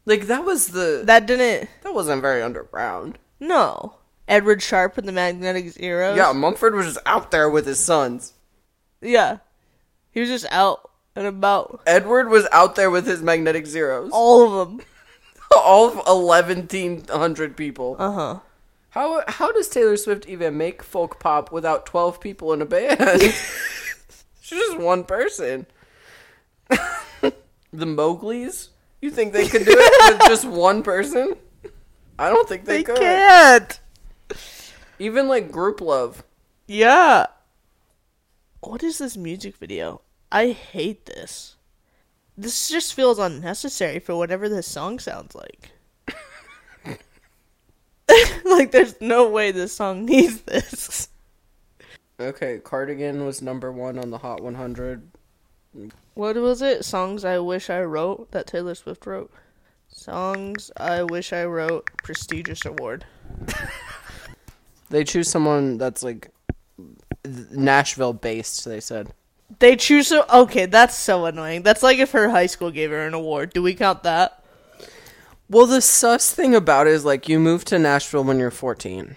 Like 0.07 0.27
that 0.27 0.45
was 0.45 0.69
the 0.69 1.03
that, 1.07 1.27
didn't. 1.27 1.69
That 1.83 1.95
wasn't 1.95 2.21
very 2.23 2.43
underground 2.43 3.19
No, 3.41 3.97
Edward 4.29 4.63
Sharpe 4.63 4.99
and 4.99 5.09
the 5.09 5.13
Magnetic 5.13 5.71
Zeros. 5.71 6.17
yeah 6.17 6.33
mumford 6.33 6.75
was 6.75 6.87
just 6.87 6.99
out 7.07 7.31
there 7.31 7.49
with 7.49 7.67
his 7.67 7.79
sons 7.81 8.33
yeah. 9.01 9.39
He 10.11 10.21
was 10.21 10.29
just 10.31 10.47
out 10.51 10.91
and 11.17 11.27
about. 11.27 11.81
edward 11.87 12.29
was 12.29 12.47
out 12.53 12.75
there 12.77 12.91
with 12.91 13.07
his 13.07 13.23
magnetic 13.23 13.67
zeros 13.67 14.11
All 14.13 14.61
of 14.61 14.69
them. 14.69 14.81
all 15.57 15.87
of 15.89 15.97
1100 16.07 17.57
people 17.57 17.97
Uh 17.99 18.13
huh. 18.13 18.39
how 18.91 19.23
how 19.29 19.53
does 19.53 19.69
taylor 19.69 19.97
swift 19.97 20.27
even 20.29 20.57
make 20.57 20.83
folk 20.83 21.21
pop 21.21 21.53
without 21.53 21.87
12 21.87 22.21
people 22.21 22.53
in 22.53 22.61
a 22.63 22.67
band 22.67 22.99
she's 24.41 24.59
just 24.59 24.79
one 24.79 25.05
person 25.05 25.67
the 26.69 27.33
mowglis 27.87 28.69
you 29.05 29.11
think 29.11 29.33
they 29.33 29.47
could 29.47 29.65
do 29.65 29.75
it 29.77 30.19
with 30.19 30.29
just 30.29 30.45
one 30.47 30.83
person 30.83 31.37
i 32.19 32.31
don't 32.31 32.49
think 32.49 32.65
they, 32.65 32.83
could. 32.83 32.97
They 32.97 33.01
could 33.01 33.07
can't. 33.07 33.81
even 34.99 35.29
like 35.29 35.53
group 35.53 35.81
love 35.81 36.25
Yeah. 36.67 37.27
What 38.61 38.83
is 38.83 38.97
this 38.97 39.17
music 39.17 39.57
video? 39.57 40.01
I 40.33 40.53
hate 40.53 41.05
this. 41.05 41.57
This 42.37 42.69
just 42.69 42.95
feels 42.95 43.19
unnecessary 43.19 43.99
for 43.99 44.17
whatever 44.17 44.49
this 44.49 44.67
song 44.67 44.99
sounds 44.99 45.35
like. 45.35 45.71
like, 48.45 48.71
there's 48.73 48.99
no 49.01 49.29
way 49.29 49.53
this 49.53 49.73
song 49.75 50.07
needs 50.07 50.41
this. 50.43 51.09
okay 52.21 52.59
cardigan 52.63 53.27
was 53.27 53.43
number 53.43 53.71
one 53.71 53.99
on 53.99 54.11
the 54.11 54.19
hot 54.19 54.41
100 54.41 55.11
What 56.14 56.37
was 56.37 56.62
it? 56.62 56.85
Songs 56.85 57.25
I 57.25 57.39
Wish 57.39 57.70
I 57.70 57.83
Wrote 57.83 58.31
that 58.31 58.47
Taylor 58.47 58.75
Swift 58.75 59.07
wrote? 59.07 59.33
Songs 59.89 60.70
I 60.77 61.03
Wish 61.03 61.33
I 61.33 61.45
Wrote, 61.45 61.89
prestigious 62.03 62.64
award. 62.64 63.05
they 64.91 65.05
choose 65.05 65.29
someone 65.29 65.79
that's 65.79 66.03
like 66.03 66.31
nashville 67.51 68.12
based 68.12 68.64
they 68.66 68.81
said 68.81 69.11
They 69.59 69.77
choose 69.77 70.09
so. 70.09 70.25
Okay, 70.33 70.66
that's 70.66 70.95
so 70.95 71.25
annoying. 71.27 71.62
That's 71.62 71.83
like 71.83 71.99
if 71.99 72.12
her 72.12 72.31
high 72.31 72.47
school 72.47 72.70
gave 72.70 72.91
her 72.91 73.07
an 73.07 73.14
award. 73.14 73.53
Do 73.53 73.62
we 73.62 73.75
count 73.75 74.03
that? 74.03 74.45
Well, 75.49 75.66
the 75.66 75.81
sus 75.81 76.33
thing 76.33 76.55
about 76.55 76.87
it 76.87 76.95
is 76.95 77.05
like 77.05 77.29
you 77.29 77.39
moved 77.39 77.68
to 77.68 77.79
Nashville 77.79 78.25
when 78.25 78.39
you're 78.39 78.51
14. 78.51 79.16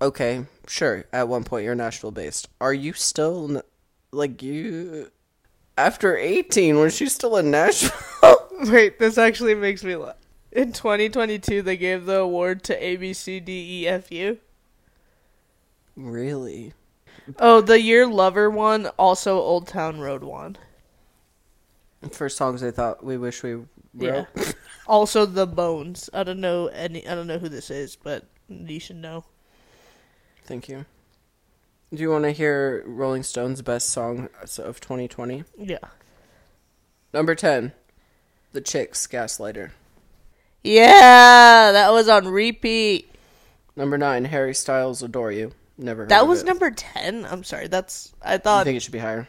Okay, 0.00 0.46
sure. 0.66 1.04
At 1.12 1.28
one 1.28 1.44
point 1.44 1.64
you're 1.64 1.74
Nashville 1.74 2.10
based. 2.10 2.48
Are 2.60 2.74
you 2.74 2.92
still 2.92 3.62
like 4.12 4.42
you 4.42 5.10
after 5.76 6.16
18? 6.16 6.78
Was 6.78 6.96
she 6.96 7.06
still 7.06 7.36
in 7.36 7.50
Nashville? 7.50 8.48
Wait, 8.70 8.98
this 8.98 9.18
actually 9.18 9.54
makes 9.54 9.84
me 9.84 9.96
laugh. 9.96 10.16
In 10.52 10.72
2022, 10.72 11.62
they 11.62 11.76
gave 11.76 12.06
the 12.06 12.20
award 12.20 12.62
to 12.64 12.82
A 12.82 12.96
B 12.96 13.12
C 13.12 13.40
D 13.40 13.82
E 13.82 13.88
F 13.88 14.10
U. 14.10 14.38
really? 15.96 16.72
Oh, 17.38 17.60
the 17.60 17.80
year 17.80 18.06
Lover 18.06 18.48
won, 18.48 18.86
also 18.98 19.38
Old 19.38 19.66
Town 19.68 20.00
Road 20.00 20.22
won. 20.22 20.56
For 22.10 22.28
songs 22.28 22.62
I 22.62 22.70
thought 22.70 23.04
we 23.04 23.18
wish 23.18 23.42
we 23.42 23.54
wrote. 23.54 23.66
Yeah. 23.94 24.24
also 24.86 25.26
The 25.26 25.46
Bones. 25.46 26.08
I 26.14 26.22
don't 26.22 26.40
know 26.40 26.68
any. 26.68 27.06
I 27.06 27.14
don't 27.14 27.26
know 27.26 27.38
who 27.38 27.48
this 27.48 27.70
is, 27.70 27.96
but 27.96 28.24
you 28.48 28.78
should 28.78 28.96
know. 28.96 29.24
Thank 30.44 30.68
you. 30.68 30.86
Do 31.94 32.02
you 32.02 32.10
want 32.10 32.24
to 32.24 32.32
hear 32.32 32.82
Rolling 32.86 33.22
Stone's 33.22 33.62
best 33.62 33.90
song 33.90 34.28
of 34.58 34.80
2020? 34.80 35.44
Yeah. 35.58 35.78
Number 37.12 37.34
10. 37.34 37.72
The 38.52 38.60
Chicks 38.60 39.06
Gaslighter. 39.06 39.70
Yeah, 40.64 41.70
that 41.72 41.92
was 41.92 42.08
on 42.08 42.26
repeat. 42.28 43.08
Number 43.76 43.96
9. 43.96 44.24
Harry 44.24 44.54
Styles 44.54 45.02
Adore 45.02 45.30
You. 45.32 45.52
Never 45.78 46.02
heard 46.02 46.08
That 46.08 46.26
was 46.26 46.42
number 46.42 46.70
10. 46.70 47.26
I'm 47.26 47.44
sorry. 47.44 47.68
That's. 47.68 48.12
I 48.22 48.38
thought 48.38 48.62
I 48.62 48.64
think 48.64 48.78
it 48.78 48.82
should 48.82 48.92
be 48.92 48.98
higher. 48.98 49.28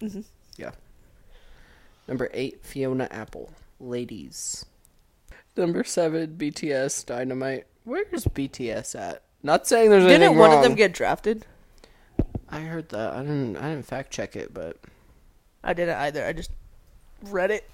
Mm-hmm. 0.00 0.22
Yeah. 0.56 0.72
Number 2.08 2.28
eight, 2.32 2.64
Fiona 2.64 3.06
Apple. 3.10 3.52
Ladies. 3.78 4.64
Number 5.56 5.84
seven, 5.84 6.36
BTS 6.38 7.04
Dynamite. 7.06 7.66
Where's 7.84 8.24
BTS 8.24 8.98
at? 8.98 9.22
Not 9.42 9.66
saying 9.66 9.90
there's 9.90 10.04
anything 10.04 10.20
Didn't 10.20 10.36
one 10.38 10.50
wrong. 10.50 10.58
of 10.58 10.64
them 10.64 10.74
get 10.74 10.92
drafted? 10.92 11.46
I 12.48 12.60
heard 12.60 12.88
that. 12.90 13.12
I 13.14 13.18
didn't. 13.20 13.56
I 13.56 13.70
didn't 13.70 13.86
fact 13.86 14.10
check 14.10 14.34
it, 14.36 14.52
but 14.54 14.76
I 15.62 15.72
didn't 15.74 15.96
either. 15.96 16.24
I 16.24 16.32
just 16.32 16.50
read 17.24 17.50
it. 17.50 17.68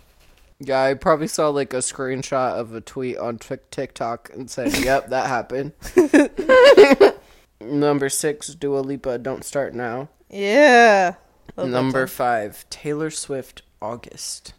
yeah, 0.59 0.83
I 0.83 0.95
probably 0.95 1.29
saw 1.29 1.49
like 1.49 1.73
a 1.73 1.79
screenshot 1.79 2.53
of 2.59 2.75
a 2.75 2.81
tweet 2.81 3.17
on 3.17 3.39
Tik- 3.39 3.71
TikTok 3.71 4.31
and 4.35 4.51
said, 4.51 4.77
"Yep, 4.85 5.09
that 5.09 5.27
happened." 5.27 5.73
Number 7.61 8.09
six, 8.09 8.49
Dua 8.55 8.81
Lipa. 8.81 9.19
Don't 9.19 9.45
start 9.45 9.75
now. 9.75 10.09
Yeah. 10.29 11.15
Love 11.57 11.69
that 11.71 11.73
Number 11.73 12.07
song. 12.07 12.15
five, 12.17 12.65
Taylor 12.71 13.11
Swift. 13.11 13.63
August. 13.81 14.55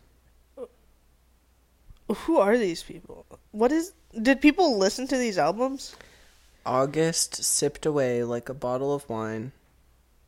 Who 2.08 2.38
are 2.38 2.58
these 2.58 2.84
people? 2.84 3.26
What 3.52 3.72
is? 3.72 3.94
Did 4.22 4.40
people 4.40 4.78
listen 4.78 5.08
to 5.08 5.18
these 5.18 5.38
albums? 5.40 5.96
August 6.66 7.44
sipped 7.44 7.86
away 7.86 8.24
like 8.24 8.50
a 8.50 8.54
bottle 8.54 8.94
of 8.94 9.08
wine. 9.10 9.52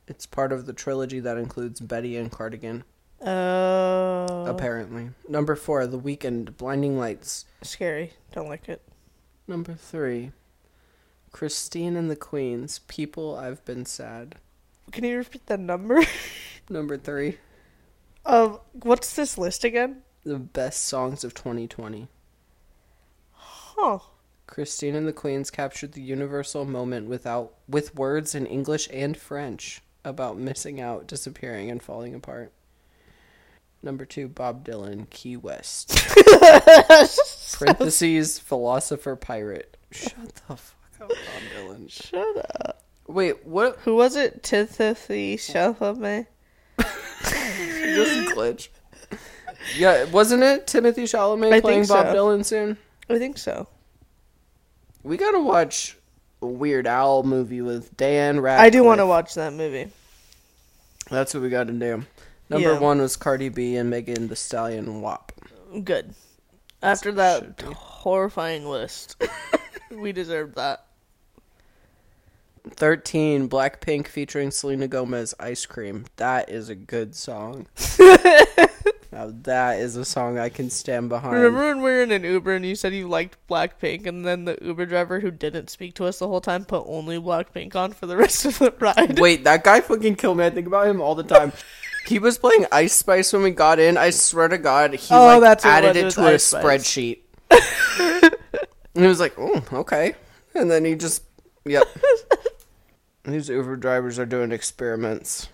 It's 0.08 0.26
part 0.26 0.52
of 0.52 0.66
the 0.66 0.74
trilogy 0.74 1.20
that 1.20 1.38
includes 1.38 1.80
Betty 1.82 2.16
and 2.16 2.32
Cardigan, 2.32 2.84
Oh. 3.26 4.46
apparently. 4.48 5.10
Number 5.28 5.56
four, 5.56 5.86
The 5.88 6.00
Weeknd, 6.00 6.56
Blinding 6.58 6.98
Lights. 6.98 7.46
Scary. 7.62 8.14
Don't 8.32 8.48
like 8.48 8.70
it. 8.70 8.82
Number 9.48 9.74
three, 9.74 10.32
Christine 11.32 11.96
and 11.98 12.10
the 12.10 12.16
Queens, 12.16 12.80
People 12.88 13.36
I've 13.36 13.64
Been 13.66 13.86
Sad. 13.86 14.36
Can 14.92 15.04
you 15.04 15.18
repeat 15.18 15.46
the 15.48 15.58
number? 15.58 16.02
Number 16.70 16.98
three, 16.98 17.38
of 18.26 18.60
what's 18.74 19.16
this 19.16 19.38
list 19.38 19.64
again? 19.64 20.04
The 20.24 20.38
Best 20.38 20.86
Songs 20.86 21.24
of 21.24 21.34
2020. 21.34 22.08
Huh. 23.32 24.00
Christine 24.48 24.96
and 24.96 25.08
the 25.08 25.14
Queens 25.14 25.52
captured 25.52 25.92
the 25.92 26.02
universal 26.02 26.66
moment 26.66 27.08
without 27.08 27.54
with 27.68 27.94
words 27.94 28.34
in 28.34 28.46
English 28.46 28.88
and 28.92 29.16
French 29.16 29.82
about 30.04 30.38
missing 30.38 30.82
out, 30.82 31.06
disappearing, 31.06 31.70
and 31.70 31.84
falling 31.84 32.16
apart. 32.16 32.54
Number 33.84 34.06
two, 34.06 34.28
Bob 34.28 34.66
Dylan, 34.66 35.10
Key 35.10 35.38
West. 35.38 35.96
Parentheses, 37.60 38.40
philosopher 38.40 39.16
pirate. 39.16 39.78
Shut 39.92 40.34
the 40.48 40.56
fuck 40.56 41.02
up, 41.02 41.10
Bob 41.10 41.18
Dylan. 41.56 41.92
Shut 41.92 42.38
up. 42.38 42.84
Wait, 43.06 43.46
what? 43.46 43.78
Who 43.80 43.96
was 43.96 44.16
it? 44.16 44.42
Timothée 44.42 45.36
Chalamet. 45.36 46.26
Doesn't 46.78 48.36
glitch. 48.36 48.70
Yeah, 49.76 50.06
wasn't 50.06 50.44
it 50.44 50.68
Timothée 50.68 51.04
Chalamet 51.04 51.54
I 51.54 51.62
playing 51.62 51.84
think 51.84 51.90
Bob 51.90 52.08
so. 52.08 52.16
Dylan 52.16 52.46
soon? 52.46 52.78
I 53.10 53.18
think 53.18 53.38
so. 53.38 53.68
We 55.08 55.16
gotta 55.16 55.40
watch 55.40 55.96
a 56.42 56.46
Weird 56.48 56.86
Al 56.86 57.24
movie 57.24 57.62
with 57.62 57.96
Dan 57.96 58.42
Radcliffe. 58.42 58.66
I 58.66 58.70
do 58.70 58.84
want 58.84 59.00
to 59.00 59.06
watch 59.06 59.36
that 59.36 59.54
movie. 59.54 59.90
That's 61.10 61.34
what 61.34 61.42
we 61.44 61.50
gotta 61.50 61.72
do. 61.72 62.04
Number 62.50 62.74
Yeah. 62.74 62.80
one 62.80 63.00
was 63.00 63.16
Cardi 63.16 63.48
B 63.48 63.78
and 63.78 63.90
Megan 63.90 64.28
Thee 64.28 64.36
Stallion 64.36 65.02
WAP. 65.02 65.32
Good. 65.84 66.14
After 66.84 67.14
that 67.14 67.62
horrifying 67.62 68.68
list, 68.68 69.16
we 69.92 70.12
deserve 70.12 70.56
that. 70.56 70.84
13, 72.70 73.48
Blackpink 73.48 74.08
featuring 74.08 74.52
Selena 74.52 74.90
Gomez, 74.90 75.34
Ice 75.40 75.66
Cream. 75.66 76.06
That 76.18 76.50
is 76.50 76.68
a 76.68 76.76
good 76.76 77.16
song. 77.16 77.68
now, 79.12 79.32
that 79.44 79.80
is 79.80 79.96
a 79.96 80.06
song 80.06 80.38
I 80.38 80.50
can 80.50 80.70
stand 80.70 81.10
behind. 81.10 81.34
Remember 81.36 81.68
when 81.68 81.78
we 81.78 81.84
were 81.84 82.02
in 82.04 82.12
an 82.12 82.24
Uber 82.24 82.56
and 82.56 82.66
you 82.66 82.76
said 82.76 82.94
you 82.94 83.08
liked 83.08 83.38
Blackpink, 83.48 84.06
and 84.06 84.26
then 84.26 84.46
the 84.46 84.58
Uber 84.62 84.86
driver 84.86 85.20
who 85.20 85.32
didn't 85.32 85.70
speak 85.70 85.96
to 85.96 86.06
us 86.06 86.20
the 86.20 86.28
whole 86.28 86.42
time 86.42 86.66
put 86.66 86.84
only 86.88 87.18
Blackpink 87.20 87.76
on 87.76 87.94
for 87.94 88.06
the 88.06 88.18
rest 88.24 88.46
of 88.46 88.60
the 88.60 88.74
ride? 88.80 89.20
Wait, 89.20 89.44
that 89.44 89.64
guy 89.64 89.82
fucking 89.82 90.16
killed 90.16 90.38
me. 90.38 90.46
I 90.46 90.50
think 90.50 90.68
about 90.68 90.88
him 90.88 91.02
all 91.02 91.16
the 91.16 91.24
time. 91.24 91.54
He 92.06 92.20
was 92.20 92.38
playing 92.38 92.66
Ice 92.72 92.94
Spice 92.94 93.34
when 93.34 93.44
we 93.44 93.52
got 93.52 93.80
in. 93.80 93.98
I 93.98 94.12
swear 94.12 94.48
to 94.48 94.58
God, 94.58 94.94
he 94.94 95.14
Oh, 95.14 95.26
like 95.26 95.42
that's 95.42 95.66
added 95.66 95.96
it 95.96 96.06
it 96.06 96.12
to 96.12 96.22
a 96.26 96.34
Ice 96.34 96.44
Spice. 96.46 96.64
spreadsheet. 96.64 97.20
and 98.94 99.04
he 99.04 99.08
was 99.08 99.20
like, 99.20 99.34
"Oh, 99.38 99.62
okay." 99.74 100.16
And 100.56 100.72
then 100.72 100.86
he 100.86 100.96
just, 100.96 101.24
yep. 101.66 101.84
These 103.26 103.50
Uber 103.50 103.76
drivers 103.76 104.20
are 104.20 104.26
doing 104.26 104.52
experiments. 104.54 105.50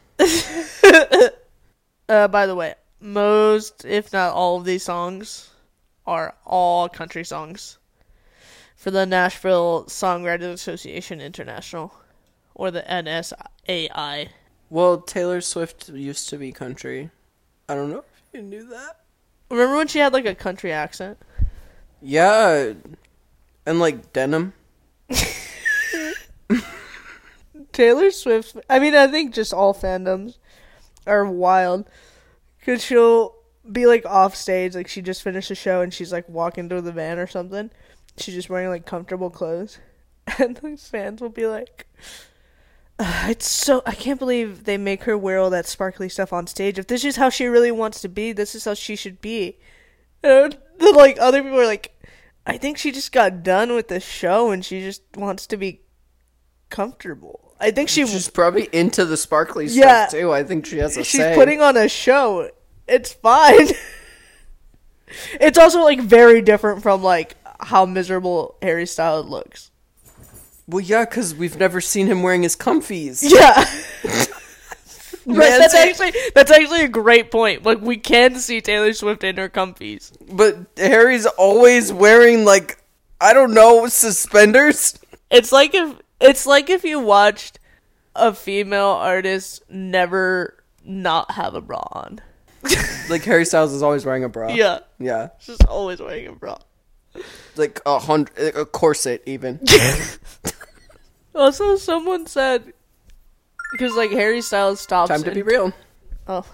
Uh, 2.08 2.28
by 2.28 2.46
the 2.46 2.54
way, 2.56 2.76
most, 3.04 3.86
if 3.86 4.14
not 4.14 4.34
all 4.34 4.58
of 4.58 4.66
these 4.66 4.84
songs, 4.84 5.50
are 6.06 6.36
all 6.46 6.90
country 6.90 7.24
songs 7.24 7.78
for 8.76 8.92
the 8.92 9.06
Nashville 9.06 9.86
Songwriters 9.86 10.54
Association 10.54 11.22
International, 11.22 11.94
or 12.56 12.72
the 12.72 12.82
NSAI. 12.82 14.30
Well, 14.70 15.02
Taylor 15.02 15.42
Swift 15.42 15.90
used 15.90 16.30
to 16.30 16.38
be 16.38 16.52
country. 16.52 17.10
I 17.70 17.76
don't 17.76 17.92
know 17.92 18.00
if 18.00 18.34
you 18.34 18.42
knew 18.42 18.68
that. 18.70 19.00
Remember 19.50 19.76
when 19.78 19.88
she 19.88 20.00
had 20.00 20.14
like 20.14 20.26
a 20.26 20.36
country 20.36 20.72
accent? 20.72 21.18
Yeah, 22.02 22.74
and 23.66 23.80
like 23.80 24.12
denim. 24.14 24.54
Taylor 27.72 28.12
Swift. 28.12 28.58
I 28.70 28.80
mean, 28.80 28.96
I 28.96 29.08
think 29.08 29.34
just 29.34 29.54
all 29.54 29.74
fandoms 29.74 30.38
are 31.08 31.26
wild 31.26 31.86
because 32.64 32.82
she'll 32.82 33.36
be 33.70 33.86
like 33.86 34.06
off 34.06 34.36
stage, 34.36 34.74
like 34.74 34.88
she 34.88 35.02
just 35.02 35.22
finished 35.22 35.52
a 35.52 35.56
show 35.56 35.82
and 35.82 35.94
she's 35.94 36.14
like 36.14 36.28
walking 36.30 36.70
through 36.70 36.82
the 36.82 36.94
van 36.94 37.20
or 37.20 37.28
something. 37.28 37.70
She's 38.18 38.36
just 38.36 38.50
wearing 38.50 38.70
like 38.70 38.86
comfortable 38.86 39.30
clothes, 39.30 39.80
and 40.40 40.56
the 40.56 40.78
fans 40.78 41.20
will 41.20 41.30
be 41.30 41.46
like, 41.46 41.88
"It's 43.00 43.50
so 43.50 43.82
I 43.86 43.94
can't 43.94 44.20
believe 44.20 44.64
they 44.64 44.78
make 44.78 45.04
her 45.04 45.18
wear 45.18 45.40
all 45.40 45.50
that 45.50 45.66
sparkly 45.66 46.08
stuff 46.08 46.32
on 46.32 46.48
stage. 46.48 46.80
If 46.80 46.88
this 46.88 47.04
is 47.04 47.18
how 47.18 47.30
she 47.30 47.48
really 47.48 47.72
wants 47.72 48.00
to 48.02 48.08
be, 48.08 48.32
this 48.32 48.56
is 48.56 48.64
how 48.64 48.76
she 48.76 48.96
should 48.96 49.20
be." 49.20 49.58
And 50.24 50.58
then, 50.80 50.96
like 50.96 51.18
other 51.20 51.44
people 51.44 51.60
are 51.60 51.66
like, 51.66 51.92
"I 52.46 52.58
think 52.58 52.78
she 52.78 52.94
just 52.94 53.12
got 53.12 53.44
done 53.44 53.74
with 53.74 53.90
the 53.90 54.00
show 54.00 54.52
and 54.52 54.64
she 54.64 54.80
just 54.80 55.02
wants 55.18 55.48
to 55.48 55.58
be 55.58 55.82
comfortable." 56.70 57.53
I 57.64 57.72
think 57.72 57.88
she 57.88 58.06
She's 58.06 58.30
probably 58.30 58.68
into 58.74 59.06
the 59.06 59.16
sparkly 59.16 59.68
Yeah. 59.68 60.08
stuff 60.08 60.20
too. 60.20 60.34
I 60.34 60.44
think 60.44 60.66
she 60.66 60.80
has 60.80 60.98
a 60.98 61.04
she's 61.04 61.22
say. 61.22 61.34
putting 61.34 61.62
on 61.62 61.78
a 61.78 61.88
show. 61.88 62.50
It's 62.88 63.14
fine. 63.14 63.70
it's 65.40 65.58
also 65.58 65.82
like 65.82 66.02
very 66.02 66.42
different 66.42 66.84
from 66.84 67.02
like 67.02 67.36
how 67.62 67.86
miserable 67.86 68.56
Harry 68.62 68.86
Styles 68.86 69.28
looks. 69.28 69.72
Well, 70.68 70.82
yeah, 70.82 71.06
because 71.06 71.34
we've 71.36 71.58
never 71.58 71.80
seen 71.82 72.08
him 72.08 72.22
wearing 72.22 72.44
his 72.44 72.56
comfies. 72.56 73.24
Yeah. 73.34 73.66
right, 75.26 75.58
that's 75.58 75.74
actually 75.74 76.12
that's 76.36 76.52
actually 76.52 76.82
a 76.82 76.90
great 76.90 77.32
point. 77.32 77.64
Like 77.64 77.80
we 77.80 77.96
can 77.96 78.36
see 78.36 78.60
Taylor 78.60 78.92
Swift 78.92 79.24
in 79.24 79.38
her 79.38 79.48
comfies. 79.48 80.12
But 80.30 80.58
Harry's 80.76 81.26
always 81.26 81.94
wearing 81.94 82.44
like 82.44 82.78
I 83.22 83.34
don't 83.34 83.54
know 83.54 83.88
suspenders. 83.88 85.00
It's 85.32 85.54
like 85.54 85.74
if 85.74 85.96
it's 86.24 86.46
like 86.48 86.70
if 86.70 86.84
you 86.84 87.00
watched 87.00 87.60
a 88.16 88.34
female 88.34 88.88
artist 88.90 89.62
never 89.70 90.64
not 90.84 91.32
have 91.32 91.54
a 91.56 91.62
bra 91.62 91.84
on. 91.92 92.20
Like 93.10 93.24
Harry 93.26 93.44
Styles 93.44 93.74
is 93.74 93.84
always 93.84 94.06
wearing 94.06 94.24
a 94.24 94.30
bra. 94.30 94.48
Yeah. 94.54 94.80
yeah, 94.98 95.30
She's 95.40 95.60
always 95.68 96.00
wearing 96.00 96.28
a 96.28 96.32
bra. 96.32 96.58
like 97.58 97.82
a 97.86 98.00
hundred, 98.00 98.56
a 98.56 98.66
corset 98.66 99.22
even. 99.26 99.60
Also, 101.36 101.76
someone 101.78 102.28
said 102.28 102.72
because 103.74 103.94
like 103.96 104.12
Harry 104.12 104.40
Styles 104.42 104.80
stops. 104.80 105.10
Time 105.10 105.22
to 105.24 105.28
and- 105.28 105.36
be 105.36 105.42
real. 105.42 105.74
Oh, 106.28 106.46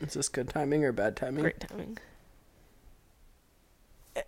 Is 0.00 0.12
this 0.14 0.28
good 0.28 0.48
timing 0.50 0.84
or 0.84 0.92
bad 0.92 1.16
timing? 1.16 1.42
great 1.42 1.58
timing. 1.58 1.98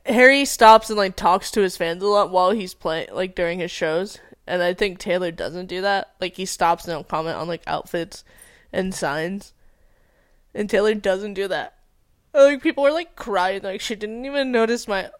Harry 0.06 0.44
stops 0.44 0.88
and 0.88 0.96
like 0.98 1.16
talks 1.16 1.50
to 1.52 1.60
his 1.60 1.76
fans 1.76 2.02
a 2.02 2.06
lot 2.06 2.30
while 2.30 2.52
he's 2.52 2.74
playing, 2.74 3.08
like 3.12 3.34
during 3.34 3.58
his 3.58 3.70
shows, 3.70 4.18
and 4.50 4.62
I 4.62 4.74
think 4.74 4.98
Taylor 4.98 5.30
doesn't 5.30 5.66
do 5.66 5.80
that. 5.82 6.14
Like 6.20 6.36
he 6.36 6.44
stops 6.46 6.84
and 6.84 6.92
he'll 6.92 7.04
comment 7.04 7.36
on 7.36 7.48
like 7.48 7.62
outfits 7.66 8.24
and 8.72 8.94
signs, 8.94 9.52
and 10.54 10.68
Taylor 10.68 10.94
doesn't 10.94 11.34
do 11.34 11.48
that. 11.48 11.76
And, 12.34 12.44
Like 12.44 12.62
people 12.62 12.86
are 12.86 12.92
like 12.92 13.16
crying, 13.16 13.62
like 13.62 13.80
she 13.80 13.94
didn't 13.94 14.24
even 14.26 14.52
notice 14.52 14.86
my, 14.86 15.10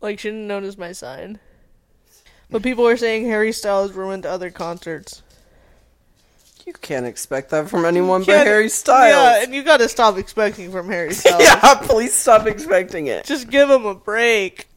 like 0.00 0.18
she 0.18 0.28
didn't 0.28 0.48
notice 0.48 0.78
my 0.78 0.92
sign. 0.92 1.38
But 2.50 2.62
people 2.62 2.86
are 2.88 2.96
saying 2.96 3.26
Harry 3.26 3.52
Styles 3.52 3.92
ruined 3.92 4.26
other 4.26 4.50
concerts. 4.50 5.22
You 6.66 6.72
can't 6.74 7.06
expect 7.06 7.50
that 7.50 7.68
from 7.68 7.84
anyone 7.84 8.22
but 8.24 8.46
Harry 8.46 8.68
Styles. 8.68 9.12
Yeah, 9.12 9.42
and 9.44 9.54
you 9.54 9.62
gotta 9.62 9.88
stop 9.88 10.18
expecting 10.18 10.70
from 10.70 10.88
Harry 10.88 11.12
Styles. 11.14 11.42
yeah, 11.42 11.74
please 11.82 12.12
stop 12.12 12.46
expecting 12.46 13.06
it. 13.06 13.24
Just 13.24 13.50
give 13.50 13.70
him 13.70 13.86
a 13.86 13.94
break. 13.94 14.68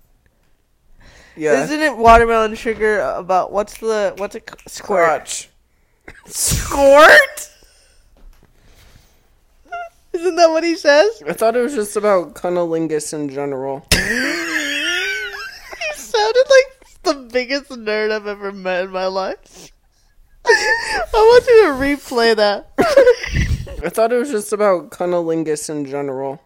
Yeah, 1.35 1.63
Isn't 1.63 1.81
it 1.81 1.97
watermelon 1.97 2.53
sugar 2.55 2.99
about 3.01 3.51
what's 3.51 3.77
the 3.79 4.13
what's 4.17 4.35
a 4.35 4.41
squirt? 4.67 5.05
crotch. 5.07 5.49
Squirt? 6.27 7.49
Isn't 10.13 10.35
that 10.35 10.49
what 10.51 10.63
he 10.63 10.75
says? 10.75 11.23
I 11.27 11.33
thought 11.33 11.55
it 11.55 11.61
was 11.61 11.73
just 11.73 11.95
about 11.95 12.35
cunnilingus 12.35 13.13
in 13.13 13.29
general. 13.29 13.85
He 15.87 15.93
sounded 15.99 16.45
like 16.49 16.87
the 17.03 17.13
biggest 17.33 17.71
nerd 17.71 18.11
I've 18.11 18.27
ever 18.27 18.51
met 18.51 18.85
in 18.85 18.91
my 18.91 19.07
life. 19.07 19.71
I 20.45 21.09
want 21.13 21.45
you 21.47 21.63
to 21.63 21.73
replay 21.73 22.35
that. 22.35 22.69
I 23.83 23.89
thought 23.89 24.11
it 24.13 24.17
was 24.17 24.29
just 24.29 24.53
about 24.53 24.91
cunnilingus 24.91 25.69
in 25.69 25.85
general. 25.85 26.39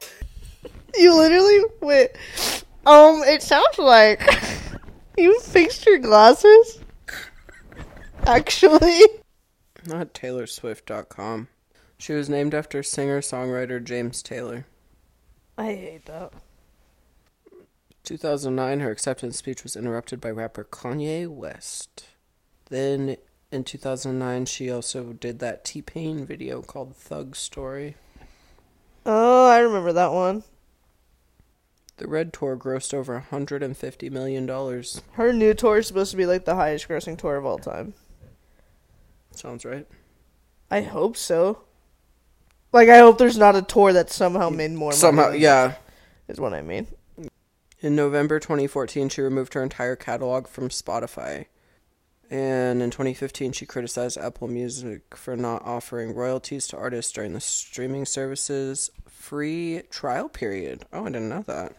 You 0.95 1.15
literally 1.15 1.59
went. 1.81 2.11
Um, 2.85 3.21
it 3.25 3.43
sounds 3.43 3.77
like 3.77 4.21
you 5.17 5.39
fixed 5.41 5.85
your 5.85 5.99
glasses. 5.99 6.79
Actually, 8.25 9.01
Not 9.85 10.13
TaylorSwift.com. 10.13 11.47
She 11.97 12.13
was 12.13 12.29
named 12.29 12.53
after 12.53 12.83
singer-songwriter 12.83 13.83
James 13.83 14.21
Taylor. 14.21 14.65
I 15.57 15.65
hate 15.73 16.05
that. 16.05 16.33
2009, 18.03 18.79
her 18.81 18.91
acceptance 18.91 19.37
speech 19.37 19.63
was 19.63 19.75
interrupted 19.75 20.21
by 20.21 20.29
rapper 20.29 20.63
Kanye 20.63 21.27
West. 21.27 22.05
Then 22.69 23.17
in 23.51 23.63
2009, 23.63 24.45
she 24.45 24.69
also 24.69 25.13
did 25.13 25.39
that 25.39 25.65
T 25.65 25.81
Pain 25.81 26.25
video 26.25 26.61
called 26.61 26.95
Thug 26.95 27.35
Story. 27.35 27.95
Oh, 29.05 29.49
I 29.49 29.59
remember 29.59 29.93
that 29.93 30.11
one. 30.11 30.43
The 31.97 32.07
Red 32.07 32.31
Tour 32.31 32.55
grossed 32.55 32.93
over 32.93 33.25
$150 33.31 34.11
million. 34.11 34.47
Her 35.13 35.33
new 35.33 35.53
tour 35.55 35.77
is 35.77 35.87
supposed 35.87 36.11
to 36.11 36.17
be 36.17 36.27
like 36.27 36.45
the 36.45 36.55
highest 36.55 36.87
grossing 36.87 37.17
tour 37.17 37.37
of 37.37 37.45
all 37.45 37.57
time. 37.57 37.95
Sounds 39.31 39.65
right. 39.65 39.87
I 40.69 40.81
hope 40.81 41.17
so. 41.17 41.63
Like, 42.71 42.89
I 42.89 42.99
hope 42.99 43.17
there's 43.17 43.37
not 43.37 43.55
a 43.55 43.61
tour 43.61 43.93
that 43.93 44.11
somehow 44.11 44.49
made 44.49 44.71
more 44.71 44.89
money. 44.89 44.97
Somehow, 44.97 45.31
than 45.31 45.39
yeah. 45.39 45.75
Is 46.27 46.39
what 46.39 46.53
I 46.53 46.61
mean. 46.61 46.87
In 47.79 47.95
November 47.95 48.39
2014, 48.39 49.09
she 49.09 49.21
removed 49.21 49.53
her 49.53 49.63
entire 49.63 49.95
catalog 49.95 50.47
from 50.47 50.69
Spotify. 50.69 51.45
And 52.29 52.81
in 52.81 52.91
2015, 52.91 53.53
she 53.53 53.65
criticized 53.65 54.17
Apple 54.17 54.47
Music 54.47 55.15
for 55.15 55.37
not 55.37 55.63
offering 55.63 56.13
royalties 56.13 56.67
to 56.67 56.77
artists 56.77 57.11
during 57.11 57.33
the 57.33 57.39
streaming 57.39 58.05
service's 58.05 58.91
free 59.07 59.83
trial 59.89 60.27
period. 60.27 60.85
Oh, 60.91 61.05
I 61.05 61.05
didn't 61.05 61.29
know 61.29 61.43
that. 61.47 61.75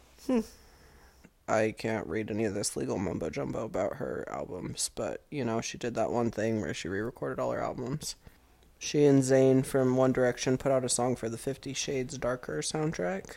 I 1.49 1.75
can't 1.77 2.07
read 2.07 2.31
any 2.31 2.45
of 2.45 2.55
this 2.55 2.77
legal 2.77 2.99
mumbo 2.99 3.31
jumbo 3.31 3.65
about 3.65 3.97
her 3.97 4.27
albums, 4.31 4.91
but 4.95 5.23
you 5.31 5.45
know, 5.45 5.61
she 5.61 5.79
did 5.79 5.95
that 5.95 6.11
one 6.11 6.31
thing 6.31 6.61
where 6.61 6.75
she 6.75 6.89
re 6.89 7.01
recorded 7.01 7.41
all 7.41 7.53
her 7.53 7.63
albums. 7.63 8.17
She 8.79 9.05
and 9.05 9.23
Zayn 9.23 9.65
from 9.65 9.97
One 9.97 10.13
Direction 10.13 10.57
put 10.57 10.71
out 10.71 10.85
a 10.85 10.89
song 10.89 11.17
for 11.17 11.29
the 11.29 11.39
Fifty 11.39 11.73
Shades 11.73 12.19
Darker 12.19 12.59
soundtrack. 12.59 13.37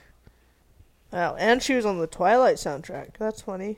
Wow, 1.11 1.35
and 1.39 1.63
she 1.63 1.73
was 1.73 1.85
on 1.85 1.99
the 1.99 2.07
Twilight 2.07 2.57
soundtrack. 2.57 3.17
That's 3.17 3.41
funny. 3.41 3.77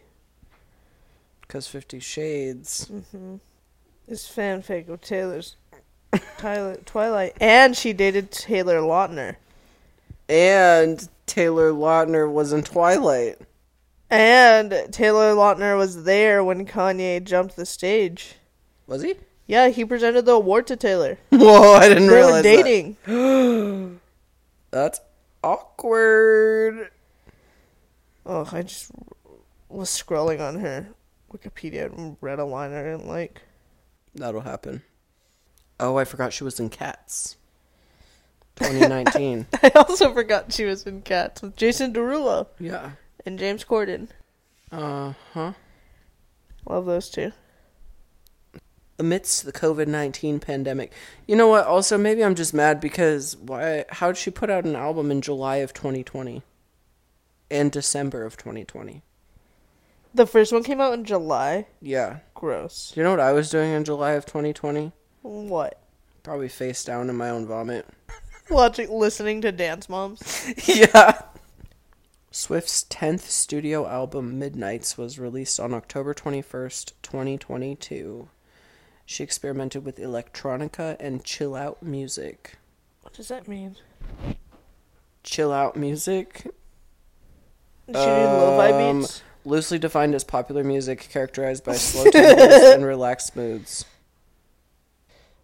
Because 1.41 1.67
Fifty 1.67 1.99
Shades. 1.99 2.89
mm-hmm. 2.91 3.35
This 4.07 4.27
fanfic 4.27 4.89
of 4.89 4.99
Taylor's 4.99 5.55
Tyler, 6.37 6.77
Twilight, 6.85 7.33
and 7.39 7.75
she 7.75 7.93
dated 7.93 8.31
Taylor 8.31 8.79
Lautner, 8.79 9.35
And 10.27 11.07
Taylor 11.25 11.71
Lautner 11.71 12.31
was 12.31 12.53
in 12.53 12.63
Twilight. 12.63 13.39
and 14.09 14.71
Taylor 14.91 15.33
Lautner 15.33 15.77
was 15.77 16.03
there 16.03 16.43
when 16.43 16.65
Kanye 16.65 17.23
jumped 17.23 17.55
the 17.55 17.65
stage. 17.65 18.35
Was 18.87 19.01
he? 19.01 19.15
Yeah, 19.47 19.69
he 19.69 19.83
presented 19.85 20.25
the 20.25 20.33
award 20.33 20.67
to 20.67 20.75
Taylor. 20.75 21.17
Whoa, 21.29 21.73
I 21.73 21.87
didn't 21.89 22.07
They 22.07 22.13
realize 22.15 22.33
were 22.33 22.41
that. 22.41 22.63
dating. 23.05 23.99
That's 24.71 24.99
awkward. 25.43 26.89
Oh, 28.25 28.47
I 28.51 28.61
just 28.63 28.91
was 29.69 29.89
scrolling 29.89 30.39
on 30.39 30.59
her 30.59 30.87
Wikipedia 31.31 31.91
and 31.97 32.15
read 32.21 32.39
a 32.39 32.45
line 32.45 32.73
I 32.73 32.83
didn't 32.83 33.07
like. 33.07 33.41
That'll 34.15 34.41
happen. 34.41 34.83
Oh, 35.79 35.97
I 35.97 36.05
forgot 36.05 36.31
she 36.33 36.43
was 36.43 36.59
in 36.59 36.69
Cats. 36.69 37.35
2019. 38.55 39.47
I 39.63 39.71
also 39.75 40.13
forgot 40.13 40.53
she 40.53 40.65
was 40.65 40.85
in 40.85 41.01
Cats 41.01 41.41
with 41.41 41.55
Jason 41.55 41.93
Derulo 41.93 42.47
yeah. 42.59 42.91
and 43.25 43.39
James 43.39 43.63
Corden. 43.63 44.09
Uh 44.71 45.13
huh. 45.33 45.53
Love 46.67 46.85
those 46.85 47.09
two. 47.09 47.31
Amidst 48.99 49.45
the 49.45 49.51
COVID 49.51 49.87
19 49.87 50.39
pandemic. 50.39 50.93
You 51.27 51.35
know 51.35 51.47
what? 51.47 51.65
Also, 51.65 51.97
maybe 51.97 52.23
I'm 52.23 52.35
just 52.35 52.53
mad 52.53 52.79
because 52.79 53.35
why? 53.37 53.85
How'd 53.89 54.17
she 54.17 54.31
put 54.31 54.49
out 54.49 54.65
an 54.65 54.75
album 54.75 55.11
in 55.11 55.21
July 55.21 55.57
of 55.57 55.73
2020? 55.73 56.43
And 57.49 57.71
December 57.71 58.23
of 58.25 58.37
2020? 58.37 59.03
The 60.15 60.27
first 60.27 60.51
one 60.51 60.63
came 60.63 60.79
out 60.79 60.93
in 60.93 61.05
July. 61.05 61.67
Yeah. 61.81 62.19
Gross. 62.35 62.91
Do 62.93 62.99
you 62.99 63.03
know 63.03 63.11
what 63.11 63.19
I 63.19 63.31
was 63.31 63.49
doing 63.49 63.71
in 63.71 63.83
July 63.83 64.11
of 64.11 64.25
2020? 64.25 64.91
What? 65.21 65.79
Probably 66.21 66.49
face 66.49 66.83
down 66.83 67.09
in 67.09 67.15
my 67.15 67.29
own 67.29 67.47
vomit. 67.47 67.87
Watching, 68.53 68.91
listening 68.91 69.41
to 69.41 69.51
Dance 69.51 69.89
Moms. 69.89 70.53
yeah. 70.67 71.21
Swift's 72.29 72.83
10th 72.85 73.21
studio 73.21 73.87
album, 73.87 74.37
Midnights, 74.37 74.95
was 74.97 75.17
released 75.17 75.59
on 75.59 75.73
October 75.73 76.13
21st, 76.13 76.93
2022. 77.01 78.27
She 79.05 79.23
experimented 79.23 79.83
with 79.85 79.97
electronica 79.97 80.95
and 80.99 81.23
chill 81.23 81.55
out 81.55 81.81
music. 81.81 82.57
What 83.01 83.13
does 83.13 83.27
that 83.29 83.47
mean? 83.47 83.75
Chill 85.23 85.51
out 85.51 85.75
music, 85.75 86.43
She 87.87 87.93
did 87.93 87.97
lo-fi 87.97 88.71
Um, 88.71 88.99
beats. 89.01 89.23
loosely 89.45 89.79
defined 89.79 90.13
as 90.15 90.23
popular 90.23 90.63
music 90.63 91.07
characterized 91.11 91.63
by 91.63 91.73
slow 91.75 92.05
tempos 92.05 92.73
and 92.75 92.85
relaxed 92.85 93.35
moods. 93.35 93.85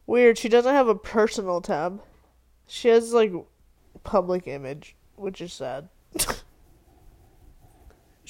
Weird. 0.06 0.38
She 0.38 0.50
doesn't 0.50 0.74
have 0.74 0.88
a 0.88 0.96
personal 0.96 1.60
tab. 1.62 2.02
She 2.70 2.88
has 2.88 3.14
like 3.14 3.34
public 4.04 4.48
image, 4.48 4.96
which 5.16 5.42
is 5.42 5.52
sad. 5.52 5.90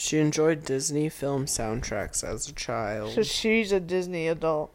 She 0.02 0.18
enjoyed 0.18 0.64
Disney 0.64 1.10
film 1.10 1.46
soundtracks 1.46 2.24
as 2.24 2.48
a 2.48 2.54
child. 2.54 3.12
So 3.12 3.22
she's 3.22 3.74
a 3.74 3.82
Disney 3.82 4.30
adult. 4.30 4.74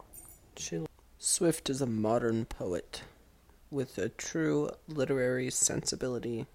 She, 0.55 0.85
Swift 1.17 1.67
is 1.67 1.81
a 1.81 1.87
modern 1.87 2.45
poet 2.45 3.01
with 3.71 3.97
a 3.97 4.09
true 4.09 4.69
literary 4.87 5.49
sensibility. 5.49 6.45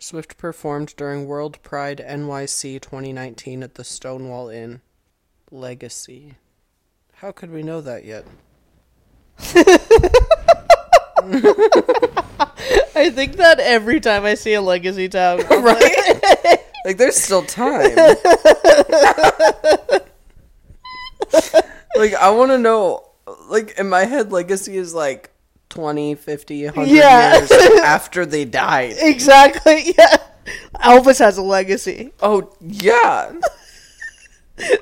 Swift 0.00 0.36
performed 0.36 0.96
during 0.96 1.26
World 1.26 1.62
Pride 1.62 2.04
NYC 2.04 2.80
2019 2.80 3.62
at 3.62 3.76
the 3.76 3.84
Stonewall 3.84 4.48
Inn. 4.48 4.80
Legacy. 5.52 6.34
How 7.12 7.30
could 7.30 7.52
we 7.52 7.62
know 7.62 7.82
that 7.82 8.04
yet? 8.04 8.26
I 12.96 13.10
think 13.10 13.36
that 13.36 13.58
every 13.60 14.00
time 14.00 14.24
I 14.24 14.34
see 14.34 14.54
a 14.54 14.60
legacy 14.62 15.08
town, 15.08 15.38
right? 15.50 16.60
like 16.84 16.96
there's 16.98 17.16
still 17.16 17.42
time. 17.44 17.94
like 21.96 22.14
I 22.14 22.30
want 22.30 22.50
to 22.50 22.58
know 22.58 23.08
like 23.48 23.78
in 23.78 23.88
my 23.88 24.04
head 24.04 24.32
legacy 24.32 24.76
is 24.76 24.94
like 24.94 25.30
20, 25.70 26.14
50, 26.14 26.64
100 26.66 26.88
Yeah. 26.88 27.36
years 27.38 27.50
after 27.82 28.24
they 28.26 28.44
died. 28.44 28.94
exactly. 28.98 29.94
Yeah, 29.98 30.16
Elvis 30.76 31.18
has 31.18 31.38
a 31.38 31.42
legacy. 31.42 32.12
Oh, 32.20 32.52
yeah. 32.60 33.32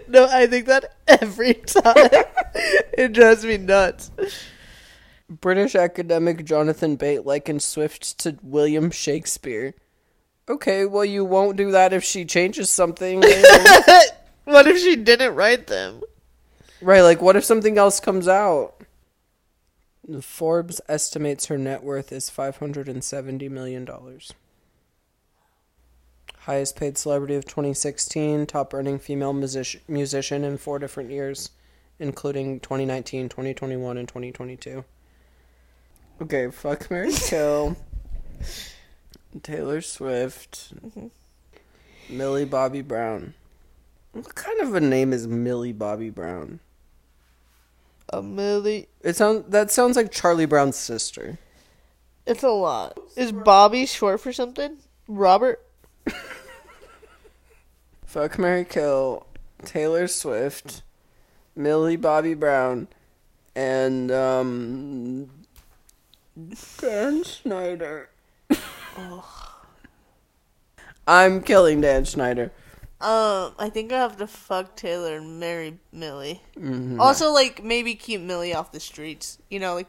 No, 0.06 0.26
I 0.30 0.46
think 0.48 0.66
that 0.66 0.94
every 1.08 1.54
time. 1.54 1.94
it 2.92 3.12
drives 3.14 3.44
me 3.44 3.56
nuts. 3.56 4.10
British 5.40 5.74
academic 5.74 6.44
Jonathan 6.44 6.96
Bate 6.96 7.24
likened 7.24 7.62
Swift 7.62 8.18
to 8.20 8.38
William 8.42 8.90
Shakespeare. 8.90 9.74
Okay, 10.48 10.84
well 10.86 11.04
you 11.04 11.24
won't 11.24 11.56
do 11.56 11.70
that 11.70 11.92
if 11.92 12.04
she 12.04 12.24
changes 12.24 12.70
something. 12.70 13.22
What 14.44 14.66
if 14.66 14.78
she 14.78 14.96
didn't 14.96 15.36
write 15.36 15.68
them? 15.68 16.02
Right, 16.80 17.02
like 17.02 17.22
what 17.22 17.36
if 17.36 17.44
something 17.44 17.78
else 17.78 18.00
comes 18.00 18.26
out? 18.26 18.74
Forbes 20.20 20.80
estimates 20.88 21.46
her 21.46 21.56
net 21.56 21.84
worth 21.84 22.10
is 22.10 22.28
$570 22.28 23.48
million. 23.50 23.88
Highest 26.38 26.74
paid 26.74 26.98
celebrity 26.98 27.36
of 27.36 27.44
2016, 27.44 28.46
top 28.46 28.74
earning 28.74 28.98
female 28.98 29.32
music- 29.32 29.82
musician 29.86 30.42
in 30.42 30.58
four 30.58 30.80
different 30.80 31.10
years, 31.10 31.50
including 32.00 32.58
2019, 32.58 33.28
2021, 33.28 33.96
and 33.96 34.08
2022. 34.08 34.84
Okay, 36.20 36.50
fuck 36.50 36.90
Mary 36.90 37.12
Kill. 37.28 37.76
Taylor 39.42 39.80
Swift. 39.80 40.72
Millie 42.08 42.44
Bobby 42.44 42.82
Brown. 42.82 43.34
What 44.12 44.34
kind 44.34 44.60
of 44.60 44.74
a 44.74 44.80
name 44.80 45.12
is 45.12 45.26
Millie 45.26 45.72
Bobby 45.72 46.10
Brown? 46.10 46.60
A 48.12 48.22
Millie. 48.22 48.88
It 49.00 49.16
sounds 49.16 49.44
that 49.48 49.70
sounds 49.70 49.96
like 49.96 50.12
Charlie 50.12 50.46
Brown's 50.46 50.76
sister. 50.76 51.38
It's 52.26 52.42
a 52.42 52.50
lot. 52.50 52.98
Is 53.16 53.32
Bobby 53.32 53.86
short 53.86 54.20
for 54.20 54.32
something? 54.32 54.76
Robert? 55.08 55.64
Fuck 58.04 58.38
Mary 58.38 58.64
Kill, 58.66 59.26
Taylor 59.64 60.06
Swift, 60.06 60.82
Millie 61.56 61.96
Bobby 61.96 62.34
Brown, 62.34 62.88
and 63.56 64.12
um 64.12 65.30
Dan 66.78 67.24
Schneider. 67.24 68.08
I'm 71.06 71.42
killing 71.42 71.80
Dan 71.80 72.04
Schneider. 72.04 72.52
Um, 73.00 73.54
I 73.58 73.68
think 73.72 73.92
I 73.92 73.98
have 73.98 74.16
to 74.18 74.26
fuck 74.28 74.76
Taylor 74.76 75.16
and 75.16 75.40
marry 75.40 75.78
Millie. 75.92 76.40
Also, 77.00 77.30
like 77.32 77.62
maybe 77.64 77.94
keep 77.94 78.20
Millie 78.20 78.54
off 78.54 78.70
the 78.72 78.80
streets. 78.80 79.38
You 79.50 79.58
know, 79.58 79.74
like 79.74 79.88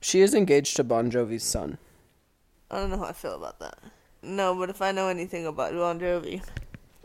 She 0.00 0.20
is 0.20 0.32
engaged 0.34 0.76
to 0.76 0.84
Bon 0.84 1.10
Jovi's 1.10 1.42
son. 1.42 1.78
I 2.70 2.76
don't 2.76 2.90
know 2.90 2.98
how 2.98 3.06
I 3.06 3.12
feel 3.12 3.34
about 3.34 3.58
that. 3.58 3.78
No, 4.22 4.54
but 4.54 4.70
if 4.70 4.80
I 4.80 4.92
know 4.92 5.08
anything 5.08 5.46
about 5.46 5.72
Bon 5.72 5.98
Jovi, 5.98 6.42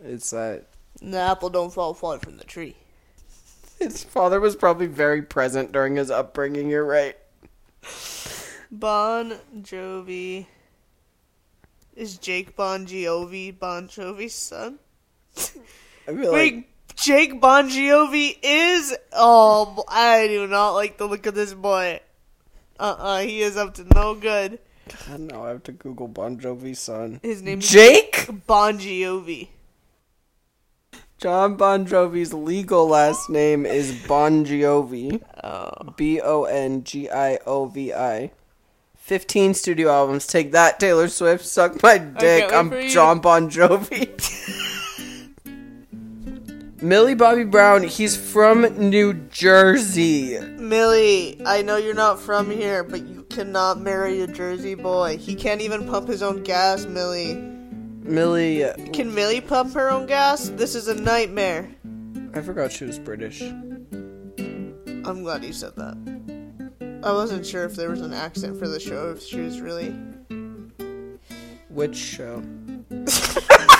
It's 0.04 0.30
that 0.30 0.68
the 1.02 1.18
apple 1.18 1.50
don't 1.50 1.74
fall 1.74 1.94
far 1.96 2.20
from 2.20 2.38
the 2.38 2.44
tree. 2.44 2.76
his 3.80 4.04
father 4.04 4.40
was 4.40 4.56
probably 4.56 4.86
very 4.88 5.22
present 5.24 5.72
during 5.72 5.96
his 5.96 6.12
upbringing. 6.12 6.70
You're 6.70 6.86
right. 6.86 7.18
Bon 8.72 9.38
Jovi 9.62 10.46
is 11.96 12.18
Jake 12.18 12.56
Bon 12.56 12.86
Jovi 12.86 13.58
Bon 13.58 13.88
Jovi's 13.88 14.34
son. 14.34 14.80
I 15.38 16.14
feel 16.14 16.16
like 16.16 16.34
Wait, 16.34 16.68
Jake 16.96 17.40
Bon 17.40 17.70
Jovi 17.70 18.38
is. 18.42 18.96
Oh, 19.14 19.84
I 19.88 20.28
do 20.28 20.48
not 20.48 20.72
like 20.72 20.98
the 20.98 21.08
look 21.08 21.26
of 21.26 21.36
this 21.36 21.54
boy. 21.54 22.02
Uh 22.80 22.96
uh 22.98 23.20
he 23.22 23.42
is 23.42 23.56
up 23.56 23.74
to 23.76 23.86
no 23.96 24.16
good. 24.16 24.60
I 25.08 25.12
don't 25.12 25.28
know. 25.28 25.44
I 25.46 25.50
have 25.50 25.64
to 25.64 25.72
Google 25.72 26.08
Bon 26.08 26.38
Jovi's 26.38 26.80
son. 26.80 27.20
His 27.24 27.42
name 27.42 27.60
is 27.60 27.70
Jake. 27.70 28.30
Bon 28.48 28.78
Jovi. 28.78 29.50
John 31.18 31.56
Bon 31.56 31.86
Jovi's 31.86 32.34
legal 32.34 32.88
last 32.88 33.30
name 33.30 33.66
is 33.66 33.94
Bon 34.08 34.46
Jovi. 34.46 35.22
Oh. 35.44 35.94
B 35.96 36.22
O 36.22 36.44
N 36.44 36.84
G 36.84 37.10
I 37.10 37.40
O 37.46 37.66
V 37.66 37.94
I. 37.94 38.32
15 39.08 39.54
studio 39.54 39.90
albums. 39.90 40.28
Take 40.28 40.52
that, 40.52 40.82
Taylor 40.82 41.08
Swift. 41.08 41.46
Suck 41.46 41.82
my 41.82 41.98
dick. 41.98 42.52
I'm 42.52 42.70
for 42.70 42.78
you. 42.78 42.90
John 42.90 43.20
Bon 43.20 43.50
Jovi. 43.50 44.12
Millie 46.82 47.16
Bobby 47.16 47.46
Brown, 47.46 47.84
he's 47.84 48.18
from 48.18 48.64
New 48.90 49.14
Jersey. 49.14 50.38
Millie, 50.42 51.42
I 51.46 51.62
know 51.62 51.78
you're 51.78 51.94
not 51.94 52.20
from 52.20 52.52
here, 52.52 52.84
but 52.84 53.08
you 53.08 53.24
cannot 53.30 53.80
marry 53.80 54.20
a 54.20 54.28
Jersey 54.28 54.76
boy. 54.76 55.16
He 55.18 55.36
can't 55.36 55.62
even 55.62 55.88
pump 55.88 56.10
his 56.10 56.22
own 56.22 56.44
gas, 56.44 56.86
Millie. 56.86 57.36
Millie, 58.04 58.66
uh, 58.66 58.76
Can 58.92 59.16
Millie 59.16 59.40
pump 59.40 59.74
her 59.74 59.90
own 59.90 60.06
gas? 60.06 60.50
This 60.50 60.76
is 60.76 60.90
a 60.90 60.96
nightmare. 60.96 61.70
I 62.34 62.42
forgot 62.42 62.74
she 62.74 62.84
was 62.84 63.00
British. 63.00 63.42
I'm 63.42 65.24
glad 65.24 65.46
you 65.46 65.54
said 65.54 65.78
that. 65.78 66.17
I 67.08 67.14
wasn't 67.14 67.46
sure 67.46 67.64
if 67.64 67.74
there 67.74 67.90
was 67.90 68.02
an 68.02 68.12
accent 68.12 68.60
for 68.60 68.68
the 68.68 68.82
show, 68.82 69.12
if 69.12 69.24
she 69.24 69.40
was 69.40 69.62
really. 69.62 69.96
Which 71.70 71.96
show? 71.96 72.44